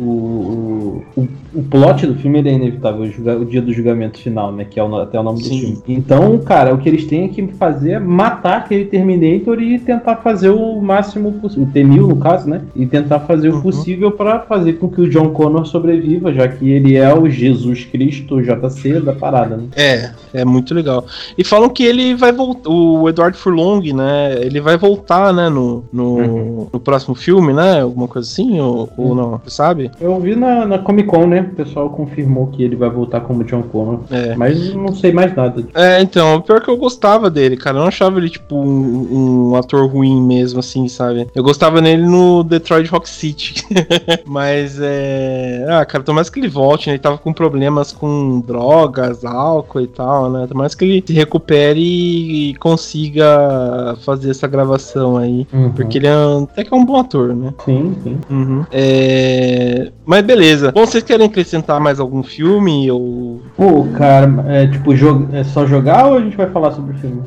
o, 0.00 1.04
o, 1.16 1.28
o, 1.54 1.62
plot 1.70 2.06
do 2.06 2.14
filme 2.16 2.38
é 2.40 2.52
inevitável, 2.52 3.02
o, 3.02 3.10
julga- 3.10 3.36
o 3.38 3.44
dia 3.44 3.60
do 3.62 3.72
julgamento 3.72 4.18
final, 4.18 4.52
né? 4.52 4.64
Que 4.68 4.80
é 4.80 4.82
o, 4.84 4.94
até 4.96 5.18
o 5.18 5.22
nome 5.22 5.38
do 5.40 5.44
Sim. 5.48 5.60
filme. 5.60 5.78
Então, 5.88 6.38
cara, 6.38 6.74
o 6.74 6.78
que 6.78 6.88
eles 6.88 7.04
têm 7.06 7.28
que 7.28 7.46
fazer 7.54 7.92
é 7.92 7.98
matar 7.98 8.58
aquele 8.58 8.84
Terminator 8.86 9.60
e 9.62 9.78
tentar 9.78 10.16
fazer 10.16 10.48
o 10.50 10.80
máximo 10.80 11.32
possível. 11.32 11.64
O 11.68 11.70
T-1000, 11.70 12.06
no 12.08 12.16
caso, 12.16 12.48
né? 12.48 12.62
E 12.74 12.86
tentar 12.86 13.20
fazer 13.20 13.50
Uhum. 13.50 13.58
o 13.58 13.62
possível 13.62 14.10
pra 14.12 14.40
fazer 14.40 14.74
com 14.74 14.88
que 14.88 15.00
o 15.00 15.08
John 15.10 15.30
Connor 15.30 15.66
sobreviva, 15.66 16.32
já 16.32 16.46
que 16.48 16.70
ele 16.70 16.96
é 16.96 17.12
o 17.12 17.28
Jesus 17.28 17.84
Cristo 17.84 18.36
o 18.36 18.42
JC 18.42 19.00
da 19.00 19.12
parada, 19.12 19.49
né? 19.56 19.68
É, 19.76 20.10
é 20.32 20.44
muito 20.44 20.74
legal. 20.74 21.04
E 21.36 21.44
falam 21.44 21.68
que 21.68 21.84
ele 21.84 22.14
vai 22.14 22.32
voltar, 22.32 22.70
o 22.70 23.08
Edward 23.08 23.36
Furlong, 23.36 23.92
né? 23.92 24.36
Ele 24.40 24.60
vai 24.60 24.76
voltar, 24.76 25.32
né, 25.32 25.48
no, 25.48 25.84
no, 25.92 26.10
Uhum. 26.20 26.66
no 26.72 26.80
próximo 26.80 27.14
filme, 27.14 27.52
né? 27.52 27.80
Alguma 27.80 28.08
coisa 28.08 28.28
assim, 28.28 28.60
ou, 28.60 28.88
ou 28.96 29.14
não, 29.14 29.40
sabe? 29.46 29.90
Eu 30.00 30.18
vi 30.20 30.34
na, 30.36 30.66
na 30.66 30.78
Comic 30.78 31.08
Con, 31.08 31.26
né? 31.26 31.40
O 31.52 31.54
pessoal 31.54 31.90
confirmou 31.90 32.48
que 32.48 32.62
ele 32.62 32.76
vai 32.76 32.90
voltar 32.90 33.20
como 33.20 33.44
John 33.44 33.62
Connor. 33.62 34.00
É. 34.10 34.34
Mas 34.36 34.74
não 34.74 34.94
sei 34.94 35.12
mais 35.12 35.34
nada. 35.34 35.64
É, 35.74 36.00
então, 36.00 36.36
o 36.36 36.42
pior 36.42 36.58
é 36.58 36.60
que 36.60 36.68
eu 36.70 36.76
gostava 36.76 37.30
dele, 37.30 37.56
cara. 37.56 37.76
Eu 37.76 37.80
não 37.80 37.88
achava 37.88 38.18
ele, 38.18 38.30
tipo, 38.30 38.56
um, 38.56 39.50
um 39.50 39.56
ator 39.56 39.86
ruim 39.88 40.20
mesmo, 40.22 40.60
assim, 40.60 40.88
sabe? 40.88 41.26
Eu 41.34 41.42
gostava 41.42 41.80
nele 41.80 42.06
no 42.06 42.42
Detroit 42.42 42.88
Rock 42.90 43.08
City. 43.08 43.64
Mas 44.26 44.78
é. 44.80 45.64
Ah, 45.68 45.84
cara, 45.84 46.04
tomara 46.04 46.28
que 46.30 46.38
ele 46.38 46.48
volte, 46.48 46.86
né? 46.88 46.94
Ele 46.94 47.02
tava 47.02 47.18
com 47.18 47.32
problemas 47.32 47.92
com 47.92 48.40
drogas, 48.40 49.24
álcool 49.30 49.80
e 49.80 49.86
tal, 49.86 50.30
né? 50.30 50.46
Tomara 50.46 50.68
que 50.70 50.84
ele 50.84 51.04
se 51.06 51.12
recupere 51.12 51.80
e 51.80 52.54
consiga 52.56 53.96
fazer 54.04 54.30
essa 54.30 54.46
gravação 54.46 55.16
aí. 55.16 55.46
Porque 55.74 55.98
ele 55.98 56.06
é 56.06 56.16
um- 56.16 56.44
até 56.44 56.64
que 56.64 56.72
é 56.72 56.76
um 56.76 56.84
bom 56.84 56.96
ator, 56.96 57.34
né? 57.34 57.52
Sim, 57.64 57.94
sim. 58.02 58.18
Uhum. 58.30 58.64
É... 58.70 59.90
Mas 60.04 60.22
beleza. 60.22 60.72
Bom, 60.72 60.86
vocês 60.86 61.02
querem 61.04 61.26
acrescentar 61.26 61.80
mais 61.80 62.00
algum 62.00 62.22
filme? 62.22 62.90
Ou. 62.90 63.40
Pô, 63.56 63.84
cara, 63.96 64.44
é 64.48 64.66
tipo, 64.66 64.92
é 65.32 65.44
só 65.44 65.66
jogar 65.66 66.06
ou 66.08 66.14
a 66.18 66.20
gente 66.20 66.36
vai 66.36 66.48
falar 66.50 66.72
sobre 66.72 66.94
o 66.96 66.98
filme? 66.98 67.22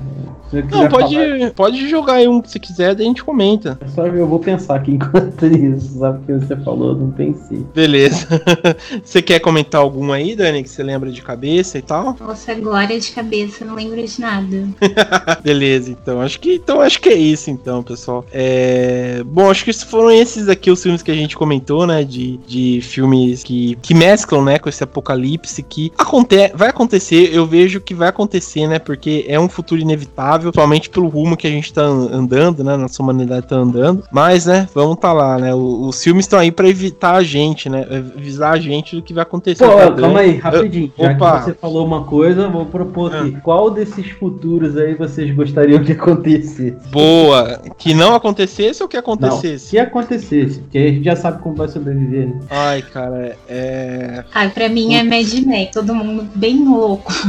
Não, 0.62 0.88
pode, 0.88 1.16
falar, 1.16 1.52
pode 1.52 1.90
jogar 1.90 2.14
aí 2.16 2.28
um 2.28 2.42
que 2.42 2.50
você 2.50 2.60
quiser, 2.60 2.96
daí 2.96 3.06
a 3.06 3.08
gente 3.08 3.24
comenta. 3.24 3.78
é 3.82 3.88
só 3.88 4.06
eu 4.06 4.28
vou 4.28 4.40
pensar 4.40 4.76
aqui 4.76 4.92
enquanto 4.96 5.46
isso, 5.46 6.00
sabe? 6.00 6.20
Porque 6.20 6.46
você 6.46 6.56
falou, 6.58 6.90
eu 6.90 6.96
não 6.96 7.12
pensei. 7.12 7.66
Beleza. 7.74 8.28
você 9.04 9.22
quer 9.22 9.40
comentar 9.40 9.82
algum 9.82 10.12
aí, 10.12 10.36
Dani, 10.36 10.64
que 10.64 10.70
você 10.70 10.84
lembra 10.84 11.12
de 11.12 11.22
cabeça 11.22 11.78
e 11.78 11.82
tal? 11.82 12.16
Nossa, 12.20 12.52
agora 12.52 13.00
de 13.00 13.12
cabeça, 13.12 13.66
não 13.66 13.76
lembro 13.76 14.04
de 14.04 14.22
nada. 14.22 14.68
Beleza, 15.44 15.92
então. 15.92 16.22
Acho 16.22 16.40
que 16.40 16.56
então 16.56 16.82
acho 16.82 17.00
que 17.00 17.10
é 17.10 17.16
isso, 17.16 17.50
então, 17.50 17.82
pessoal. 17.84 18.26
É... 18.32 19.24
Bom, 19.26 19.50
acho 19.50 19.64
que 19.64 19.74
foram 19.74 20.12
esses 20.12 20.48
aqui 20.48 20.70
os 20.70 20.82
filmes 20.82 21.02
que 21.02 21.12
a 21.12 21.16
gente 21.16 21.36
comentou, 21.36 21.88
né? 21.88 22.04
De, 22.04 22.38
de 22.48 22.82
filmes 22.82 23.44
que, 23.44 23.78
que 23.82 23.94
mesclam, 23.94 24.44
né, 24.44 24.60
com 24.60 24.70
esse 24.70 24.84
apocalipse 24.84 25.64
que 25.64 25.92
aconte 25.98 26.52
vai 26.54 26.70
acontecer. 26.70 27.34
Eu 27.34 27.46
vejo 27.46 27.80
que 27.80 27.94
vai 27.94 28.10
acontecer, 28.10 28.68
né? 28.68 28.80
Porque 28.80 29.26
é 29.28 29.40
um 29.40 29.48
futuro 29.48 29.80
inevitável, 29.82 30.43
principalmente 30.52 30.90
pelo 30.90 31.08
rumo 31.08 31.36
que 31.38 31.48
a 31.48 31.50
gente 31.50 31.74
tá 31.74 31.82
an- 31.82 32.10
andando, 32.12 32.64
né? 32.64 32.76
Nossa 32.78 33.02
humanidade 33.02 33.48
tá 33.48 33.56
andando. 33.56 34.04
Mas, 34.12 34.46
né, 34.46 34.68
vamos 34.74 34.98
tá 34.98 35.12
lá, 35.14 35.38
né? 35.38 35.54
Os 35.54 36.02
filmes 36.04 36.26
estão 36.26 36.40
aí 36.40 36.52
pra 36.52 36.68
evitar 36.70 37.16
a 37.16 37.24
gente, 37.24 37.70
né? 37.70 37.86
Avisar 38.18 38.54
a 38.54 38.60
gente 38.60 38.96
do 38.96 39.02
que 39.02 39.14
vai 39.14 39.24
acontecer. 39.24 39.66
Pô, 39.66 39.74
Tá 39.76 39.92
calma 39.92 40.20
aí, 40.20 40.38
rapidinho. 40.38 40.92
Já 40.98 41.12
Opa. 41.12 41.40
que 41.40 41.46
você 41.46 41.54
falou 41.54 41.86
uma 41.86 42.04
coisa, 42.04 42.48
vou 42.48 42.66
propor 42.66 43.16
aqui. 43.16 43.32
Qual 43.42 43.70
desses 43.72 44.10
futuros 44.12 44.78
aí 44.78 44.94
vocês 44.96 45.34
gostariam 45.36 45.84
que 45.84 45.92
acontecesse? 45.94 46.76
Boa. 46.92 47.60
Que 47.78 47.94
não 47.94 48.16
acontecesse 48.16 48.82
ou 48.84 48.90
que 48.90 48.96
Não, 48.96 49.02
acontecesse? 49.02 49.68
se 49.70 49.80
acontecesse, 49.80 50.60
porque 50.60 50.78
a 50.78 50.88
gente 50.90 51.04
já 51.04 51.16
sabe 51.16 51.42
como 51.42 51.56
vai 51.56 51.68
sobreviver, 51.68 52.28
né? 52.28 52.40
Ai, 52.50 52.82
cara, 52.82 53.38
é. 53.48 54.24
Ah, 54.34 54.48
pra 54.50 54.70
mim 54.70 54.96
é 54.96 55.04
Mad 55.04 55.32
Max, 55.46 55.72
todo 55.74 55.94
mundo 55.96 56.28
bem 56.36 56.64
louco. 56.68 57.12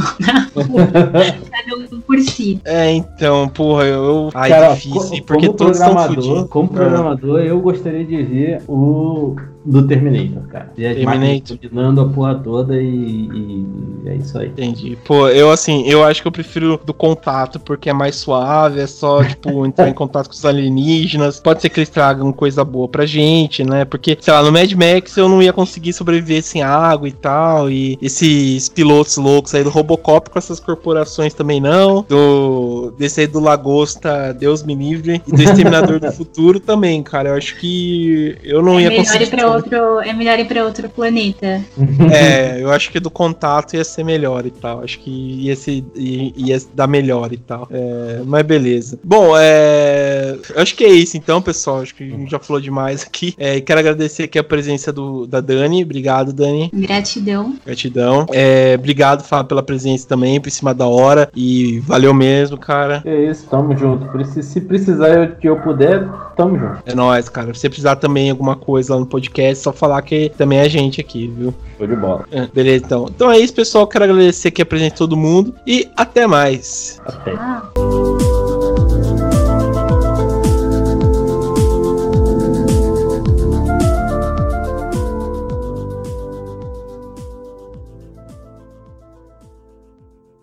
Cada 0.55 1.75
um 1.95 2.01
por 2.01 2.19
si. 2.19 2.59
É, 2.65 3.03
então, 3.15 3.47
porra, 3.49 3.83
eu. 3.85 4.29
Ai, 4.33 4.49
Cara, 4.49 4.73
difícil, 4.73 5.23
porque 5.25 5.49
todos 5.53 5.79
estão 5.79 5.97
fodidos. 5.97 6.49
como 6.49 6.67
programador, 6.69 7.39
eu 7.39 7.59
gostaria 7.59 8.03
de 8.05 8.23
ver 8.23 8.61
o 8.67 9.35
do 9.65 9.87
Terminator, 9.87 10.43
cara. 10.47 10.71
E 10.77 10.85
as 10.85 10.95
Terminator. 10.95 11.57
dominando 11.57 12.01
a 12.01 12.05
porra 12.07 12.35
toda 12.35 12.79
e, 12.79 12.85
e 12.85 13.65
é 14.05 14.15
isso 14.15 14.37
aí. 14.37 14.49
Entendi. 14.49 14.97
Pô, 15.03 15.27
eu 15.27 15.49
assim, 15.49 15.83
eu 15.87 16.03
acho 16.03 16.21
que 16.21 16.27
eu 16.27 16.31
prefiro 16.31 16.79
do 16.85 16.93
contato, 16.93 17.59
porque 17.59 17.89
é 17.89 17.93
mais 17.93 18.15
suave, 18.15 18.79
é 18.79 18.87
só, 18.87 19.23
tipo, 19.25 19.65
entrar 19.65 19.89
em 19.89 19.93
contato 19.93 20.27
com 20.27 20.33
os 20.33 20.45
alienígenas. 20.45 21.39
Pode 21.39 21.61
ser 21.61 21.69
que 21.69 21.79
eles 21.79 21.89
tragam 21.89 22.31
coisa 22.31 22.63
boa 22.63 22.87
pra 22.87 23.05
gente, 23.05 23.63
né? 23.63 23.85
Porque, 23.85 24.17
sei 24.21 24.33
lá, 24.33 24.43
no 24.43 24.51
Mad 24.51 24.71
Max 24.73 25.17
eu 25.17 25.27
não 25.27 25.41
ia 25.41 25.51
conseguir 25.51 25.93
sobreviver 25.93 26.43
sem 26.43 26.61
água 26.61 27.07
e 27.07 27.11
tal. 27.11 27.69
E 27.69 27.97
esses 28.01 28.69
pilotos 28.69 29.17
loucos 29.17 29.55
aí 29.55 29.63
do 29.63 29.69
Robocop 29.69 30.29
com 30.29 30.37
essas 30.37 30.59
corporações 30.59 31.33
também 31.33 31.59
não. 31.59 32.05
Do. 32.07 32.93
Desse 32.97 33.21
aí 33.21 33.27
do 33.27 33.39
Lagosta, 33.39 34.33
Deus 34.33 34.61
me 34.63 34.75
livre. 34.75 35.21
E 35.27 35.31
do 35.31 35.41
Exterminador 35.41 35.99
do 35.99 36.11
Futuro 36.13 36.59
também, 36.59 37.01
cara. 37.01 37.29
Eu 37.29 37.35
acho 37.35 37.57
que 37.59 38.37
eu 38.43 38.61
não 38.61 38.79
É 38.79 38.83
ia 38.83 38.89
melhor, 38.89 39.03
conseguir. 39.05 39.25
Outro, 39.55 39.99
é 40.01 40.13
melhor 40.13 40.39
ir 40.39 40.45
pra 40.45 40.63
outro 40.63 40.89
planeta. 40.89 41.61
É, 42.11 42.61
eu 42.61 42.71
acho 42.71 42.91
que 42.91 42.99
do 42.99 43.09
contato 43.09 43.75
ia 43.75 43.83
ser 43.83 44.03
melhor 44.03 44.45
e 44.45 44.51
tal. 44.51 44.83
Acho 44.83 44.99
que 44.99 45.09
ia, 45.09 45.55
ser, 45.55 45.83
ia, 45.95 46.33
ia 46.35 46.61
dar 46.73 46.87
melhor 46.87 47.31
e 47.31 47.37
tal. 47.37 47.67
É, 47.71 48.21
mas 48.25 48.43
beleza. 48.43 48.99
Bom, 49.03 49.33
é, 49.37 50.37
eu 50.53 50.61
acho 50.61 50.75
que 50.75 50.83
é 50.83 50.89
isso 50.89 51.17
então, 51.17 51.41
pessoal. 51.41 51.81
Acho 51.81 51.95
que 51.95 52.03
a 52.03 52.07
gente 52.17 52.31
já 52.31 52.39
falou 52.39 52.61
demais 52.61 53.03
aqui. 53.03 53.33
É, 53.37 53.59
quero 53.61 53.79
agradecer 53.79 54.23
aqui 54.23 54.37
a 54.37 54.43
presença 54.43 54.91
do, 54.91 55.25
da 55.25 55.41
Dani. 55.41 55.83
Obrigado, 55.83 56.33
Dani. 56.33 56.69
Gratidão. 56.73 57.55
Gratidão. 57.65 58.25
É, 58.31 58.75
obrigado, 58.77 59.23
Fábio, 59.23 59.49
pela 59.49 59.63
presença 59.63 60.07
também, 60.07 60.39
por 60.39 60.51
cima 60.51 60.73
da 60.73 60.87
hora. 60.87 61.29
E 61.35 61.79
valeu 61.79 62.13
mesmo, 62.13 62.57
cara. 62.57 63.01
É 63.05 63.29
isso, 63.29 63.47
tamo 63.49 63.75
junto. 63.77 64.05
Se 64.43 64.61
precisar 64.61 65.09
eu, 65.09 65.35
que 65.35 65.47
eu 65.47 65.57
puder, 65.57 66.07
tamo 66.35 66.57
junto. 66.57 66.79
É 66.85 66.93
nóis, 66.93 67.29
cara. 67.29 67.53
Se 67.53 67.61
você 67.61 67.69
precisar 67.69 67.95
também 67.97 68.29
alguma 68.29 68.55
coisa 68.55 68.93
lá 68.93 68.99
no 68.99 69.05
podcast, 69.05 69.44
é 69.45 69.55
só 69.55 69.71
falar 69.71 70.01
que 70.01 70.31
também 70.37 70.59
é 70.59 70.63
a 70.63 70.67
gente 70.67 70.99
aqui, 70.99 71.27
viu? 71.27 71.53
Show 71.77 71.87
de 71.87 71.95
bola. 71.95 72.25
É, 72.31 72.47
beleza, 72.47 72.85
então. 72.85 73.07
Então 73.09 73.31
é 73.31 73.39
isso, 73.39 73.53
pessoal. 73.53 73.87
Quero 73.87 74.05
agradecer 74.05 74.49
aqui 74.49 74.61
a 74.61 74.65
presença 74.65 74.91
de 74.91 74.97
todo 74.97 75.17
mundo. 75.17 75.53
E 75.65 75.89
até 75.95 76.27
mais. 76.27 77.01
Até. 77.05 77.33
Ah. 77.33 77.84